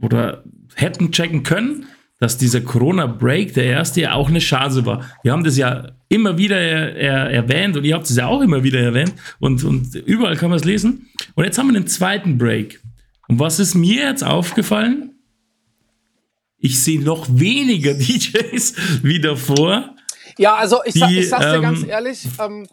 [0.00, 0.44] oder
[0.74, 1.86] hätten checken können,
[2.18, 5.04] dass dieser Corona-Break, der erste, ja auch eine Chance war.
[5.22, 8.42] Wir haben das ja immer wieder er, er, erwähnt und ihr habt es ja auch
[8.42, 11.08] immer wieder erwähnt und, und überall kann man es lesen.
[11.34, 12.82] Und jetzt haben wir einen zweiten Break.
[13.28, 15.14] Und was ist mir jetzt aufgefallen?
[16.58, 19.94] Ich sehe noch weniger DJs wie davor.
[20.36, 22.66] Ja, also ich, die, sag, ich sag's dir ähm, ganz ehrlich, ähm,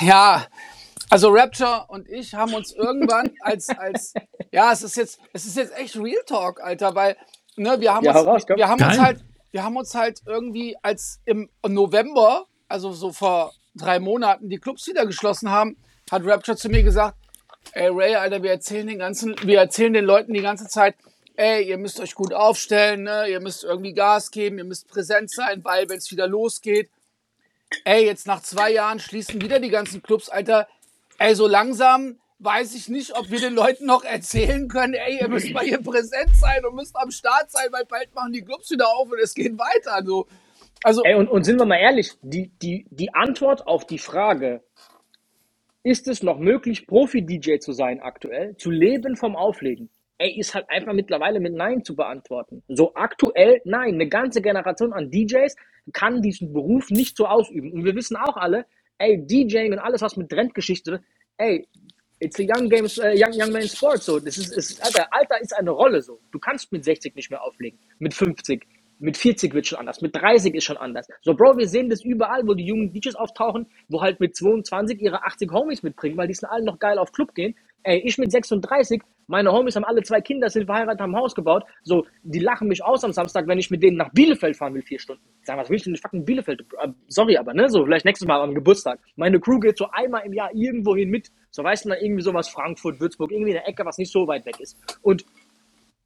[0.00, 0.44] ja,
[1.08, 4.14] also Rapture und ich haben uns irgendwann als, als,
[4.50, 7.16] ja, es ist jetzt, es ist jetzt echt Real Talk, Alter, weil,
[7.56, 9.24] ne, wir haben, ja, uns, raus, wir haben uns halt,
[9.54, 14.84] wir haben uns halt irgendwie als im November, also so vor drei Monaten, die Clubs
[14.88, 15.76] wieder geschlossen haben,
[16.10, 17.16] hat Rapture zu mir gesagt,
[17.70, 20.96] ey Ray, Alter, wir erzählen den ganzen, wir erzählen den Leuten die ganze Zeit,
[21.36, 23.28] ey, ihr müsst euch gut aufstellen, ne?
[23.28, 26.90] ihr müsst irgendwie Gas geben, ihr müsst präsent sein, weil wenn es wieder losgeht,
[27.84, 30.66] ey, jetzt nach zwei Jahren schließen wieder die ganzen Clubs, Alter,
[31.18, 35.28] ey, so langsam weiß ich nicht, ob wir den Leuten noch erzählen können, ey, ihr
[35.28, 38.70] müsst mal hier präsent sein und müsst am Start sein, weil bald machen die Clubs
[38.70, 39.94] wieder auf und es geht weiter.
[39.94, 40.26] Also,
[40.82, 44.62] also ey, und, und sind wir mal ehrlich, die, die, die Antwort auf die Frage,
[45.82, 49.90] ist es noch möglich, Profi-DJ zu sein aktuell, zu leben vom Auflegen?
[50.16, 52.62] Ey, ist halt einfach mittlerweile mit Nein zu beantworten.
[52.68, 55.54] So aktuell, nein, eine ganze Generation an DJs
[55.92, 57.72] kann diesen Beruf nicht so ausüben.
[57.72, 58.64] Und wir wissen auch alle,
[58.98, 61.02] ey, DJing und alles, was mit Trendgeschichte,
[61.36, 61.68] ey,
[62.24, 64.18] it's a young games, uh, young, young man sport, so.
[64.18, 66.18] Das ist, ist, Alter, Alter ist eine Rolle, so.
[66.32, 68.66] Du kannst mit 60 nicht mehr auflegen, mit 50.
[69.00, 71.06] Mit 40 wird schon anders, mit 30 ist schon anders.
[71.20, 75.00] So, Bro, wir sehen das überall, wo die jungen DJs auftauchen, wo halt mit 22
[75.00, 77.54] ihre 80 Homies mitbringen, weil die sind alle noch geil auf Club gehen.
[77.84, 81.34] Ey, ich mit 36, meine Homies haben alle zwei Kinder, sind verheiratet, haben ein Haus
[81.34, 81.64] gebaut.
[81.82, 84.80] So, die lachen mich aus am Samstag, wenn ich mit denen nach Bielefeld fahren will,
[84.80, 85.22] vier Stunden.
[85.42, 86.62] Sagen, was will ich denn in fucking Bielefeld?
[86.80, 88.98] Äh, sorry, aber, ne, so, vielleicht nächstes Mal am Geburtstag.
[89.16, 91.30] Meine Crew geht so einmal im Jahr irgendwo hin mit.
[91.50, 94.26] So, weißt du, dann irgendwie sowas Frankfurt, Würzburg, irgendwie in der Ecke, was nicht so
[94.26, 94.78] weit weg ist.
[95.02, 95.26] Und,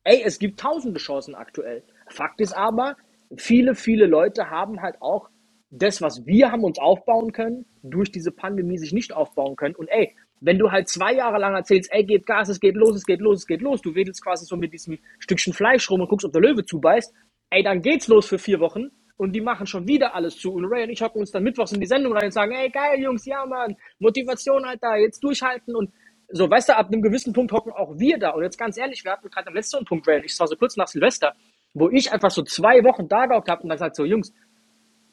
[0.03, 1.85] ey, es gibt tausende Chancen aktuell.
[2.09, 2.97] Fakt ist aber,
[3.37, 5.29] viele, viele Leute haben halt auch
[5.71, 9.75] das, was wir haben uns aufbauen können, durch diese Pandemie sich nicht aufbauen können.
[9.75, 12.97] Und ey, wenn du halt zwei Jahre lang erzählst, ey, geht Gas, es geht los,
[12.97, 16.01] es geht los, es geht los, du wedelst quasi so mit diesem Stückchen Fleisch rum
[16.01, 17.13] und guckst, ob der Löwe zubeißt,
[17.51, 20.53] ey, dann geht's los für vier Wochen und die machen schon wieder alles zu.
[20.53, 22.71] Und Ray und ich hocken uns dann mittwochs in die Sendung rein und sagen, ey,
[22.71, 25.91] geil, Jungs, ja, Mann, Motivation, Alter, jetzt durchhalten und
[26.31, 28.31] so, weißt du, ab einem gewissen Punkt hocken auch wir da.
[28.31, 30.57] Und jetzt ganz ehrlich, wir hatten gerade am letzten Punkt, Ray und ich, war so
[30.57, 31.35] kurz nach Silvester,
[31.75, 34.33] wo ich einfach so zwei Wochen da gehockt habe und dann gesagt so, Jungs,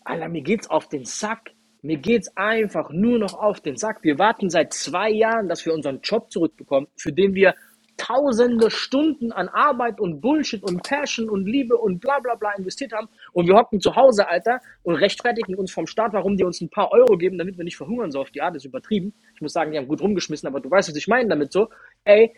[0.04, 1.52] Alter, mir geht's auf den Sack.
[1.86, 4.00] Mir geht's einfach nur noch auf den Sack.
[4.02, 7.54] Wir warten seit zwei Jahren, dass wir unseren Job zurückbekommen, für den wir
[7.96, 12.92] tausende Stunden an Arbeit und Bullshit und Passion und Liebe und bla bla bla investiert
[12.92, 13.08] haben.
[13.34, 16.70] Und wir hocken zu Hause, Alter, und rechtfertigen uns vom Staat, warum die uns ein
[16.70, 19.14] paar Euro geben, damit wir nicht verhungern, so auf die Art, das ist übertrieben.
[19.36, 21.70] Ich muss sagen, die haben gut rumgeschmissen, aber du weißt, was ich meine damit so.
[22.04, 22.34] Ey,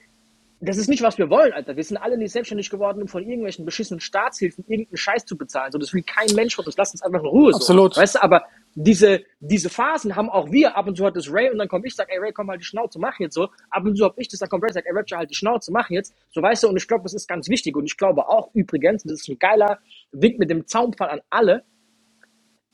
[0.60, 1.78] das ist nicht, was wir wollen, Alter.
[1.78, 5.72] Wir sind alle nicht selbstständig geworden, um von irgendwelchen beschissenen Staatshilfen irgendeinen Scheiß zu bezahlen.
[5.72, 6.76] So, das will kein Mensch von uns.
[6.76, 7.52] Lass uns einfach in Ruhe.
[7.54, 7.60] So.
[7.60, 7.95] Absolut.
[7.95, 8.43] Weißt du, aber
[8.80, 10.78] diese, diese Phasen haben auch wir.
[10.78, 12.62] Ab und zu hat das Ray und dann komme ich, sag, ey Ray, komm halt
[12.62, 13.50] die Schnauze, mach jetzt so.
[13.72, 15.72] Ab und zu hab ich das, dann kommt Ray, sag, ey Roger, halt die Schnauze,
[15.72, 16.14] mach jetzt.
[16.30, 17.76] So, weißt du, und ich glaube, das ist ganz wichtig.
[17.76, 19.80] Und ich glaube auch übrigens, das ist ein geiler
[20.12, 21.64] Wink mit dem Zaunpfahl an alle,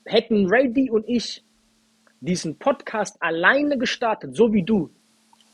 [0.04, 1.46] hätten Ray, D und ich
[2.20, 4.90] diesen Podcast alleine gestartet, so wie du,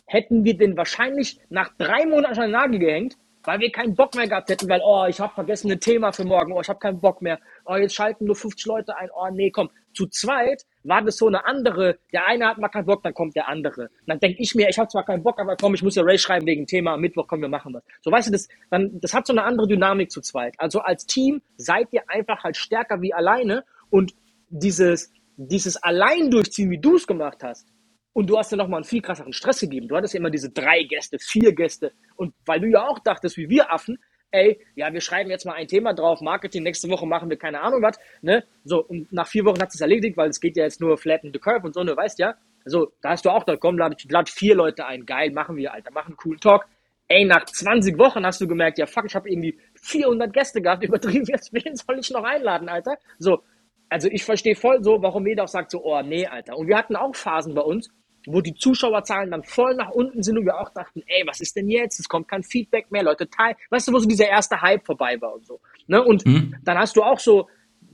[0.08, 4.16] hätten wir den wahrscheinlich nach drei Monaten an den Nagel gehängt, weil wir keinen Bock
[4.16, 6.80] mehr gehabt hätten, weil, oh, ich habe vergessen ein Thema für morgen, oh, ich habe
[6.80, 9.70] keinen Bock mehr, oh, jetzt schalten nur 50 Leute ein, oh, nee, komm.
[9.94, 13.36] Zu zweit war das so eine andere, der eine hat mal keinen Bock, dann kommt
[13.36, 13.90] der andere.
[14.06, 16.18] dann denke ich mir, ich habe zwar keinen Bock, aber komm, ich muss ja Ray
[16.18, 17.84] schreiben wegen Thema, am Mittwoch, komm, wir machen was.
[18.02, 20.54] So, weißt du, das, dann, das hat so eine andere Dynamik zu zweit.
[20.58, 24.14] Also als Team seid ihr einfach halt stärker wie alleine und
[24.50, 27.68] dieses, dieses allein durchziehen, wie du es gemacht hast,
[28.14, 29.88] und du hast ja nochmal einen viel krasseren Stress gegeben.
[29.88, 31.92] Du hattest ja immer diese drei Gäste, vier Gäste.
[32.16, 33.98] Und weil du ja auch dachtest, wie wir Affen,
[34.32, 37.62] ey, ja, wir schreiben jetzt mal ein Thema drauf, Marketing, nächste Woche machen wir keine
[37.62, 38.44] Ahnung was, ne?
[38.64, 41.32] So, und nach vier Wochen hat es erledigt, weil es geht ja jetzt nur flatten
[41.34, 42.36] the curve und so, du weißt ja.
[42.66, 45.74] So, da hast du auch gedacht, komm, lad, lad vier Leute ein, geil, machen wir,
[45.74, 46.66] Alter, machen coolen Talk.
[47.08, 50.84] Ey, nach 20 Wochen hast du gemerkt, ja, fuck, ich habe irgendwie 400 Gäste gehabt,
[50.88, 52.98] übertrieben, jetzt wen soll ich noch einladen, Alter?
[53.18, 53.42] So,
[53.90, 56.58] also ich verstehe voll so, warum jeder auch sagt so, oh nee, Alter.
[56.58, 57.90] Und wir hatten auch Phasen bei uns,
[58.28, 61.56] wo die Zuschauerzahlen dann voll nach unten sind und wir auch dachten, ey, was ist
[61.56, 62.00] denn jetzt?
[62.00, 63.56] Es kommt kein Feedback mehr, Leute teilen.
[63.70, 65.60] Weißt du, wo so dieser erste Hype vorbei war und so.
[65.88, 66.04] Ne?
[66.04, 66.56] Und mhm.
[66.64, 67.48] dann hast du auch so,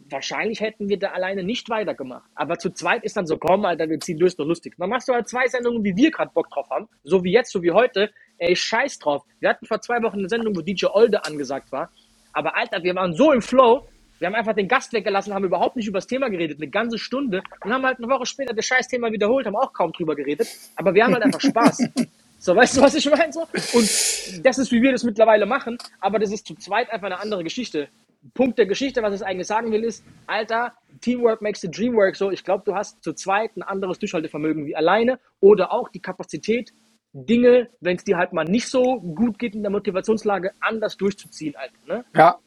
[0.10, 2.30] wahrscheinlich hätten wir da alleine nicht weitergemacht.
[2.36, 4.76] Aber zu zweit ist dann so, komm, Alter, wir ziehen durch, doch lustig.
[4.78, 7.52] Dann machst du halt zwei Sendungen, wie wir gerade Bock drauf haben, so wie jetzt,
[7.52, 8.12] so wie heute.
[8.38, 9.24] Ey, scheiß drauf.
[9.40, 11.90] Wir hatten vor zwei Wochen eine Sendung, wo DJ Olde angesagt war.
[12.34, 13.88] Aber Alter, wir waren so im Flow,
[14.20, 16.98] wir haben einfach den Gast weggelassen, haben überhaupt nicht über das Thema geredet, eine ganze
[16.98, 20.16] Stunde und haben halt eine Woche später das scheiß Thema wiederholt, haben auch kaum drüber
[20.16, 21.90] geredet, aber wir haben halt einfach Spaß.
[22.38, 23.34] So, weißt du, was ich meine?
[23.34, 23.42] So?
[23.42, 27.20] Und das ist, wie wir das mittlerweile machen, aber das ist zu zweit einfach eine
[27.20, 27.88] andere Geschichte.
[28.36, 32.16] Punkt der Geschichte, was ich eigentlich sagen will, ist, Alter, Teamwork makes the dream work.
[32.16, 36.02] So, ich glaube, du hast zu zweit ein anderes Durchhaltevermögen wie alleine oder auch die
[36.02, 36.72] Kapazität,
[37.14, 41.56] Dinge, wenn es dir halt mal nicht so gut geht in der Motivationslage, anders durchzuziehen.
[41.56, 42.06] Alter, ne?
[42.14, 42.40] Ja,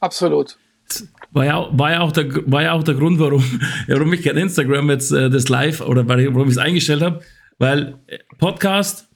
[0.00, 0.58] Absolut.
[1.32, 3.44] War ja, war, ja auch der, war ja auch der Grund, warum,
[3.88, 7.22] warum ich gerade Instagram jetzt äh, das Live oder warum ich es eingestellt habe,
[7.58, 9.08] weil äh, Podcast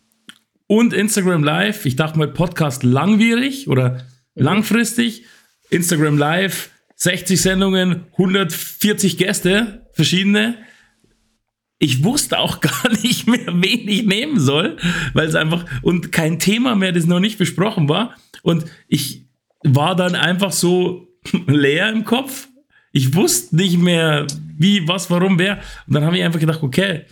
[0.67, 4.05] und Instagram Live, ich dachte mal Podcast langwierig oder
[4.35, 4.45] mhm.
[4.45, 5.25] langfristig,
[5.71, 6.71] Instagram Live
[7.03, 10.57] 60 Sendungen, 140 Gäste, verschiedene.
[11.79, 14.77] Ich wusste auch gar nicht mehr, wen ich nehmen soll,
[15.13, 18.15] weil es einfach und kein Thema mehr, das noch nicht besprochen war.
[18.43, 19.27] Und ich,
[19.65, 21.09] war dann einfach so
[21.47, 22.49] leer im Kopf.
[22.93, 24.27] Ich wusste nicht mehr,
[24.59, 25.61] wie, was, warum, wer.
[25.87, 27.07] Und dann habe ich einfach gedacht, okay,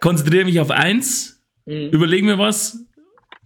[0.00, 1.90] konzentriere mich auf eins, mhm.
[1.90, 2.84] überlege mir was,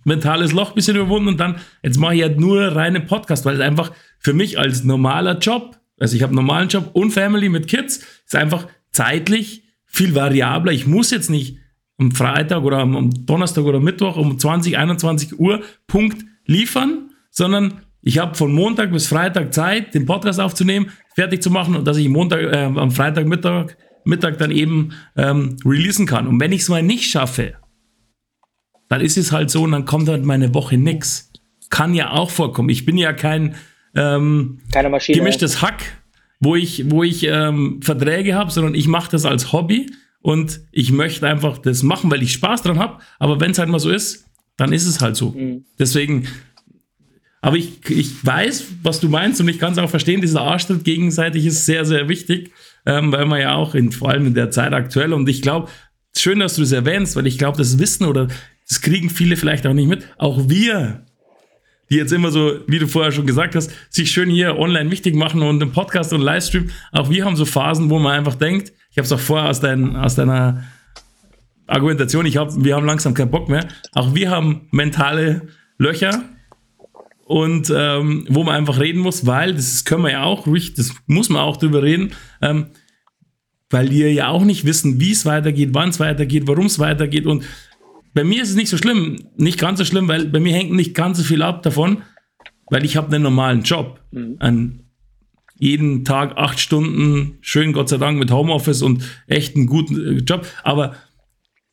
[0.04, 3.56] mentales Loch ein bisschen überwunden und dann, jetzt mache ich halt nur reine Podcast, weil
[3.56, 7.48] es einfach für mich als normaler Job, also ich habe einen normalen Job und Family
[7.48, 10.72] mit Kids, ist einfach zeitlich viel variabler.
[10.72, 11.58] Ich muss jetzt nicht
[11.98, 18.18] am Freitag oder am Donnerstag oder Mittwoch um 20, 21 Uhr Punkt liefern, sondern ich
[18.18, 22.08] habe von Montag bis Freitag Zeit, den Podcast aufzunehmen, fertig zu machen und dass ich
[22.08, 26.28] Montag, äh, am Freitagmittag Mittag dann eben ähm, releasen kann.
[26.28, 27.54] Und wenn ich es mal nicht schaffe,
[28.88, 31.32] dann ist es halt so und dann kommt halt meine Woche nix.
[31.68, 32.68] Kann ja auch vorkommen.
[32.68, 33.56] Ich bin ja kein
[33.96, 34.60] ähm,
[35.08, 35.82] gemischtes Hack,
[36.38, 40.92] wo ich, wo ich ähm, Verträge habe, sondern ich mache das als Hobby und ich
[40.92, 43.00] möchte einfach das machen, weil ich Spaß dran habe.
[43.18, 44.26] Aber wenn es halt mal so ist,
[44.56, 45.30] dann ist es halt so.
[45.30, 45.64] Mhm.
[45.76, 46.28] Deswegen
[47.46, 50.82] aber ich, ich weiß, was du meinst und ich kann es auch verstehen, dieser Arschtritt
[50.82, 52.50] gegenseitig ist sehr, sehr wichtig,
[52.84, 55.68] ähm, weil man ja auch in, vor allem in der Zeit aktuell und ich glaube,
[56.16, 58.26] schön, dass du das erwähnst, weil ich glaube, das Wissen oder
[58.68, 60.08] das kriegen viele vielleicht auch nicht mit.
[60.18, 61.06] Auch wir
[61.88, 65.14] die jetzt immer so, wie du vorher schon gesagt hast, sich schön hier online wichtig
[65.14, 66.70] machen und im Podcast und Livestream.
[66.90, 69.60] Auch wir haben so Phasen, wo man einfach denkt, ich habe es auch vorher aus,
[69.60, 70.64] dein, aus deiner
[71.68, 73.68] Argumentation, ich hab, wir haben langsam keinen Bock mehr.
[73.92, 75.42] Auch wir haben mentale
[75.78, 76.24] Löcher
[77.26, 80.46] und ähm, wo man einfach reden muss, weil, das können wir ja auch,
[80.76, 82.66] das muss man auch drüber reden, ähm,
[83.68, 87.26] weil wir ja auch nicht wissen, wie es weitergeht, wann es weitergeht, warum es weitergeht
[87.26, 87.44] und
[88.14, 90.72] bei mir ist es nicht so schlimm, nicht ganz so schlimm, weil bei mir hängt
[90.72, 92.02] nicht ganz so viel ab davon,
[92.70, 94.00] weil ich habe einen normalen Job.
[94.12, 94.36] Mhm.
[94.38, 94.80] An
[95.58, 100.20] jeden Tag acht Stunden, schön Gott sei Dank mit Homeoffice und echt einen guten äh,
[100.20, 100.46] Job.
[100.62, 100.94] Aber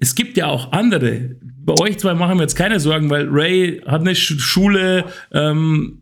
[0.04, 1.38] es gibt ja auch andere.
[1.66, 6.02] Bei euch zwei machen wir jetzt keine Sorgen, weil Ray hat eine Schule ähm,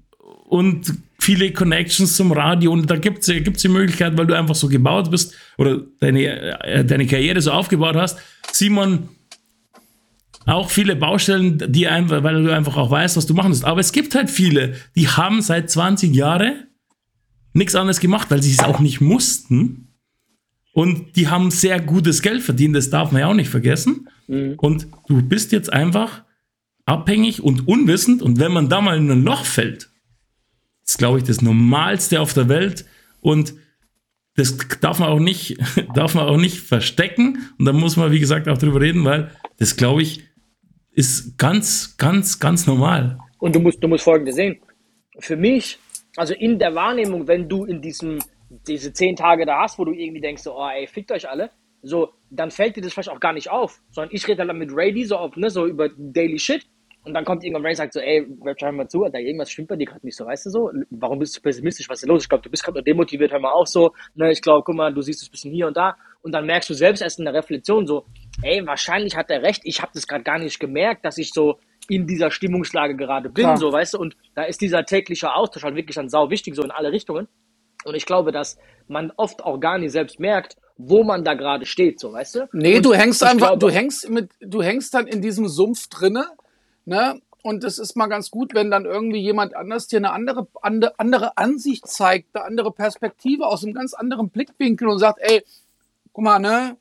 [0.50, 4.56] und viele Connections zum Radio und da gibt es gibt's die Möglichkeit, weil du einfach
[4.56, 8.18] so gebaut bist oder deine, äh, deine Karriere so aufgebaut hast.
[8.52, 9.10] Simon
[10.48, 13.64] auch viele Baustellen, die einfach, weil du einfach auch weißt, was du machen musst.
[13.64, 16.64] Aber es gibt halt viele, die haben seit 20 Jahren
[17.54, 19.91] nichts anderes gemacht, weil sie es auch nicht mussten.
[20.74, 24.08] Und die haben sehr gutes Geld verdient, das darf man ja auch nicht vergessen.
[24.28, 24.54] Mhm.
[24.58, 26.24] Und du bist jetzt einfach
[26.86, 28.22] abhängig und unwissend.
[28.22, 29.90] Und wenn man da mal in ein Loch fällt,
[30.86, 32.86] ist, glaube ich, das Normalste auf der Welt.
[33.20, 33.54] Und
[34.36, 35.58] das darf man auch nicht,
[35.94, 37.40] darf man auch nicht verstecken.
[37.58, 40.24] Und da muss man, wie gesagt, auch drüber reden, weil das, glaube ich,
[40.92, 43.18] ist ganz, ganz, ganz normal.
[43.40, 44.58] Und du musst, du musst Folgendes sehen.
[45.20, 45.80] Für mich,
[46.16, 48.20] also in der Wahrnehmung, wenn du in diesem,
[48.68, 51.52] diese zehn Tage da hast, wo du irgendwie denkst, so, oh ey, fickt euch alle,
[51.82, 54.72] so, dann fällt dir das vielleicht auch gar nicht auf, sondern ich rede dann mit
[54.74, 56.66] Rady so auf, ne, so über Daily Shit
[57.04, 59.70] und dann kommt irgendwann Ray und sagt so, ey, hör mal zu, da irgendwas stimmt
[59.70, 60.72] bei dir gerade nicht so, weißt du so?
[60.92, 61.90] Warum bist du pessimistisch?
[61.90, 62.24] Was ist los?
[62.24, 64.76] Ich glaube, du bist gerade nur demotiviert, hör mal auch so, ne, ich glaube, guck
[64.76, 67.18] mal, du siehst es ein bisschen hier und da und dann merkst du selbst erst
[67.18, 68.06] in der Reflexion so,
[68.44, 71.58] ey, wahrscheinlich hat er recht, ich habe das gerade gar nicht gemerkt, dass ich so
[71.90, 73.58] in dieser Stimmungslage gerade bin, Klar.
[73.58, 76.64] so, weißt du, und da ist dieser tägliche Austausch halt wirklich dann sau wichtig, so
[76.64, 77.28] in alle Richtungen.
[77.84, 81.66] Und ich glaube, dass man oft auch gar nicht selbst merkt, wo man da gerade
[81.66, 82.50] steht, so, weißt du?
[82.54, 85.88] Nee, und du hängst einfach, glaube, du hängst mit, du hängst dann in diesem Sumpf
[85.88, 86.26] drinne,
[86.86, 87.22] ne?
[87.44, 91.38] Und es ist mal ganz gut, wenn dann irgendwie jemand anders dir eine andere, andere
[91.38, 95.44] Ansicht zeigt, eine andere Perspektive aus einem ganz anderen Blickwinkel und sagt, ey,
[96.14, 96.78] guck mal, ne?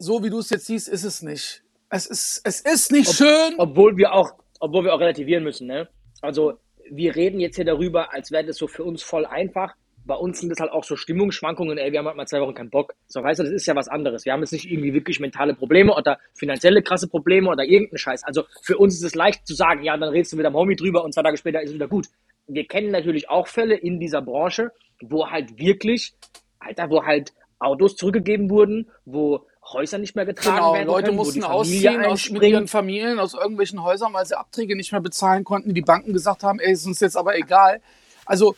[0.00, 1.62] so wie du es jetzt siehst, ist es nicht.
[1.90, 3.54] Es ist, es ist nicht Ob, schön.
[3.58, 5.88] Obwohl wir auch, obwohl wir auch relativieren müssen, ne?
[6.22, 6.54] Also,
[6.90, 9.74] wir reden jetzt hier darüber, als wäre das so für uns voll einfach.
[10.06, 12.54] Bei uns sind das halt auch so Stimmungsschwankungen, ey, wir haben halt mal zwei Wochen
[12.54, 12.94] keinen Bock.
[13.06, 14.24] So, weißt du, das ist ja was anderes.
[14.24, 18.24] Wir haben jetzt nicht irgendwie wirklich mentale Probleme oder finanzielle krasse Probleme oder irgendeinen Scheiß.
[18.24, 20.74] Also, für uns ist es leicht zu sagen, ja, dann redest du mit deinem Homie
[20.74, 22.06] drüber und zwei Tage später ist es wieder gut.
[22.46, 24.72] Wir kennen natürlich auch Fälle in dieser Branche,
[25.02, 26.14] wo halt wirklich,
[26.58, 31.16] Alter, wo halt Autos zurückgegeben wurden, wo Häuser nicht mehr getragen genau, werden Leute können,
[31.16, 35.44] mussten ausziehen aus, mit ihren Familien aus irgendwelchen Häusern, weil sie Abträge nicht mehr bezahlen
[35.44, 35.74] konnten.
[35.74, 37.80] Die Banken gesagt haben, ey, ist uns jetzt aber egal.
[38.24, 38.56] Also,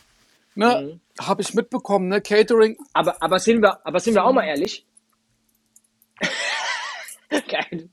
[0.55, 1.25] ne, mhm.
[1.25, 2.77] habe ich mitbekommen, ne, Catering.
[2.93, 4.87] Aber, aber sind wir, aber sind wir auch mal ehrlich?
[7.31, 7.89] Geil.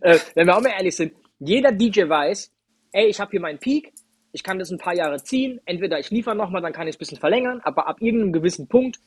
[0.00, 2.52] äh, wenn wir auch mal ehrlich sind, jeder DJ weiß,
[2.92, 3.92] ey, ich habe hier meinen Peak,
[4.32, 6.96] ich kann das ein paar Jahre ziehen, entweder ich liefere nochmal, dann kann ich es
[6.96, 8.98] ein bisschen verlängern, aber ab irgendeinem gewissen Punkt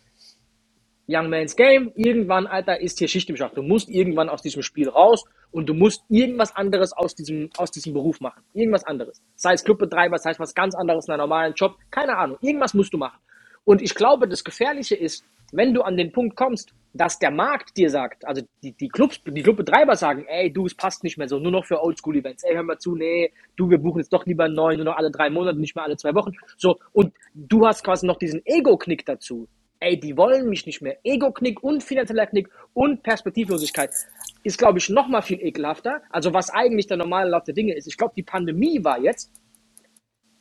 [1.12, 1.92] Young Man's Game.
[1.96, 3.58] Irgendwann, Alter, ist hier Schicht im Schacht.
[3.58, 7.72] Du musst irgendwann aus diesem Spiel raus und du musst irgendwas anderes aus diesem, aus
[7.72, 8.44] diesem Beruf machen.
[8.54, 9.22] Irgendwas anderes.
[9.36, 11.76] Sei es Clubbetreiber, sei es was ganz anderes in einem normalen Job.
[11.90, 12.38] Keine Ahnung.
[12.42, 13.20] Irgendwas musst du machen.
[13.64, 17.78] Und ich glaube, das Gefährliche ist, wenn du an den Punkt kommst, dass der Markt
[17.78, 21.28] dir sagt, also die, die Clubs, die Clubbetreiber sagen, ey, du, es passt nicht mehr
[21.28, 22.44] so, nur noch für Oldschool-Events.
[22.44, 24.98] Ey, hör mal zu, nee, du, wir buchen jetzt doch lieber einen neuen, nur noch
[24.98, 26.32] alle drei Monate, nicht mehr alle zwei Wochen.
[26.58, 29.48] So, und du hast quasi noch diesen Ego-Knick dazu
[29.82, 30.98] ey, die wollen mich nicht mehr.
[31.04, 33.92] Ego-Knick und finanzieller Knick und Perspektivlosigkeit
[34.44, 36.02] ist, glaube ich, noch mal viel ekelhafter.
[36.10, 37.88] Also was eigentlich der normale Lauf der Dinge ist.
[37.88, 39.32] Ich glaube, die Pandemie war jetzt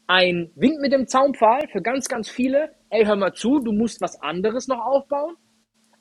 [0.07, 2.71] ein Wind mit dem Zaunpfahl für ganz, ganz viele.
[2.91, 5.37] Ey, hör mal zu, du musst was anderes noch aufbauen,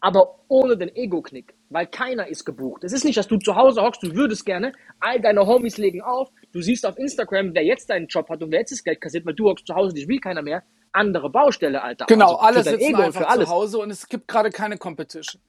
[0.01, 2.83] aber ohne den Ego-Knick, weil keiner ist gebucht.
[2.83, 6.01] Es ist nicht, dass du zu Hause hockst, du würdest gerne, all deine Homies legen
[6.01, 8.99] auf, du siehst auf Instagram, wer jetzt deinen Job hat und wer jetzt das Geld
[8.99, 12.05] kassiert, weil du hockst zu Hause, dich will keiner mehr andere Baustelle, Alter.
[12.07, 15.41] Genau, also alle sitzen Ego einfach zu Hause und es gibt gerade keine Competition.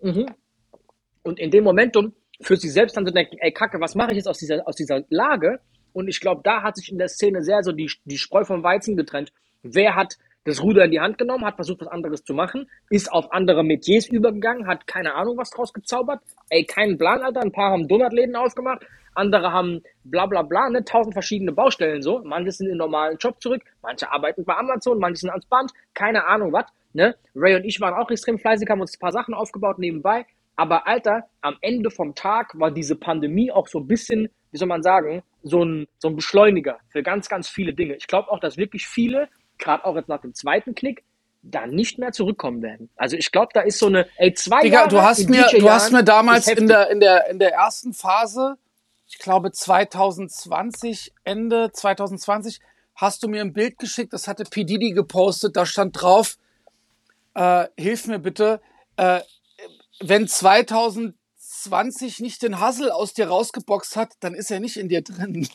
[0.00, 0.26] Mhm.
[1.22, 4.16] Und in dem Momentum für sich selbst dann zu denken, ey Kacke, was mache ich
[4.16, 5.60] jetzt aus dieser, aus dieser Lage?
[5.92, 8.62] Und ich glaube, da hat sich in der Szene sehr so die, die Spreu vom
[8.62, 9.32] Weizen getrennt.
[9.62, 13.12] Wer hat das Ruder in die Hand genommen, hat versucht, was anderes zu machen, ist
[13.12, 16.20] auf andere Metiers übergegangen, hat keine Ahnung, was draus gezaubert.
[16.48, 17.42] Ey, keinen Plan, Alter.
[17.42, 18.86] Ein paar haben Donutläden aufgemacht,
[19.18, 22.22] andere haben bla bla bla, ne, tausend verschiedene Baustellen so.
[22.24, 25.72] Manche sind in den normalen Job zurück, manche arbeiten bei Amazon, manche sind ans Band,
[25.94, 26.66] keine Ahnung was.
[26.94, 27.14] Ne?
[27.34, 30.24] Ray und ich waren auch extrem fleißig, haben uns ein paar Sachen aufgebaut nebenbei.
[30.56, 34.66] Aber Alter, am Ende vom Tag war diese Pandemie auch so ein bisschen, wie soll
[34.66, 37.94] man sagen, so ein, so ein Beschleuniger für ganz, ganz viele Dinge.
[37.94, 39.28] Ich glaube auch, dass wirklich viele,
[39.58, 41.04] gerade auch jetzt nach dem zweiten Klick,
[41.42, 42.90] da nicht mehr zurückkommen werden.
[42.96, 45.70] Also ich glaube, da ist so eine, ey, zwei Digga, Jahre du hast mir, du
[45.70, 48.56] hast mir damals in der, in der, in der ersten Phase,
[49.08, 52.60] ich glaube 2020, Ende 2020,
[52.94, 54.64] hast du mir ein Bild geschickt, das hatte P.
[54.64, 56.36] Gepostet, da stand drauf,
[57.34, 58.60] äh, hilf mir bitte,
[58.96, 59.20] äh,
[60.00, 65.02] wenn 2020 nicht den Hassel aus dir rausgeboxt hat, dann ist er nicht in dir
[65.02, 65.48] drin.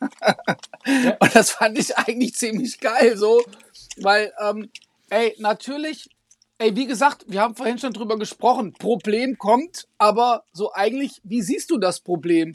[1.20, 3.44] Und das fand ich eigentlich ziemlich geil, so,
[3.98, 4.68] weil, ähm,
[5.10, 6.10] ey, natürlich,
[6.58, 11.42] ey, wie gesagt, wir haben vorhin schon drüber gesprochen, Problem kommt, aber so eigentlich, wie
[11.42, 12.52] siehst du das Problem?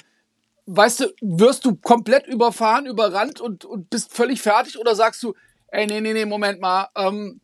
[0.73, 5.33] Weißt du, wirst du komplett überfahren, überrannt und, und bist völlig fertig oder sagst du,
[5.67, 7.41] ey, nee, nee, nee, Moment mal, ähm,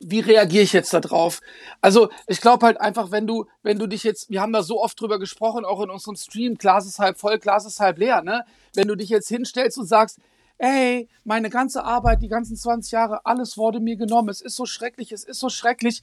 [0.00, 1.40] wie reagiere ich jetzt da drauf?
[1.82, 4.82] Also ich glaube halt einfach, wenn du, wenn du dich jetzt, wir haben da so
[4.82, 8.22] oft drüber gesprochen, auch in unserem Stream, Glas ist halb voll, Glas ist halb leer,
[8.22, 8.44] ne?
[8.74, 10.18] Wenn du dich jetzt hinstellst und sagst,
[10.56, 14.64] ey, meine ganze Arbeit, die ganzen 20 Jahre, alles wurde mir genommen, es ist so
[14.64, 16.02] schrecklich, es ist so schrecklich.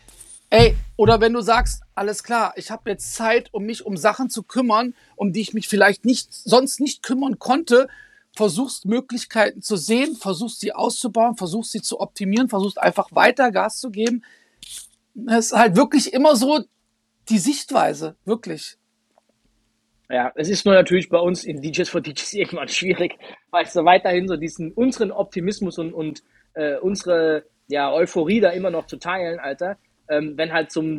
[0.52, 4.30] Ey, oder wenn du sagst, alles klar, ich habe jetzt Zeit, um mich um Sachen
[4.30, 7.88] zu kümmern, um die ich mich vielleicht nicht sonst nicht kümmern konnte,
[8.36, 13.80] versuchst Möglichkeiten zu sehen, versuchst sie auszubauen, versuchst sie zu optimieren, versuchst einfach weiter Gas
[13.80, 14.24] zu geben.
[15.28, 16.64] Es ist halt wirklich immer so
[17.30, 18.78] die Sichtweise, wirklich.
[20.10, 23.20] Ja, es ist nur natürlich bei uns in DJs for DJs irgendwann schwierig,
[23.52, 26.24] weil es so weiterhin so diesen unseren Optimismus und, und
[26.54, 29.78] äh, unsere ja, Euphorie da immer noch zu teilen, Alter.
[30.10, 30.98] Ähm, wenn halt zum,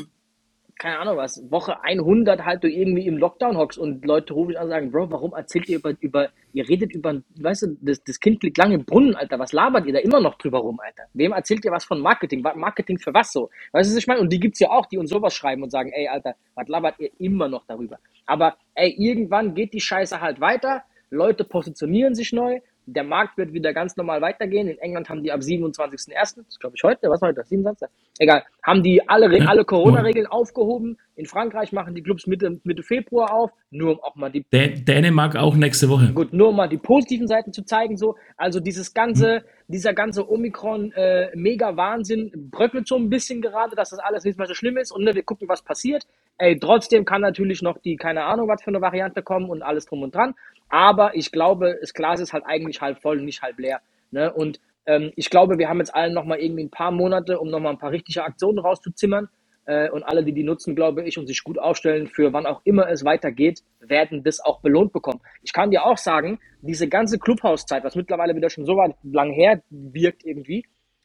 [0.78, 4.64] keine Ahnung was, Woche 100 halt du irgendwie im Lockdown hockst und Leute rufen an
[4.64, 8.18] und sagen, Bro, warum erzählt ihr über, über ihr redet über, weißt du, das, das
[8.18, 11.04] Kind liegt lange im Brunnen, Alter, was labert ihr da immer noch drüber rum, Alter?
[11.12, 12.42] Wem erzählt ihr was von Marketing?
[12.42, 13.50] Marketing für was so?
[13.72, 14.20] Weißt du, was ich meine?
[14.20, 16.98] Und die gibt's ja auch, die uns sowas schreiben und sagen, ey, Alter, was labert
[16.98, 17.98] ihr immer noch darüber?
[18.26, 22.60] Aber, ey, irgendwann geht die Scheiße halt weiter, Leute positionieren sich neu,
[22.92, 24.68] der Markt wird wieder ganz normal weitergehen.
[24.68, 27.88] In England haben die ab 27.01., das ist glaube ich heute, was war heute, 27.
[28.18, 30.98] Egal, haben die alle, alle Corona-Regeln aufgehoben.
[31.16, 34.84] In Frankreich machen die Clubs Mitte, Mitte Februar auf, nur um auch mal die Dä-
[34.84, 36.12] Dänemark auch nächste Woche.
[36.12, 38.16] Gut, nur um mal die positiven Seiten zu zeigen, so.
[38.36, 41.30] Also dieses ganze, dieser ganze Omikron, äh,
[42.50, 45.14] bröckelt so ein bisschen gerade, dass das alles nicht mehr so schlimm ist und ne,
[45.14, 46.06] wir gucken, was passiert.
[46.38, 49.86] Ey, trotzdem kann natürlich noch die, keine Ahnung, was für eine Variante kommen und alles
[49.86, 50.34] drum und dran.
[50.70, 53.80] Aber ich glaube, das Glas ist halt eigentlich halb voll und nicht halb leer.
[54.10, 54.32] Ne?
[54.32, 57.72] Und ähm, ich glaube, wir haben jetzt allen nochmal irgendwie ein paar Monate, um nochmal
[57.72, 59.28] ein paar richtige Aktionen rauszuzimmern.
[59.70, 62.60] Äh, und alle, die die nutzen, glaube ich, und sich gut aufstellen für wann auch
[62.64, 65.20] immer es weitergeht, werden das auch belohnt bekommen.
[65.42, 69.30] Ich kann dir auch sagen, diese ganze Clubhouse-Zeit, was mittlerweile wieder schon so weit lang
[69.30, 70.64] her wirkt irgendwie,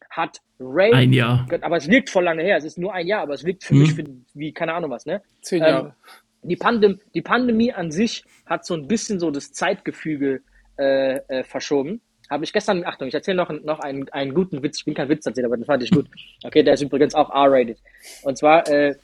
[0.09, 1.45] hat Ray, Ein Jahr.
[1.61, 3.75] aber es wirkt voll lange her, es ist nur ein Jahr, aber es wirkt für
[3.75, 3.79] Mhm.
[3.81, 5.21] mich für, wie, keine Ahnung was, ne?
[5.41, 5.95] Zehn Ähm, Jahre.
[6.41, 10.41] die, Pandem die Pandemie an sich hat so ein bisschen so das Zeitgefüge
[10.77, 12.01] äh, äh, verschoben.
[12.29, 14.79] Habe ich gestern, Achtung, ich erzähle noch, noch einen, einen guten Witz.
[14.79, 16.07] Ich bin kein Witzerzähler, aber den fand ich gut.
[16.43, 17.77] Okay, der ist übrigens auch R-rated.
[18.23, 18.95] Und zwar äh,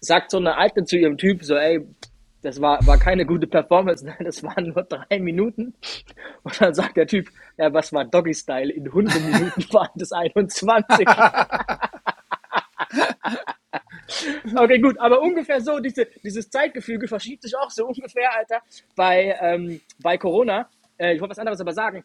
[0.00, 1.86] sagt so eine Alte zu ihrem Typ so, ey,
[2.42, 5.74] das war, war keine gute Performance, nein, das waren nur drei Minuten.
[6.42, 8.72] Und dann sagt der Typ, ja, was war Doggy Style?
[8.72, 11.06] In 100 Minuten waren das 21.
[14.54, 18.60] Okay, gut, aber ungefähr so, diese, dieses Zeitgefüge verschiebt sich auch so ungefähr, Alter,
[18.94, 20.68] bei, ähm, bei Corona.
[21.02, 22.04] Äh, ich wollte was anderes aber sagen.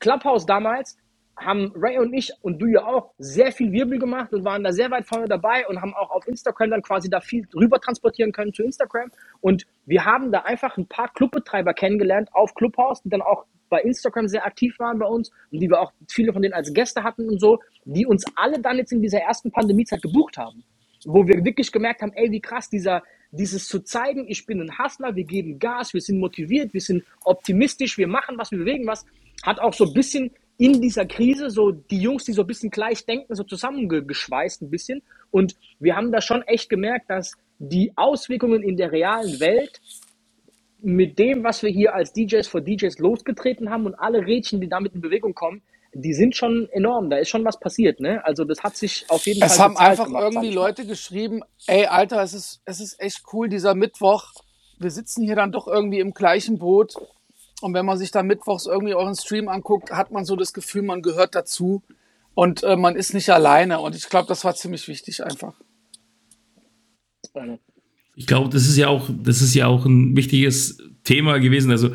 [0.00, 0.98] Clubhouse damals
[1.36, 4.72] haben Ray und ich und du ja auch sehr viel Wirbel gemacht und waren da
[4.72, 8.32] sehr weit vorne dabei und haben auch auf Instagram dann quasi da viel rüber transportieren
[8.32, 9.10] können zu Instagram.
[9.40, 13.80] Und wir haben da einfach ein paar Clubbetreiber kennengelernt auf Clubhouse, die dann auch bei
[13.80, 17.02] Instagram sehr aktiv waren bei uns und die wir auch viele von denen als Gäste
[17.02, 20.62] hatten und so, die uns alle dann jetzt in dieser ersten Pandemiezeit gebucht haben
[21.04, 24.78] wo wir wirklich gemerkt haben, ey, wie krass dieser, dieses zu zeigen, ich bin ein
[24.78, 28.86] Hustler, wir geben Gas, wir sind motiviert, wir sind optimistisch, wir machen was, wir bewegen
[28.86, 29.04] was,
[29.42, 32.70] hat auch so ein bisschen in dieser Krise so die Jungs, die so ein bisschen
[32.70, 35.02] gleich denken, so zusammengeschweißt ein bisschen.
[35.30, 39.80] Und wir haben da schon echt gemerkt, dass die Auswirkungen in der realen Welt
[40.80, 44.68] mit dem, was wir hier als DJs for DJs losgetreten haben und alle Rädchen, die
[44.68, 45.62] damit in Bewegung kommen,
[45.94, 47.10] die sind schon enorm.
[47.10, 48.24] Da ist schon was passiert, ne?
[48.24, 50.50] Also das hat sich auf jeden Es Fall haben bezahlt einfach gemacht, irgendwie.
[50.50, 54.32] Leute geschrieben, ey, Alter, es ist, es ist echt cool, dieser Mittwoch.
[54.78, 56.94] Wir sitzen hier dann doch irgendwie im gleichen Boot.
[57.60, 60.82] Und wenn man sich dann mittwochs irgendwie euren Stream anguckt, hat man so das Gefühl,
[60.82, 61.82] man gehört dazu.
[62.34, 63.80] Und äh, man ist nicht alleine.
[63.80, 65.54] Und ich glaube, das war ziemlich wichtig einfach.
[68.16, 71.70] Ich glaube, das ist ja auch, das ist ja auch ein wichtiges Thema gewesen.
[71.70, 71.94] Also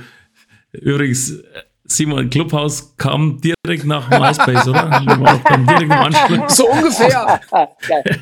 [0.72, 1.41] übrigens,
[1.88, 4.89] Simon Clubhouse kam direkt nach MySpace, oder?
[5.49, 6.57] Dann direkt im Anschluss.
[6.57, 7.41] So ungefähr.
[7.88, 8.19] Geil.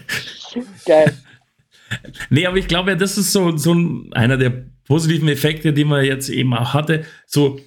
[0.85, 1.17] Geil.
[2.29, 5.85] Nee, aber ich glaube ja, das ist so, so ein, einer der positiven Effekte, die
[5.85, 7.05] man jetzt eben auch hatte.
[7.25, 7.59] So,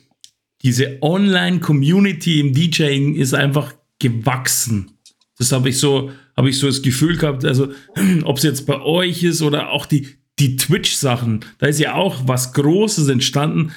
[0.62, 4.92] diese Online-Community im DJing ist einfach gewachsen.
[5.38, 7.72] Das habe ich so, habe ich so das Gefühl gehabt, also
[8.24, 10.08] ob es jetzt bei euch ist oder auch die,
[10.38, 13.72] die Twitch-Sachen, da ist ja auch was Großes entstanden.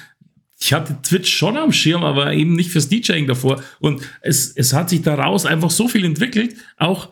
[0.64, 3.60] Ich hatte Twitch schon am Schirm, aber eben nicht fürs DJing davor.
[3.80, 6.54] Und es, es hat sich daraus einfach so viel entwickelt.
[6.76, 7.10] Auch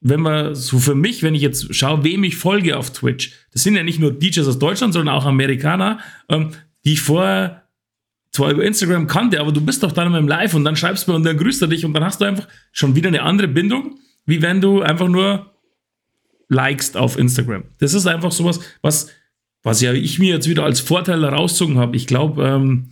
[0.00, 3.62] wenn man so für mich, wenn ich jetzt schaue, wem ich folge auf Twitch, das
[3.62, 6.50] sind ja nicht nur DJs aus Deutschland, sondern auch Amerikaner, ähm,
[6.84, 7.68] die ich vorher
[8.32, 11.12] zwar über Instagram kannte, aber du bist doch dann meinem Live und dann schreibst du
[11.12, 13.46] mir und dann grüßt er dich und dann hast du einfach schon wieder eine andere
[13.46, 15.54] Bindung, wie wenn du einfach nur
[16.48, 17.62] likest auf Instagram.
[17.78, 19.08] Das ist einfach sowas, was,
[19.62, 21.96] was ja ich mir jetzt wieder als Vorteil herauszogen habe.
[21.96, 22.90] Ich glaube, ähm,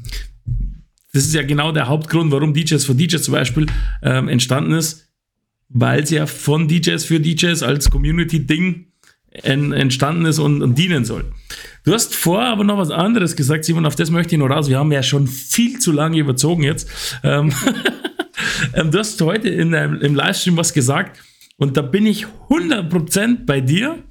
[1.13, 3.67] das ist ja genau der Hauptgrund, warum DJs für DJs zum Beispiel
[4.03, 5.09] ähm, entstanden ist,
[5.69, 8.87] weil es ja von DJs für DJs als Community-Ding
[9.31, 11.25] entstanden ist und, und, dienen soll.
[11.85, 14.69] Du hast vor aber noch was anderes gesagt, Simon, auf das möchte ich noch raus.
[14.69, 16.89] Wir haben ja schon viel zu lange überzogen jetzt.
[17.23, 17.53] Ähm,
[18.75, 21.21] ähm du hast heute in deinem, im Livestream was gesagt
[21.57, 24.03] und da bin ich 100% bei dir.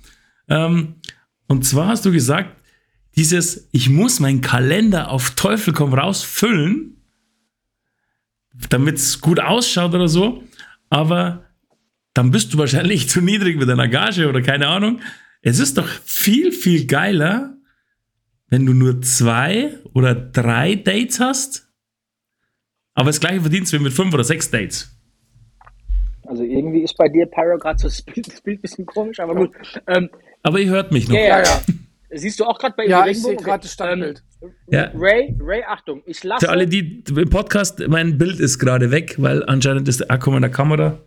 [0.50, 0.96] Ähm,
[1.48, 2.56] und zwar hast du gesagt,
[3.16, 6.98] dieses, ich muss meinen Kalender auf Teufel komm raus füllen,
[8.70, 10.44] damit es gut ausschaut oder so,
[10.90, 11.46] aber
[12.14, 15.02] dann bist du wahrscheinlich zu niedrig mit deiner Gage oder keine Ahnung.
[15.42, 17.58] Es ist doch viel, viel geiler,
[18.50, 21.68] wenn du nur zwei oder drei Dates hast,
[22.94, 24.97] aber das gleiche verdienst wie mit fünf oder sechs Dates.
[26.28, 29.20] Also irgendwie ist bei dir Pyro gerade so das Bild, das Bild ein bisschen komisch,
[29.20, 29.52] aber gut.
[29.88, 30.10] Ähm,
[30.44, 31.16] aber ihr hört mich noch.
[31.16, 31.62] Ja, ja, ja.
[32.10, 34.24] Siehst du auch gerade bei Ja, ich sehe gerade das Standbild.
[34.42, 34.92] Ähm, ja.
[34.96, 36.46] Ray, Ray, Achtung, ich lasse.
[36.46, 40.32] Für alle, die im Podcast, mein Bild ist gerade weg, weil anscheinend ist der Akku
[40.32, 41.00] meiner Kamera.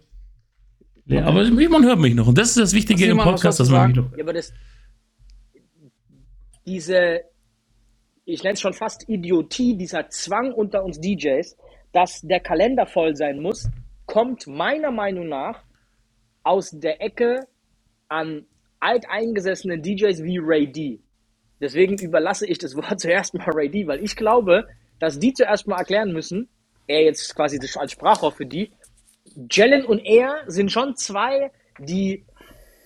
[1.06, 2.28] Ja, aber man hört mich noch.
[2.28, 4.16] Und das ist das Wichtige im Podcast, dass man mich noch.
[4.16, 4.52] Ja, aber das.
[6.66, 7.20] Diese,
[8.26, 11.56] ich nenne es schon fast Idiotie, dieser Zwang unter uns DJs,
[11.92, 13.68] dass der Kalender voll sein muss,
[14.11, 15.62] kommt meiner Meinung nach
[16.43, 17.47] aus der Ecke
[18.09, 18.45] an
[18.81, 21.01] alteingesessenen DJs wie Ray D.
[21.61, 24.66] Deswegen überlasse ich das Wort zuerst mal Ray D, weil ich glaube,
[24.99, 26.49] dass die zuerst mal erklären müssen,
[26.89, 28.73] er jetzt quasi als Sprachrohr für die,
[29.49, 32.24] Jellen und er sind schon zwei, die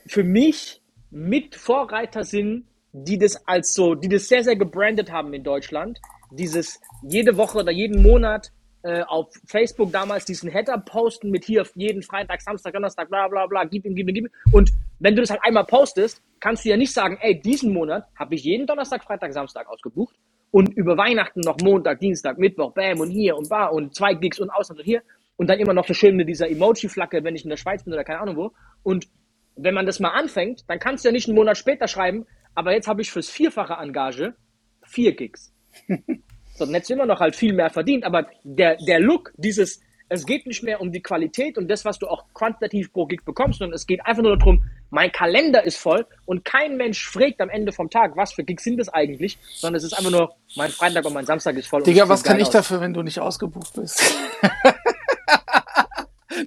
[0.07, 5.33] für mich mit Vorreiter sind, die das als so, die das sehr, sehr gebrandet haben
[5.33, 5.99] in Deutschland.
[6.33, 8.53] Dieses jede Woche oder jeden Monat
[8.85, 13.47] äh, auf Facebook damals diesen Header posten mit hier jeden Freitag, Samstag, Donnerstag, bla bla
[13.47, 14.31] bla, gib ihm, gib ihm, gib ihm.
[14.53, 18.07] Und wenn du das halt einmal postest, kannst du ja nicht sagen, ey, diesen Monat
[18.19, 20.15] habe ich jeden Donnerstag, Freitag, Samstag ausgebucht
[20.51, 24.39] und über Weihnachten noch Montag, Dienstag, Mittwoch, bam und hier und bar und zwei Gigs
[24.39, 25.03] und Ausland und hier
[25.37, 27.95] und dann immer noch so schön mit dieser Emoji-Flagge, wenn ich in der Schweiz bin
[27.95, 28.53] oder keine Ahnung wo.
[28.83, 29.09] Und
[29.57, 32.73] wenn man das mal anfängt, dann kannst du ja nicht einen Monat später schreiben, aber
[32.75, 34.35] jetzt habe ich fürs vierfache Engage
[34.83, 35.55] vier Gigs.
[36.57, 40.47] So, du immer noch halt viel mehr verdient, aber der, der Look, dieses, es geht
[40.47, 43.75] nicht mehr um die Qualität und das, was du auch quantitativ pro Gig bekommst, sondern
[43.75, 47.73] es geht einfach nur darum, mein Kalender ist voll und kein Mensch fragt am Ende
[47.73, 51.05] vom Tag, was für Gigs sind das eigentlich, sondern es ist einfach nur, mein Freitag
[51.05, 51.83] und mein Samstag ist voll.
[51.83, 52.53] Digga, was kann ich aus.
[52.53, 54.15] dafür, wenn du nicht ausgebucht bist?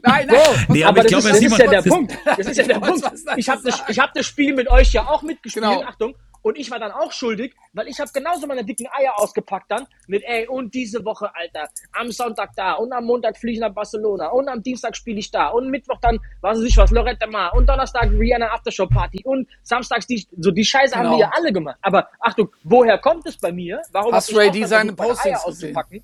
[0.03, 0.27] Nein, nein.
[0.27, 2.17] So, nee, aber, aber das, ist, das ist ja der Punkt.
[2.25, 3.09] Das ist ja der Punkt.
[3.37, 5.65] Ich habe das, hab das Spiel mit euch ja auch mitgespielt.
[5.65, 5.83] Genau.
[5.83, 6.13] Achtung.
[6.47, 9.85] Und ich war dann auch schuldig, weil ich habe genauso meine dicken Eier ausgepackt dann
[10.07, 13.73] mit, ey, und diese Woche, Alter, am Sonntag da und am Montag fliege ich nach
[13.73, 17.27] Barcelona und am Dienstag spiele ich da und Mittwoch dann, was weiß ich was, Loretta
[17.27, 21.09] Mar und Donnerstag Rihanna Aftershow Party und samstags die, so die Scheiße genau.
[21.09, 21.79] haben wir ja alle gemacht.
[21.81, 23.81] Aber Achtung, woher kommt es bei mir?
[23.91, 26.01] Warum Hast Ray die seine Postings auszupacken?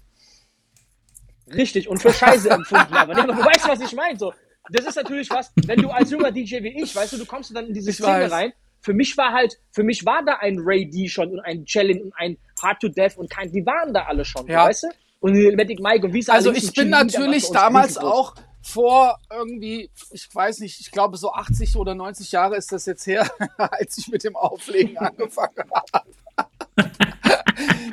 [1.47, 2.93] Richtig, und für Scheiße empfunden.
[2.93, 4.19] Aber, nee, aber du weißt, was ich meine.
[4.19, 4.33] So,
[4.69, 7.55] das ist natürlich was, wenn du als junger DJ wie ich, weißt du, du kommst
[7.55, 8.31] dann in diese ich Szene weiß.
[8.33, 8.53] rein
[8.83, 12.03] für mich war halt, für mich war da ein Ray D schon und ein Challenge
[12.03, 14.65] und ein Hard to Death und kein, die waren da alle schon, ja.
[14.65, 14.87] weißt du?
[15.21, 20.27] Und Helvetic Mike und wie es Also ich bin natürlich damals auch vor irgendwie, ich
[20.33, 24.09] weiß nicht, ich glaube so 80 oder 90 Jahre ist das jetzt her, als ich
[24.09, 25.55] mit dem Auflegen angefangen
[25.93, 26.09] habe.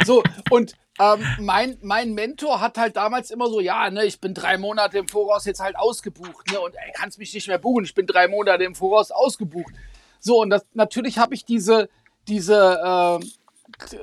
[0.04, 4.34] so, und ähm, mein, mein Mentor hat halt damals immer so, ja, ne, ich bin
[4.34, 7.84] drei Monate im Voraus jetzt halt ausgebucht, ne, und ey, kannst mich nicht mehr buchen,
[7.84, 9.72] ich bin drei Monate im Voraus ausgebucht.
[10.20, 11.88] So, und das, natürlich habe ich diese,
[12.28, 13.26] diese, äh,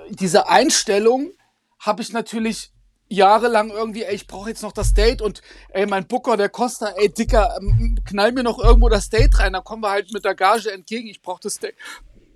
[0.09, 1.31] diese Einstellung,
[1.79, 2.71] habe ich natürlich
[3.09, 6.87] jahrelang irgendwie, ey, ich brauche jetzt noch das Date und ey, mein Booker, der Costa,
[6.97, 10.25] ey, Dicker, ähm, knall mir noch irgendwo das Date rein, dann kommen wir halt mit
[10.25, 11.75] der Gage entgegen, ich brauche das Date.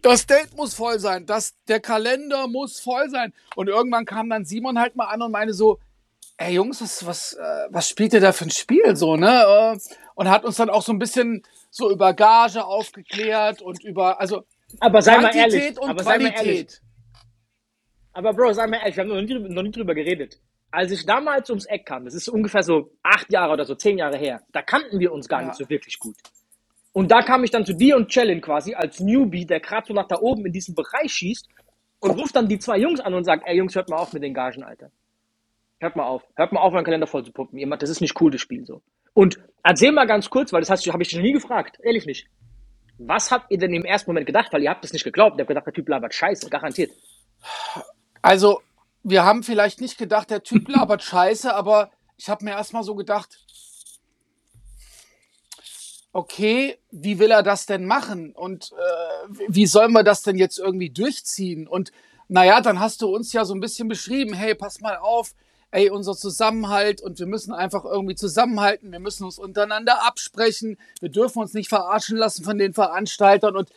[0.02, 3.34] Das Date muss voll sein, das, der Kalender muss voll sein.
[3.56, 5.80] Und irgendwann kam dann Simon halt mal an und meine so,
[6.38, 9.76] ey Jungs, was, was, äh, was spielt ihr da für ein Spiel so, ne?
[9.76, 9.80] Äh,
[10.16, 14.44] und hat uns dann auch so ein bisschen so über Gage aufgeklärt und über, also
[14.80, 15.80] Aber sei mal Quantität ehrlich.
[15.80, 16.48] und aber sei mal Qualität.
[16.48, 16.80] ehrlich.
[18.14, 20.40] Aber Bro, sei mal ehrlich, wir haben noch nie, noch nie drüber geredet.
[20.70, 23.98] Als ich damals ums Eck kam, das ist ungefähr so acht Jahre oder so, zehn
[23.98, 25.48] Jahre her, da kannten wir uns gar Ja.
[25.48, 26.16] nicht so wirklich gut.
[26.94, 29.94] Und da kam ich dann zu dir und Challenge quasi als Newbie, der gerade so
[29.94, 31.48] nach da oben in diesem Bereich schießt
[32.02, 34.24] und ruft dann die zwei Jungs an und sagt, ey Jungs, hört mal auf mit
[34.24, 34.92] den Gagen, Alter.
[35.80, 36.24] Hört mal auf.
[36.36, 37.58] Hört mal auf, meinen Kalender voll zu pumpen.
[37.60, 38.82] Ihr macht- Das ist nicht cool, das Spiel so.
[39.14, 42.06] Und erzähl mal ganz kurz, weil das hast habe ich dich noch nie gefragt, ehrlich
[42.06, 42.28] nicht.
[42.98, 44.54] Was habt ihr denn im ersten Moment gedacht?
[44.54, 45.38] Weil ihr habt das nicht geglaubt.
[45.38, 46.92] Ihr habt gedacht, der Typ labert Scheiße, garantiert.
[48.22, 48.62] Also,
[49.04, 52.94] wir haben vielleicht nicht gedacht, der Typ labert Scheiße, aber ich habe mir erstmal so
[52.94, 53.40] gedacht,
[56.14, 58.34] okay, wie will er das denn machen?
[58.34, 61.68] Und äh, wie sollen wir das denn jetzt irgendwie durchziehen?
[61.68, 61.92] Und
[62.28, 65.34] naja, dann hast du uns ja so ein bisschen beschrieben, hey, pass mal auf,
[65.72, 71.10] ey, unser Zusammenhalt und wir müssen einfach irgendwie zusammenhalten, wir müssen uns untereinander absprechen, wir
[71.10, 73.70] dürfen uns nicht verarschen lassen von den Veranstaltern und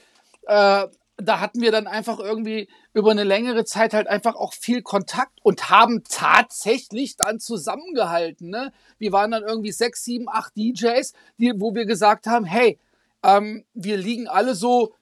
[0.46, 4.82] äh, da hatten wir dann einfach irgendwie über eine längere Zeit halt einfach auch viel
[4.82, 8.50] Kontakt und haben tatsächlich dann zusammengehalten.
[8.50, 8.72] Ne?
[8.98, 12.78] Wir waren dann irgendwie sechs, sieben, acht DJs, die, wo wir gesagt haben, hey,
[13.22, 14.94] ähm, wir liegen alle so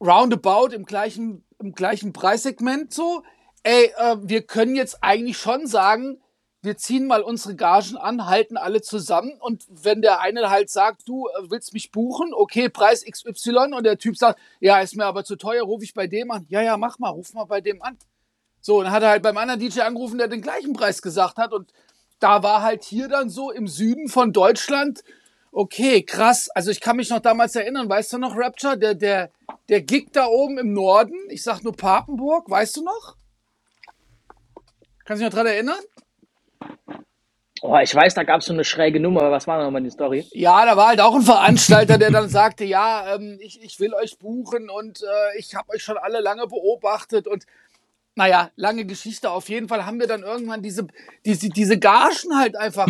[0.00, 3.22] roundabout im gleichen, im gleichen Preissegment so.
[3.62, 6.20] Ey, äh, wir können jetzt eigentlich schon sagen,
[6.62, 11.08] wir ziehen mal unsere Gagen an, halten alle zusammen und wenn der eine halt sagt,
[11.08, 15.06] du äh, willst mich buchen, okay, Preis XY und der Typ sagt, ja, ist mir
[15.06, 16.46] aber zu teuer, rufe ich bei dem an.
[16.48, 17.96] Ja, ja, mach mal, ruf mal bei dem an.
[18.60, 21.52] So, dann hat er halt beim anderen DJ angerufen, der den gleichen Preis gesagt hat
[21.52, 21.72] und
[22.18, 25.04] da war halt hier dann so im Süden von Deutschland,
[25.52, 26.48] okay, krass.
[26.50, 29.30] Also ich kann mich noch damals erinnern, weißt du noch, Rapture, der, der,
[29.68, 33.16] der Gig da oben im Norden, ich sag nur Papenburg, weißt du noch?
[35.08, 35.78] Kannst du dich noch dran erinnern?
[37.62, 39.88] Oh, ich weiß, da gab es so eine schräge Nummer, aber was war nochmal die
[39.88, 40.26] Story?
[40.32, 43.94] Ja, da war halt auch ein Veranstalter, der dann sagte, ja, ähm, ich, ich will
[43.94, 47.46] euch buchen und äh, ich habe euch schon alle lange beobachtet und
[48.16, 49.30] naja, lange Geschichte.
[49.30, 50.86] Auf jeden Fall haben wir dann irgendwann diese,
[51.24, 52.88] diese, diese Gagen halt einfach,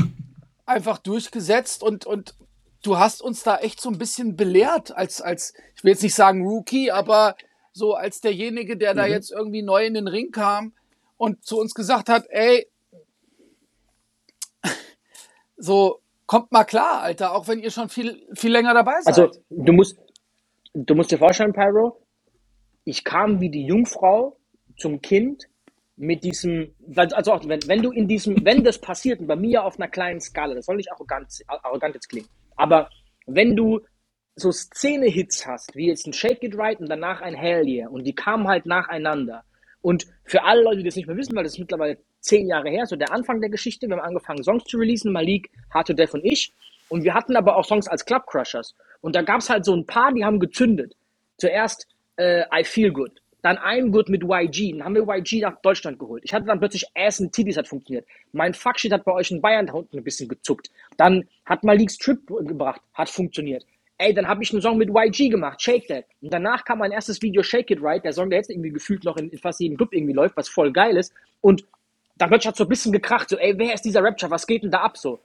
[0.66, 2.34] einfach durchgesetzt und, und
[2.82, 6.16] du hast uns da echt so ein bisschen belehrt als, als, ich will jetzt nicht
[6.16, 7.36] sagen Rookie, aber
[7.72, 10.72] so als derjenige, der da jetzt irgendwie neu in den Ring kam
[11.18, 12.66] und zu uns gesagt hat, ey,
[15.56, 19.08] so, kommt mal klar, Alter, auch wenn ihr schon viel, viel länger dabei seid.
[19.08, 19.98] Also, du musst,
[20.72, 22.00] du musst dir vorstellen, Pyro,
[22.84, 24.38] ich kam wie die Jungfrau
[24.78, 25.44] zum Kind
[25.96, 29.64] mit diesem, also auch, wenn, wenn du in diesem, wenn das passiert, und bei mir
[29.64, 32.88] auf einer kleinen Skala, das soll nicht arrogant, arrogant jetzt klingen, aber
[33.26, 33.80] wenn du
[34.36, 38.04] so Szene-Hits hast, wie jetzt ein Shake It Right und danach ein Hell Yeah, und
[38.04, 39.42] die kamen halt nacheinander.
[39.88, 42.68] Und für alle Leute, die das nicht mehr wissen, weil das ist mittlerweile zehn Jahre
[42.68, 45.94] her, so der Anfang der Geschichte, wir haben angefangen, Songs zu releasen, Malik, Hard to
[45.94, 46.52] Death und ich.
[46.90, 48.74] Und wir hatten aber auch Songs als Club Crushers.
[49.00, 50.94] Und da gab es halt so ein paar, die haben gezündet.
[51.38, 55.58] Zuerst äh, I Feel Good, dann I'm Good mit YG, dann haben wir YG nach
[55.62, 56.22] Deutschland geholt.
[56.22, 58.06] Ich hatte dann plötzlich Ass and Titties hat funktioniert.
[58.32, 60.68] Mein Fuckshit hat bei euch in Bayern da unten ein bisschen gezuckt.
[60.98, 63.64] Dann hat Malik's Trip gebracht, hat funktioniert.
[63.98, 66.04] Ey, dann habe ich einen Song mit YG gemacht, Shake That.
[66.22, 69.02] Und danach kam mein erstes Video Shake It Right, der Song, der jetzt irgendwie gefühlt
[69.04, 71.12] noch in, in fast jedem Club irgendwie läuft, was voll geil ist.
[71.40, 71.66] Und
[72.16, 74.70] dann hat so ein bisschen gekracht, so, ey, wer ist dieser Rapture, was geht denn
[74.70, 75.20] da ab so?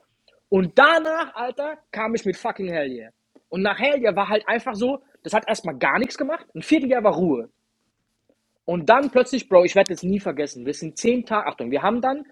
[0.50, 3.10] Und danach, Alter, kam ich mit fucking Hell Yeah.
[3.50, 6.62] Und nach Hell Yeah war halt einfach so, das hat erstmal gar nichts gemacht, ein
[6.62, 7.50] Vierteljahr war Ruhe.
[8.66, 11.82] Und dann plötzlich, Bro, ich werde es nie vergessen, wir sind zehn Tage, Achtung, wir
[11.82, 12.26] haben dann,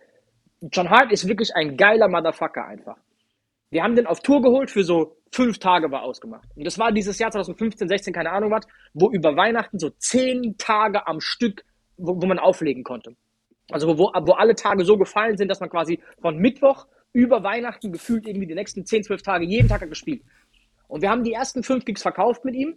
[0.71, 2.97] John Hart ist wirklich ein geiler Motherfucker einfach.
[3.71, 6.47] Wir haben den auf Tour geholt für so fünf Tage war ausgemacht.
[6.55, 10.57] Und das war dieses Jahr 2015, 16, keine Ahnung was, wo über Weihnachten so zehn
[10.57, 11.63] Tage am Stück,
[11.97, 13.15] wo, wo man auflegen konnte.
[13.71, 17.93] Also wo, wo, alle Tage so gefallen sind, dass man quasi von Mittwoch über Weihnachten
[17.93, 20.21] gefühlt irgendwie die nächsten 10, 12 Tage jeden Tag hat gespielt.
[20.89, 22.75] Und wir haben die ersten fünf Gigs verkauft mit ihm.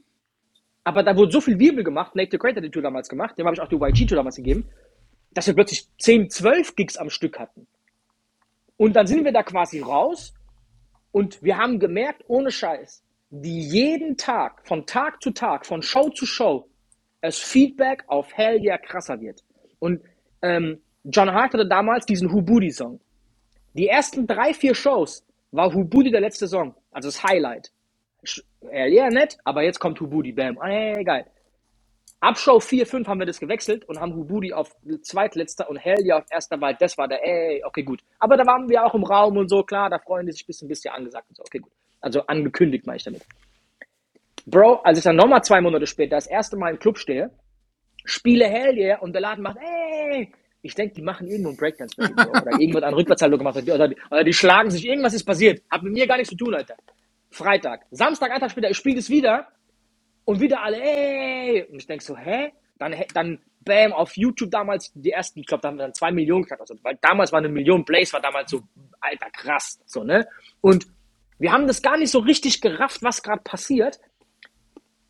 [0.84, 3.46] Aber da wurde so viel Wirbel gemacht, Nate the hat die Tour damals gemacht, dem
[3.46, 4.68] habe ich auch die YG-Tour damals gegeben,
[5.32, 7.66] dass wir plötzlich 10, 12 Gigs am Stück hatten.
[8.76, 10.33] Und dann sind wir da quasi raus
[11.14, 16.08] und wir haben gemerkt, ohne Scheiß, wie jeden Tag, von Tag zu Tag, von Show
[16.08, 16.66] zu Show,
[17.20, 19.44] es Feedback auf Hell Yeah krasser wird.
[19.78, 20.02] Und
[20.42, 22.98] ähm, John Hart hatte damals diesen Hubudi-Song.
[23.74, 27.70] Die ersten drei, vier Shows war Hubudi der letzte Song, also das Highlight.
[28.68, 31.26] Hell Yeah, nett, aber jetzt kommt Hubudi, bam, ey, geil.
[32.20, 36.04] Ab Show 4, 5 haben wir das gewechselt und haben Hubudi auf zweitletzter und Hell
[36.04, 36.74] Yeah auf erster Wahl.
[36.78, 38.00] Das war der, ey, okay, gut.
[38.18, 40.46] Aber da waren wir auch im Raum und so, klar, da freuen die sich ein
[40.46, 41.72] bisschen, bisschen angesagt und so, okay, gut.
[42.00, 43.26] Also angekündigt, meine ich damit.
[44.46, 47.30] Bro, als ich dann nochmal zwei Monate später das erste Mal im Club stehe,
[48.04, 50.32] spiele Hell Yeah und der Laden macht, ey,
[50.64, 54.24] Ich denke, die machen irgendwo einen Breakdance oder irgendwas an Rückwärtshaltung gemacht oder die, oder
[54.24, 55.62] die schlagen sich, irgendwas ist passiert.
[55.70, 56.74] Hat mit mir gar nichts zu tun, Alter.
[57.30, 57.84] Freitag.
[57.90, 59.46] Samstag, einen Tag später, ich spiele das wieder
[60.24, 61.64] und wieder alle, ey.
[61.64, 62.52] Und ich denke so, hä?
[62.78, 66.12] Dann, dann, bam, auf YouTube damals die ersten, ich glaube, da haben wir dann zwei
[66.12, 66.62] Millionen geknackt.
[66.62, 68.62] Also, weil damals war eine Million Plays, war damals so,
[69.00, 69.80] alter, krass.
[69.86, 70.26] So, ne?
[70.60, 70.86] Und
[71.38, 74.00] wir haben das gar nicht so richtig gerafft, was gerade passiert.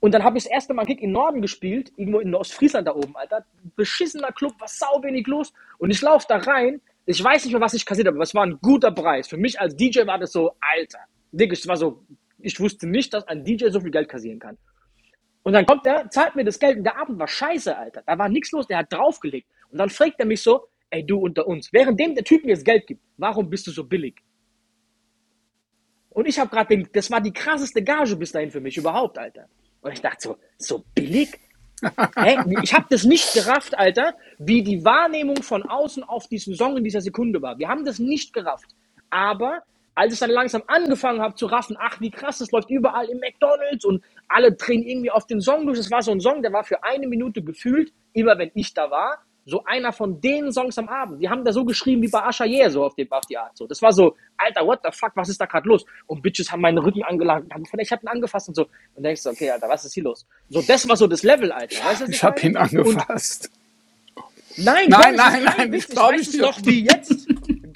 [0.00, 2.94] Und dann habe ich das erste Mal Kick in Norden gespielt, irgendwo in Ostfriesland da
[2.94, 3.44] oben, Alter.
[3.74, 5.52] Beschissener Club, war sau wenig los.
[5.78, 6.80] Und ich laufe da rein.
[7.06, 9.28] Ich weiß nicht mehr, was ich kassiert habe, aber es war ein guter Preis.
[9.28, 11.00] Für mich als DJ war das so, Alter.
[11.32, 12.04] Wirklich, es war so,
[12.38, 14.58] ich wusste nicht, dass ein DJ so viel Geld kassieren kann.
[15.44, 18.02] Und dann kommt er, zahlt mir das Geld und der Abend war scheiße, Alter.
[18.06, 19.46] Da war nichts los, der hat draufgelegt.
[19.70, 22.64] Und dann fragt er mich so, ey, du unter uns, währenddem der Typ mir das
[22.64, 24.16] Geld gibt, warum bist du so billig?
[26.08, 29.18] Und ich habe gerade den, das war die krasseste Gage bis dahin für mich überhaupt,
[29.18, 29.46] Alter.
[29.82, 31.38] Und ich dachte so, so billig?
[32.16, 32.38] Hä?
[32.62, 36.84] Ich habe das nicht gerafft, Alter, wie die Wahrnehmung von außen auf diesen Song in
[36.84, 37.58] dieser Sekunde war.
[37.58, 38.70] Wir haben das nicht gerafft.
[39.10, 39.62] Aber
[39.94, 43.18] als ich dann langsam angefangen habe zu raffen, ach, wie krass, das läuft überall im
[43.18, 45.78] McDonalds und alle drehen irgendwie auf den Song durch.
[45.78, 48.90] Das war so ein Song, der war für eine Minute gefühlt, immer wenn ich da
[48.90, 51.22] war, so einer von den Songs am Abend.
[51.22, 53.56] Die haben da so geschrieben wie bei Asha Yeah, so auf, dem, auf die Art.
[53.56, 53.66] So.
[53.66, 55.84] Das war so, Alter, what the fuck, was ist da gerade los?
[56.06, 58.66] Und Bitches haben meinen Rücken angelangt, haben ich hab ihn angefasst und so.
[58.94, 60.26] Und denkst du, okay, Alter, was ist hier los?
[60.48, 61.84] So, das war so das Level, Alter.
[61.84, 63.50] Weißt du, ich hab ihn angefasst.
[64.56, 65.88] Und nein, nein, nein, nein, Witz.
[65.90, 67.28] ich weiß es noch wie jetzt.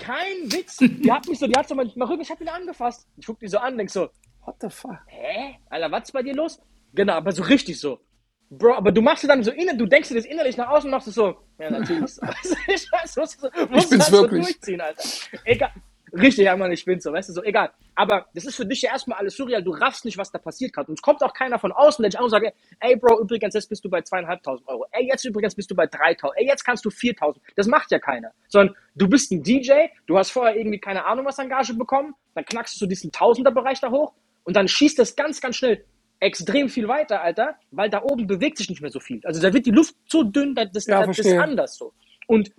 [0.08, 0.78] Kein Witz.
[0.78, 3.06] Die hat mich so, die hat so mein, mein Rücken, ich hab ihn angefasst.
[3.18, 4.08] Ich guck die so an, denk so,
[4.46, 4.96] what the fuck?
[5.06, 5.58] Hä?
[5.68, 6.58] Alter, was ist bei dir los?
[6.94, 8.00] Genau, aber so richtig so.
[8.48, 10.90] Bro, aber du machst es dann so innen, du denkst dir das innerlich nach außen,
[10.90, 12.10] machst du so, ja, natürlich.
[12.68, 14.46] ich weiß, musst du, musst ich bin's halt wirklich.
[14.46, 15.02] so durchziehen, Alter.
[15.44, 15.72] Egal.
[16.12, 17.70] Richtig, Mann, ich bin's so, weißt du, so, egal.
[17.94, 20.72] Aber das ist für dich ja erstmal alles surreal, du raffst nicht, was da passiert
[20.72, 20.88] gerade.
[20.88, 22.46] Und es kommt auch keiner von außen, der dich auch und sagt,
[22.80, 24.86] ey, Bro, übrigens, jetzt bist du bei zweieinhalbtausend Euro.
[24.92, 26.30] Ey, jetzt übrigens bist du bei 3.000.
[26.36, 27.36] Ey, jetzt kannst du 4.000.
[27.56, 28.32] Das macht ja keiner.
[28.48, 32.14] Sondern du bist ein DJ, du hast vorher irgendwie keine Ahnung, was an Gage bekommen,
[32.34, 34.14] dann knackst du diesen Tausenderbereich da hoch
[34.44, 35.84] und dann schießt das ganz, ganz schnell
[36.20, 39.20] extrem viel weiter, Alter, weil da oben bewegt sich nicht mehr so viel.
[39.24, 41.92] Also da wird die Luft so dünn, das, Ja, das ist anders so.
[42.26, 42.52] Und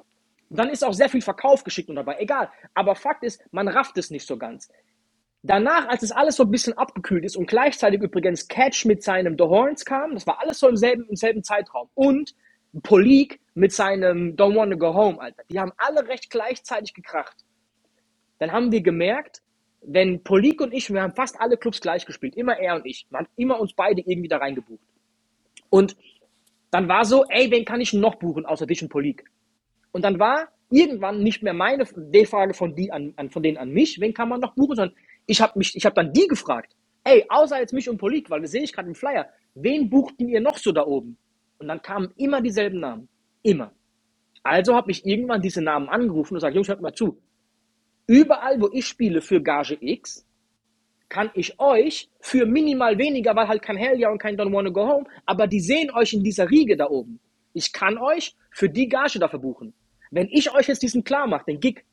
[0.50, 2.18] dann ist auch sehr viel Verkauf geschickt und dabei.
[2.20, 2.50] Egal.
[2.74, 4.70] Aber Fakt ist, man rafft es nicht so ganz.
[5.42, 9.38] Danach, als es alles so ein bisschen abgekühlt ist und gleichzeitig übrigens Catch mit seinem
[9.38, 11.90] The Horns kam, das war alles so im selben, im selben Zeitraum.
[11.94, 12.36] Und
[12.84, 15.44] Polik mit seinem Don't Wanna Go Home, Alter.
[15.50, 17.38] Die haben alle recht gleichzeitig gekracht.
[18.40, 19.42] Dann haben wir gemerkt,
[19.82, 23.08] wenn Polik und ich, wir haben fast alle Clubs gleich gespielt, immer er und ich,
[23.10, 24.84] man hat immer uns beide irgendwie da reingebucht.
[25.70, 25.96] Und
[26.72, 29.24] dann war so, ey, wen kann ich noch buchen, außer dich und Polik?
[29.92, 33.58] Und dann war irgendwann nicht mehr meine die Frage von, die an, an, von denen
[33.58, 34.96] an mich, wen kann man noch buchen, sondern
[35.26, 38.64] ich habe habe dann die gefragt, ey, außer jetzt mich und Polik, weil das sehe
[38.64, 41.18] ich gerade im Flyer, wen buchten ihr noch so da oben?
[41.58, 43.10] Und dann kamen immer dieselben Namen.
[43.44, 43.72] Immer.
[44.44, 47.20] Also habe ich irgendwann diese Namen angerufen und gesagt, Jungs, hört mal zu.
[48.08, 50.26] Überall, wo ich spiele für Gage X,
[51.10, 54.70] kann ich euch für minimal weniger, weil halt kein Hell Yeah und kein Don't Wanna
[54.70, 57.20] Go Home, aber die sehen euch in dieser Riege da oben.
[57.54, 59.74] Ich kann euch für die Gage dafür buchen.
[60.12, 61.86] Wenn ich euch jetzt diesen klar mache, den Gig,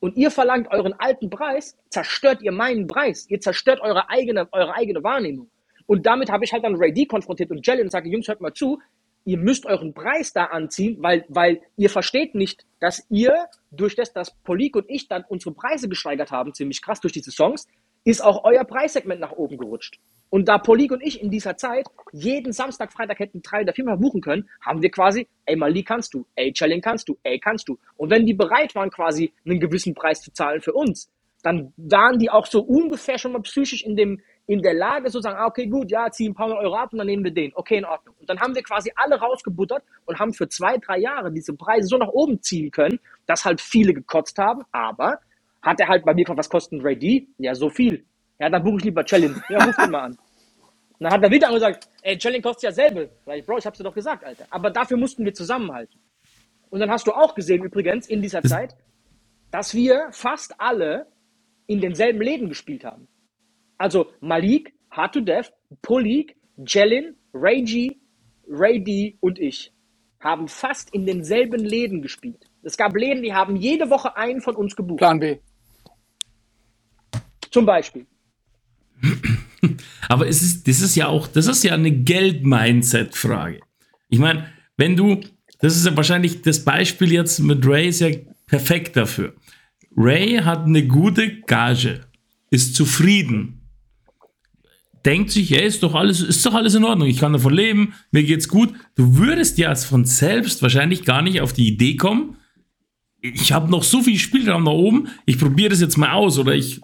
[0.00, 3.26] und ihr verlangt euren alten Preis, zerstört ihr meinen Preis.
[3.28, 5.50] Ihr zerstört eure eigene, eure eigene Wahrnehmung.
[5.86, 8.40] Und damit habe ich halt dann Ray D konfrontiert und Jelly und sage, Jungs, hört
[8.40, 8.78] mal zu,
[9.24, 14.12] ihr müsst euren Preis da anziehen, weil, weil ihr versteht nicht, dass ihr durch das,
[14.12, 17.66] dass Polik und ich dann unsere Preise gesteigert haben, ziemlich krass durch diese Songs,
[18.08, 19.98] ist auch euer Preissegment nach oben gerutscht.
[20.30, 23.98] Und da Polik und ich in dieser Zeit jeden Samstag, Freitag hätten drei oder viermal
[23.98, 27.68] buchen können, haben wir quasi, ey Mali kannst du, ey Challenge kannst du, ey kannst
[27.68, 27.78] du.
[27.98, 31.10] Und wenn die bereit waren, quasi einen gewissen Preis zu zahlen für uns,
[31.42, 35.20] dann waren die auch so ungefähr schon mal psychisch in dem, in der Lage, so
[35.20, 37.52] sagen, ah, okay, gut, ja, zieh ein paar Euro ab und dann nehmen wir den.
[37.54, 38.14] Okay, in Ordnung.
[38.18, 41.88] Und dann haben wir quasi alle rausgebuttert und haben für zwei, drei Jahre diese Preise
[41.88, 45.20] so nach oben ziehen können, dass halt viele gekotzt haben, aber
[45.62, 47.28] hat er halt bei mir gefragt, was kostet ein Ray D?
[47.38, 48.04] Ja, so viel.
[48.38, 49.42] Ja, dann buche ich lieber Challenge.
[49.48, 50.12] Ja, ruf ihn mal an.
[50.12, 53.06] Und dann hat er wieder gesagt, ey, Challenge kostet ja selber.
[53.24, 54.46] Sag ich, Bro, ich hab's dir doch gesagt, Alter.
[54.50, 55.98] Aber dafür mussten wir zusammenhalten.
[56.70, 58.76] Und dann hast du auch gesehen, übrigens, in dieser Zeit,
[59.50, 61.06] dass wir fast alle
[61.66, 63.08] in denselben Läden gespielt haben.
[63.76, 65.52] Also Malik, Hard to Death,
[65.82, 66.36] Polik,
[66.66, 67.96] Jelin, Ray G,
[68.48, 69.72] Ray D und ich
[70.20, 72.44] haben fast in denselben Läden gespielt.
[72.62, 74.98] Es gab Läden, die haben jede Woche einen von uns gebucht.
[74.98, 75.38] Plan B.
[77.58, 78.06] Zum Beispiel.
[80.08, 83.58] Aber es ist, das ist ja auch, das ist ja eine Geld-Mindset-Frage.
[84.10, 85.20] Ich meine, wenn du,
[85.58, 88.10] das ist ja wahrscheinlich das Beispiel jetzt mit Ray ist ja
[88.46, 89.34] perfekt dafür.
[89.96, 92.02] Ray hat eine gute Gage,
[92.52, 93.68] ist zufrieden,
[95.04, 97.92] denkt sich, ja, ist doch alles, ist doch alles in Ordnung, ich kann davon leben,
[98.12, 98.72] mir geht's gut.
[98.94, 102.36] Du würdest ja von selbst wahrscheinlich gar nicht auf die Idee kommen,
[103.20, 106.54] ich habe noch so viel Spielraum da oben, ich probiere das jetzt mal aus oder
[106.54, 106.80] ich.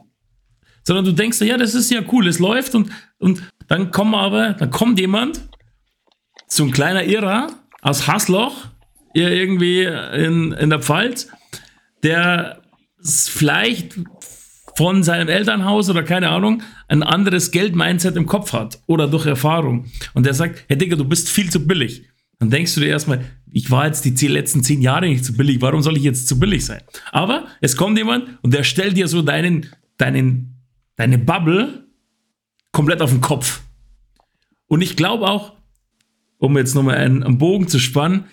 [0.84, 4.52] Sondern du denkst, ja, das ist ja cool, es läuft und, und dann kommt aber,
[4.52, 5.40] dann kommt jemand,
[6.46, 7.48] so ein kleiner Irrer
[7.82, 8.66] aus Hasloch,
[9.14, 11.28] irgendwie in, in der Pfalz,
[12.02, 12.60] der
[13.02, 13.98] vielleicht
[14.76, 19.86] von seinem Elternhaus oder keine Ahnung ein anderes Geld-Mindset im Kopf hat oder durch Erfahrung.
[20.14, 22.04] Und der sagt, Herr Digger, du bist viel zu billig.
[22.40, 25.58] Dann denkst du dir erstmal, ich war jetzt die letzten zehn Jahre nicht zu billig,
[25.60, 26.82] warum soll ich jetzt zu billig sein?
[27.12, 29.66] Aber es kommt jemand und der stellt dir so deinen,
[29.96, 30.53] deinen,
[30.96, 31.88] deine Bubble
[32.72, 33.62] komplett auf den Kopf.
[34.66, 35.54] Und ich glaube auch,
[36.38, 38.26] um jetzt nochmal einen, einen Bogen zu spannen,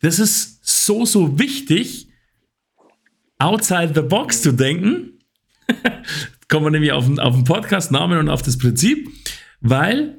[0.00, 2.08] das ist so, so wichtig,
[3.38, 5.18] outside the box zu denken.
[6.48, 9.08] Kommen wir nämlich auf, auf den Podcast-Namen und auf das Prinzip,
[9.60, 10.18] weil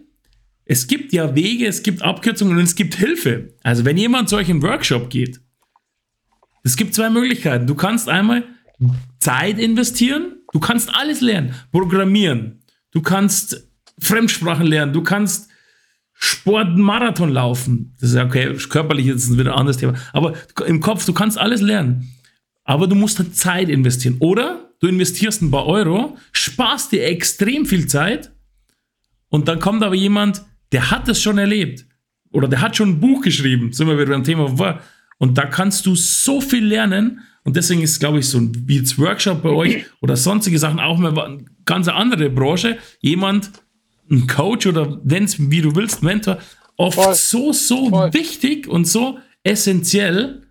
[0.65, 3.53] es gibt ja Wege, es gibt Abkürzungen und es gibt Hilfe.
[3.64, 5.41] Also wenn jemand solch einen Workshop geht,
[6.64, 7.68] es gibt zwei Möglichkeiten.
[7.68, 8.44] Du kannst einmal
[9.20, 13.67] Zeit investieren, du kannst alles lernen, programmieren, du kannst
[13.99, 15.49] Fremdsprachen lernen, du kannst
[16.13, 17.95] Sport, Marathon laufen.
[17.99, 19.95] Das ist ja okay, körperlich ist es wieder ein anderes Thema.
[20.13, 20.34] Aber
[20.65, 22.13] im Kopf, du kannst alles lernen.
[22.63, 24.15] Aber du musst halt Zeit investieren.
[24.19, 28.31] Oder du investierst ein paar Euro, sparst dir extrem viel Zeit
[29.27, 31.85] und dann kommt aber jemand, der hat das schon erlebt.
[32.31, 34.80] Oder der hat schon ein Buch geschrieben, sind wir wieder beim Thema.
[35.17, 37.21] Und da kannst du so viel lernen.
[37.44, 40.80] Und deswegen ist, glaube ich, so ein wie jetzt Workshop bei euch oder sonstige Sachen
[40.80, 42.78] auch mal eine ganz andere Branche.
[43.02, 43.52] Jemand,
[44.10, 46.40] ein Coach oder nenn's wie du willst, Mentor,
[46.78, 47.15] oft Voll.
[47.15, 48.14] so, so Voll.
[48.14, 50.44] wichtig und so essentiell.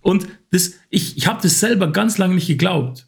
[0.00, 3.06] Und das, ich, ich habe das selber ganz lange nicht geglaubt,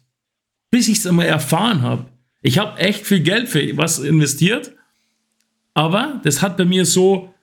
[0.71, 2.05] bis ich es einmal erfahren habe.
[2.41, 4.75] Ich habe echt viel Geld für was investiert
[5.75, 7.33] aber das hat bei mir so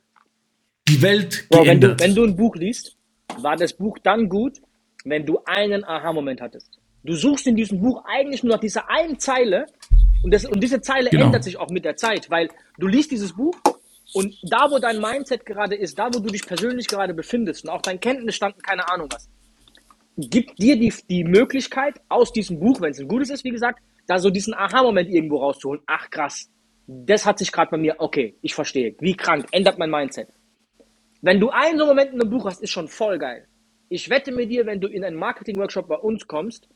[0.89, 2.01] die Welt geändert.
[2.01, 2.97] Wenn du, wenn du ein Buch liest,
[3.39, 4.61] war das Buch dann gut,
[5.05, 6.79] wenn du einen Aha-Moment hattest.
[7.05, 9.67] Du suchst in diesem Buch eigentlich nur nach dieser einen Zeile
[10.23, 11.27] und, das, und diese Zeile genau.
[11.27, 12.49] ändert sich auch mit der Zeit, weil
[12.79, 13.55] du liest dieses Buch
[14.15, 17.71] und da, wo dein Mindset gerade ist, da, wo du dich persönlich gerade befindest und
[17.71, 19.29] auch dein Kenntnisstand, keine Ahnung was,
[20.17, 23.81] gibt dir die, die Möglichkeit, aus diesem Buch, wenn es ein gutes ist, wie gesagt,
[24.07, 25.83] da so diesen Aha-Moment irgendwo rauszuholen.
[25.87, 26.51] Ach krass,
[26.87, 28.95] das hat sich gerade bei mir, okay, ich verstehe.
[29.01, 30.29] Wie krank, ändert mein Mindset.
[31.23, 33.47] Wenn du einen so Moment in einem Buch hast, ist schon voll geil.
[33.95, 36.67] Ich wette mit dir, wenn du in einen Marketing-Workshop bei uns kommst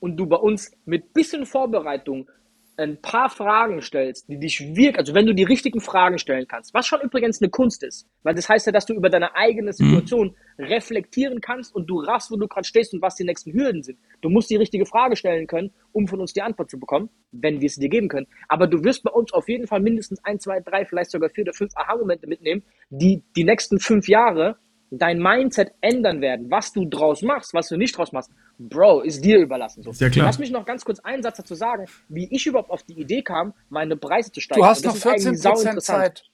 [0.00, 2.30] und du bei uns mit bisschen Vorbereitung
[2.78, 6.72] ein paar Fragen stellst, die dich wirklich, also wenn du die richtigen Fragen stellen kannst,
[6.72, 9.68] was schon übrigens eine Kunst ist, weil das heißt ja, dass du über deine eigene
[9.68, 9.72] mhm.
[9.72, 10.64] Situation mhm.
[10.64, 13.98] reflektieren kannst und du raffst, wo du gerade stehst und was die nächsten Hürden sind.
[14.22, 17.60] Du musst die richtige Frage stellen können, um von uns die Antwort zu bekommen, wenn
[17.60, 18.28] wir es dir geben können.
[18.48, 21.44] Aber du wirst bei uns auf jeden Fall mindestens ein, zwei, drei, vielleicht sogar vier
[21.44, 24.56] oder fünf Aha-Momente mitnehmen, die die nächsten fünf Jahre
[24.98, 26.50] dein Mindset ändern werden.
[26.50, 29.82] Was du draus machst, was du nicht draus machst, Bro, ist dir überlassen.
[29.82, 29.92] So.
[29.92, 30.26] Sehr klar.
[30.26, 33.22] Lass mich noch ganz kurz einen Satz dazu sagen, wie ich überhaupt auf die Idee
[33.22, 34.60] kam, meine Preise zu steigen.
[34.60, 35.36] Du hast noch 14
[35.80, 36.24] Zeit.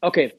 [0.00, 0.34] Okay.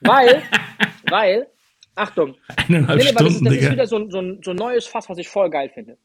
[0.00, 0.42] Weil,
[1.10, 1.48] weil,
[1.94, 2.36] Achtung.
[2.56, 5.08] Eineinhalb nee, nee, Stunden, das, ist, das ist wieder so, so, so ein neues Fass,
[5.08, 5.96] was ich voll geil finde.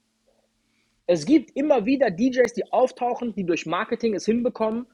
[1.06, 4.88] Es gibt immer wieder DJs, die auftauchen, die durch Marketing es hinbekommen,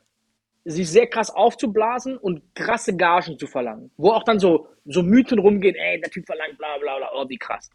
[0.66, 3.92] sich sehr krass aufzublasen und krasse Gagen zu verlangen.
[3.98, 7.28] Wo auch dann so, so Mythen rumgehen, ey, der Typ verlangt bla bla bla, oh,
[7.28, 7.70] wie krass.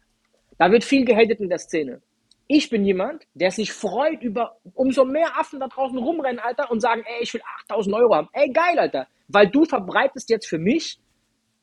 [0.57, 2.01] Da wird viel gehatet in der Szene.
[2.47, 6.79] Ich bin jemand, der sich freut über umso mehr Affen da draußen rumrennen, Alter, und
[6.79, 8.29] sagen, ey, ich will 8000 Euro haben.
[8.33, 9.07] Ey, geil, Alter.
[9.27, 10.99] Weil du verbreitest jetzt für mich,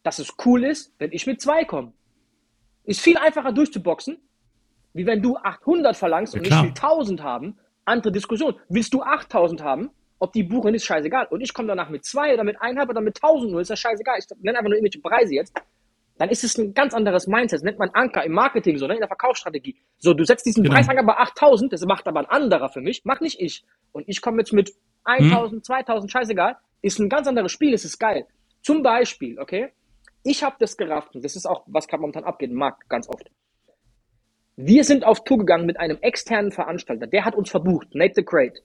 [0.02, 1.92] dass es cool ist, wenn ich mit zwei komme.
[2.84, 4.18] Ist viel einfacher durchzuboxen,
[4.92, 7.58] wie wenn du 800 verlangst ja, und ich will 1000 haben.
[7.84, 8.58] Andere Diskussion.
[8.68, 9.90] Willst du 8000 haben?
[10.22, 11.26] Ob die buchen, ist scheißegal.
[11.30, 13.80] Und ich komme danach mit zwei oder mit eineinhalb oder mit tausend Uhr, ist das
[13.80, 14.18] scheißegal.
[14.20, 15.52] Ich nenne einfach nur irgendwelche Preise jetzt.
[16.16, 17.58] Dann ist es ein ganz anderes Mindset.
[17.58, 19.74] Das nennt man Anker im Marketing, so, ne, in der Verkaufsstrategie.
[19.98, 20.76] So, du setzt diesen genau.
[20.76, 23.64] Preisanker bei 8000, das macht aber ein anderer für mich, mach nicht ich.
[23.90, 24.72] Und ich komme jetzt mit
[25.02, 25.62] 1000, hm.
[25.64, 26.56] 2000, scheißegal.
[26.82, 28.24] Ist ein ganz anderes Spiel, es ist geil.
[28.62, 29.72] Zum Beispiel, okay,
[30.22, 33.28] ich habe das gerafft, und das ist auch, was gerade momentan abgeht Markt, ganz oft.
[34.54, 38.24] Wir sind auf Tour gegangen mit einem externen Veranstalter, der hat uns verbucht, Nate the
[38.24, 38.62] Great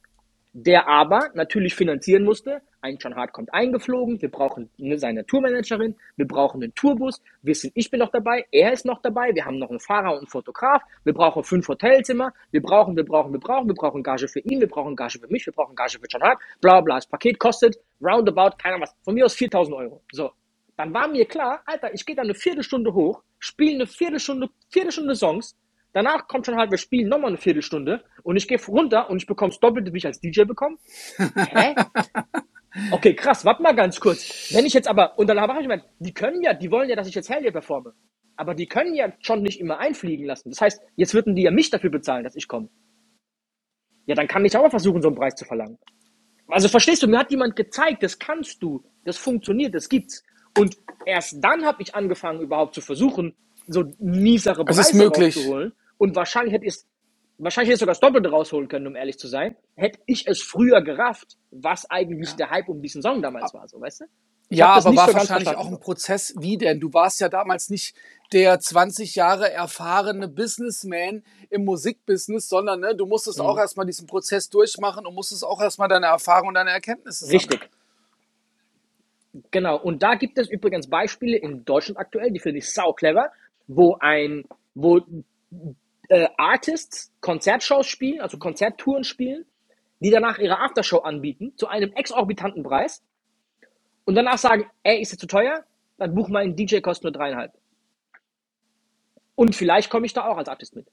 [0.59, 2.63] der aber natürlich finanzieren musste.
[2.81, 7.73] Ein John Hart kommt eingeflogen, wir brauchen seine Tourmanagerin, wir brauchen einen Tourbus, wir sind,
[7.75, 10.27] ich bin noch dabei, er ist noch dabei, wir haben noch einen Fahrer und einen
[10.27, 14.39] Fotograf, wir brauchen fünf Hotelzimmer, wir brauchen, wir brauchen, wir brauchen, wir brauchen Gage für
[14.39, 16.95] ihn, wir brauchen Gage für mich, wir brauchen Gage für John Hart, bla bla.
[16.95, 20.01] Das Paket kostet roundabout, keiner was, von mir aus 4000 Euro.
[20.11, 20.31] So.
[20.75, 25.15] Dann war mir klar, Alter, ich gehe da eine Viertelstunde hoch, spiele eine Viertelstunde, Viertelstunde
[25.15, 25.55] Songs,
[25.97, 29.25] Danach kommt schon halt, wir spielen nochmal eine Viertelstunde und ich gehe runter und ich
[29.25, 30.77] bekomme das Doppelte, wie ich als DJ bekomme.
[31.17, 31.73] Hä?
[32.91, 34.53] Okay, krass, warte mal ganz kurz.
[34.53, 36.95] Wenn ich jetzt aber, und dann habe ich gemeint, die können ja, die wollen ja,
[36.95, 37.95] dass ich jetzt Hell performe.
[38.35, 40.51] aber die können ja schon nicht immer einfliegen lassen.
[40.51, 42.69] Das heißt, jetzt würden die ja mich dafür bezahlen, dass ich komme.
[44.05, 45.79] Ja, dann kann ich auch mal versuchen, so einen Preis zu verlangen.
[46.47, 50.23] Also verstehst du, mir hat jemand gezeigt, das kannst du, das funktioniert, das gibt's.
[50.55, 55.37] Und erst dann habe ich angefangen, überhaupt zu versuchen, so miesere Es ist Preise möglich.
[55.37, 55.73] rauszuholen.
[55.97, 56.85] Und wahrscheinlich hätte ich es,
[57.37, 59.55] wahrscheinlich hätte ich sogar das Doppelte rausholen können, um ehrlich zu sein.
[59.75, 63.79] Hätte ich es früher gerafft, was eigentlich der Hype um diesen Song damals war, so
[63.79, 64.05] weißt du?
[64.49, 66.33] Ich Ja, aber war so wahrscheinlich auch ein Prozess.
[66.39, 66.79] Wie denn?
[66.79, 67.95] Du warst ja damals nicht
[68.31, 73.45] der 20 Jahre erfahrene Businessman im Musikbusiness, sondern ne, du musstest Mhm.
[73.45, 77.39] auch erstmal diesen Prozess durchmachen und musstest auch erstmal deine Erfahrung und deine Erkenntnisse sammeln.
[77.39, 77.69] Richtig.
[79.51, 79.77] Genau.
[79.79, 83.31] Und da gibt es übrigens Beispiele in Deutschland aktuell, die finde ich sau clever,
[83.67, 84.45] wo ein,
[84.75, 85.01] wo
[86.09, 89.45] äh, Artists Konzertshows spielen, also Konzerttouren spielen,
[89.99, 93.03] die danach ihre Aftershow anbieten zu einem exorbitanten Preis
[94.05, 95.63] und danach sagen, ey, ist jetzt zu teuer?
[95.97, 97.51] Dann buch mal einen DJ, kostet nur dreieinhalb.
[99.35, 100.87] Und vielleicht komme ich da auch als Artist mit.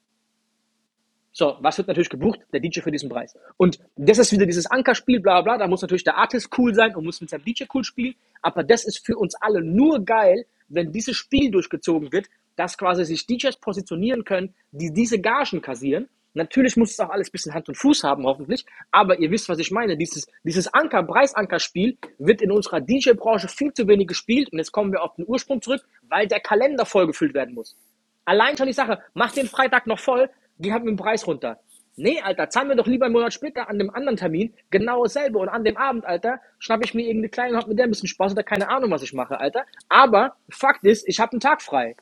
[1.32, 2.40] So, was wird natürlich gebucht?
[2.52, 3.36] Der DJ für diesen Preis.
[3.56, 5.58] Und das ist wieder dieses Ankerspiel, bla bla.
[5.58, 8.14] Da muss natürlich der Artist cool sein und muss mit seinem DJ cool spielen.
[8.40, 13.04] Aber das ist für uns alle nur geil, wenn dieses Spiel durchgezogen wird, dass quasi
[13.04, 16.08] sich DJs positionieren können, die diese Gagen kassieren.
[16.34, 18.66] Natürlich muss es auch alles ein bisschen Hand und Fuß haben, hoffentlich.
[18.90, 19.96] Aber ihr wisst, was ich meine.
[19.96, 24.52] Dieses, dieses Anker, Preisankerspiel wird in unserer DJ-Branche viel zu wenig gespielt.
[24.52, 27.76] Und jetzt kommen wir auf den Ursprung zurück, weil der Kalender vollgefüllt werden muss.
[28.24, 30.28] Allein schon die Sache, mach den Freitag noch voll,
[30.58, 31.60] geh halt mit dem Preis runter.
[31.96, 35.38] Nee, Alter, zahlen wir doch lieber einen Monat später an dem anderen Termin genau dasselbe.
[35.38, 37.90] Und an dem Abend, Alter, schnapp ich mir irgendeine kleine und hab mit der ein
[37.90, 39.64] bisschen Spaß oder keine Ahnung, was ich mache, Alter.
[39.88, 41.94] Aber Fakt ist, ich habe einen Tag frei.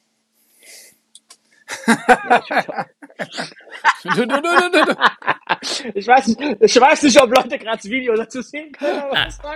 [1.86, 3.52] Ja, ich,
[4.04, 4.96] Du, du, du,
[5.94, 9.02] ich, weiß nicht, ich weiß nicht, ob Leute gerade das Video dazu sehen können,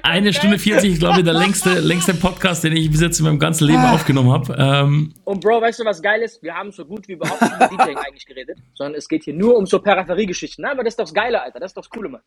[0.03, 0.33] Eine.
[0.33, 3.67] Stunde 40, ich glaube, der längste, längste Podcast, den ich bis jetzt in meinem ganzen
[3.67, 4.55] Leben aufgenommen habe.
[4.59, 6.43] Ähm, Und Bro, weißt du, was geil ist?
[6.43, 9.35] Wir haben so gut wie überhaupt nicht über DJing eigentlich geredet, sondern es geht hier
[9.35, 10.63] nur um so Peripheriegeschichten.
[10.63, 11.59] Na, aber das ist doch das Geile, Alter.
[11.61, 12.23] Das ist doch das Coole, Mann.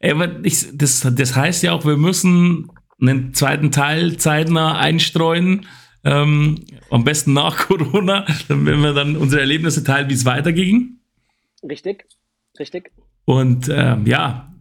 [0.00, 5.66] ey, aber ich, das, das heißt ja auch, wir müssen einen zweiten Teil zeitnah einstreuen.
[6.06, 11.00] Ähm, am besten nach Corona, dann wenn wir dann unsere Erlebnisse teilen, wie es weiterging.
[11.68, 12.06] Richtig,
[12.58, 12.92] richtig.
[13.24, 14.54] Und ähm, ja,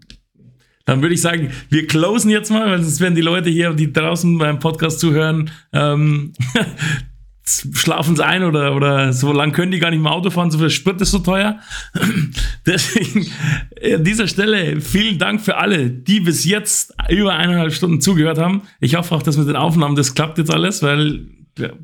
[0.86, 3.94] dann würde ich sagen, wir closen jetzt mal, weil sonst werden die Leute hier, die
[3.94, 6.34] draußen beim Podcast zuhören, ähm,
[7.48, 10.58] schlafen sie ein oder, oder so lang können die gar nicht mehr Auto fahren, so
[10.58, 11.60] viel Sprit ist so teuer.
[12.66, 13.28] Deswegen
[13.94, 18.64] an dieser Stelle vielen Dank für alle, die bis jetzt über eineinhalb Stunden zugehört haben.
[18.80, 21.28] Ich hoffe auch, dass mit den Aufnahmen das klappt jetzt alles, weil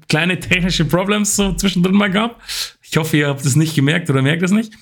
[0.10, 2.42] kleine technische Problems so zwischendrin mal gab.
[2.82, 4.74] Ich hoffe, ihr habt es nicht gemerkt oder merkt es nicht.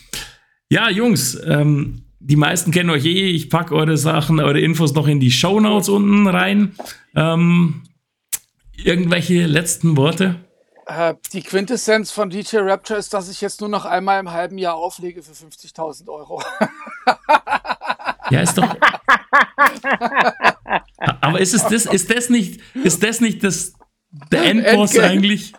[0.70, 3.30] Ja, Jungs, ähm, die meisten kennen euch eh.
[3.30, 6.74] Ich packe eure Sachen, eure Infos noch in die Show Notes unten rein.
[7.16, 7.84] Ähm,
[8.78, 10.36] irgendwelche letzten Worte?
[10.90, 14.58] Äh, Die Quintessenz von DJ Rapture ist, dass ich jetzt nur noch einmal im halben
[14.58, 16.42] Jahr auflege für 50.000 Euro.
[18.32, 18.76] Ja, ist doch.
[21.22, 23.74] Aber ist es das, ist das nicht, ist das nicht das,
[24.32, 25.14] der Endboss Endgame.
[25.14, 25.54] eigentlich?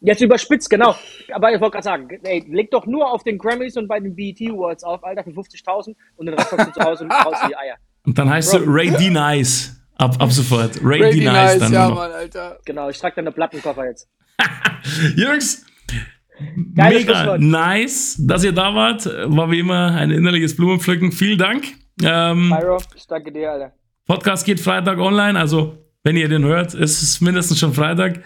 [0.00, 0.94] Jetzt überspitzt, genau.
[1.34, 4.16] Aber ich wollte gerade sagen, ey, leg doch nur auf den Grammys und bei den
[4.16, 7.36] BET Awards auf, Alter, für 50.000 und den Rest hast du zu Hause und raus
[7.42, 7.76] in die Eier.
[8.06, 9.10] Und dann heißt du Ray D.
[9.10, 9.78] Nice.
[9.96, 10.78] Ab, ab sofort.
[10.82, 11.04] Ray, D.
[11.04, 11.88] Really Nice dann ja.
[11.90, 12.58] Mann, Alter.
[12.64, 14.08] Genau, ich trage deine Plattenkoffer jetzt.
[15.16, 15.66] Jungs,
[16.74, 19.06] Geiles mega nice, dass ihr da wart.
[19.06, 21.12] War wie immer ein innerliches Blumenpflücken.
[21.12, 21.64] Vielen Dank.
[22.02, 23.72] Ähm, Pyro, ich danke dir, Alter.
[24.06, 28.22] Podcast geht Freitag online, also wenn ihr den hört, ist es mindestens schon Freitag.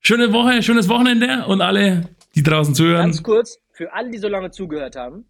[0.00, 3.02] Schöne Woche, schönes Wochenende und alle, die draußen zuhören.
[3.02, 5.26] Ganz kurz, für alle, die so lange zugehört haben,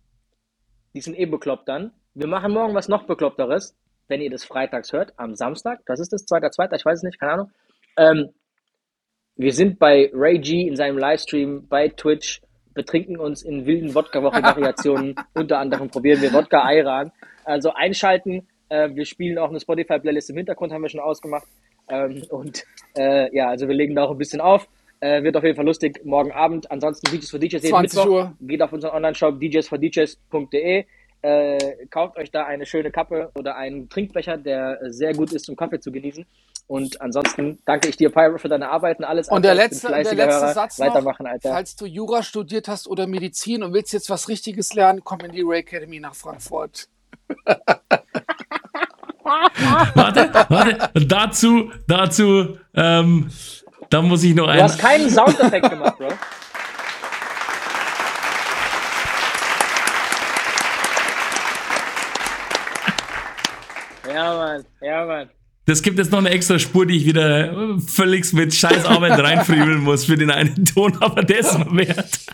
[0.94, 1.92] die sind eh bekloppt dann.
[2.14, 3.76] Wir machen morgen was noch bekloppteres,
[4.06, 5.80] wenn ihr das freitags hört, am Samstag.
[5.86, 7.50] Das ist das, zweiter, zweiter, ich weiß es nicht, keine Ahnung.
[7.96, 8.28] Ähm,
[9.40, 12.42] wir sind bei Ray G in seinem Livestream bei Twitch,
[12.74, 15.14] betrinken uns in wilden Wodka-Woche-Variationen.
[15.34, 17.10] Unter anderem probieren wir Wodka Ayran.
[17.44, 18.46] Also einschalten.
[18.68, 21.46] Äh, wir spielen auch eine Spotify-Playlist im Hintergrund, haben wir schon ausgemacht.
[21.88, 22.64] Ähm, und
[22.94, 24.68] äh, ja, also wir legen da auch ein bisschen auf.
[25.00, 26.70] Äh, wird auf jeden Fall lustig morgen Abend.
[26.70, 28.12] Ansonsten DJs for DJs jeden 20 Mittwoch.
[28.12, 28.36] Uhr.
[28.42, 30.84] Geht auf unseren Online-Shop djsfordjs.de.
[31.22, 35.56] Äh, kauft euch da eine schöne Kappe oder einen Trinkbecher, der sehr gut ist, um
[35.56, 36.26] Kaffee zu genießen.
[36.70, 39.28] Und ansonsten danke ich dir, Pyro, für deine Arbeit und alles.
[39.28, 40.52] Und der letzte, der letzte Hörer.
[40.54, 41.50] Satz noch, Weitermachen, Alter.
[41.50, 45.32] falls du Jura studiert hast oder Medizin und willst jetzt was Richtiges lernen, komm in
[45.32, 46.86] die Ray Academy nach Frankfurt.
[49.94, 50.90] Warte, warte.
[50.94, 53.30] Und dazu, dazu, ähm,
[53.90, 54.62] da muss ich noch Du ein.
[54.62, 56.08] hast keinen Soundeffekt gemacht, Bro.
[64.08, 64.64] Ja, Mann.
[64.80, 65.30] Ja, Mann.
[65.70, 69.78] Das gibt jetzt noch eine extra Spur, die ich wieder völlig mit scheiß Arbeit reinfriemeln
[69.78, 72.26] muss für den einen Ton, aber der ist mal wert.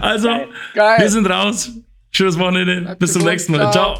[0.00, 0.48] Also, Geil.
[0.74, 1.00] Geil.
[1.00, 1.70] wir sind raus.
[2.10, 2.96] Schönes Wochenende.
[2.98, 3.70] Bis zum nächsten Mal.
[3.70, 3.96] Ciao.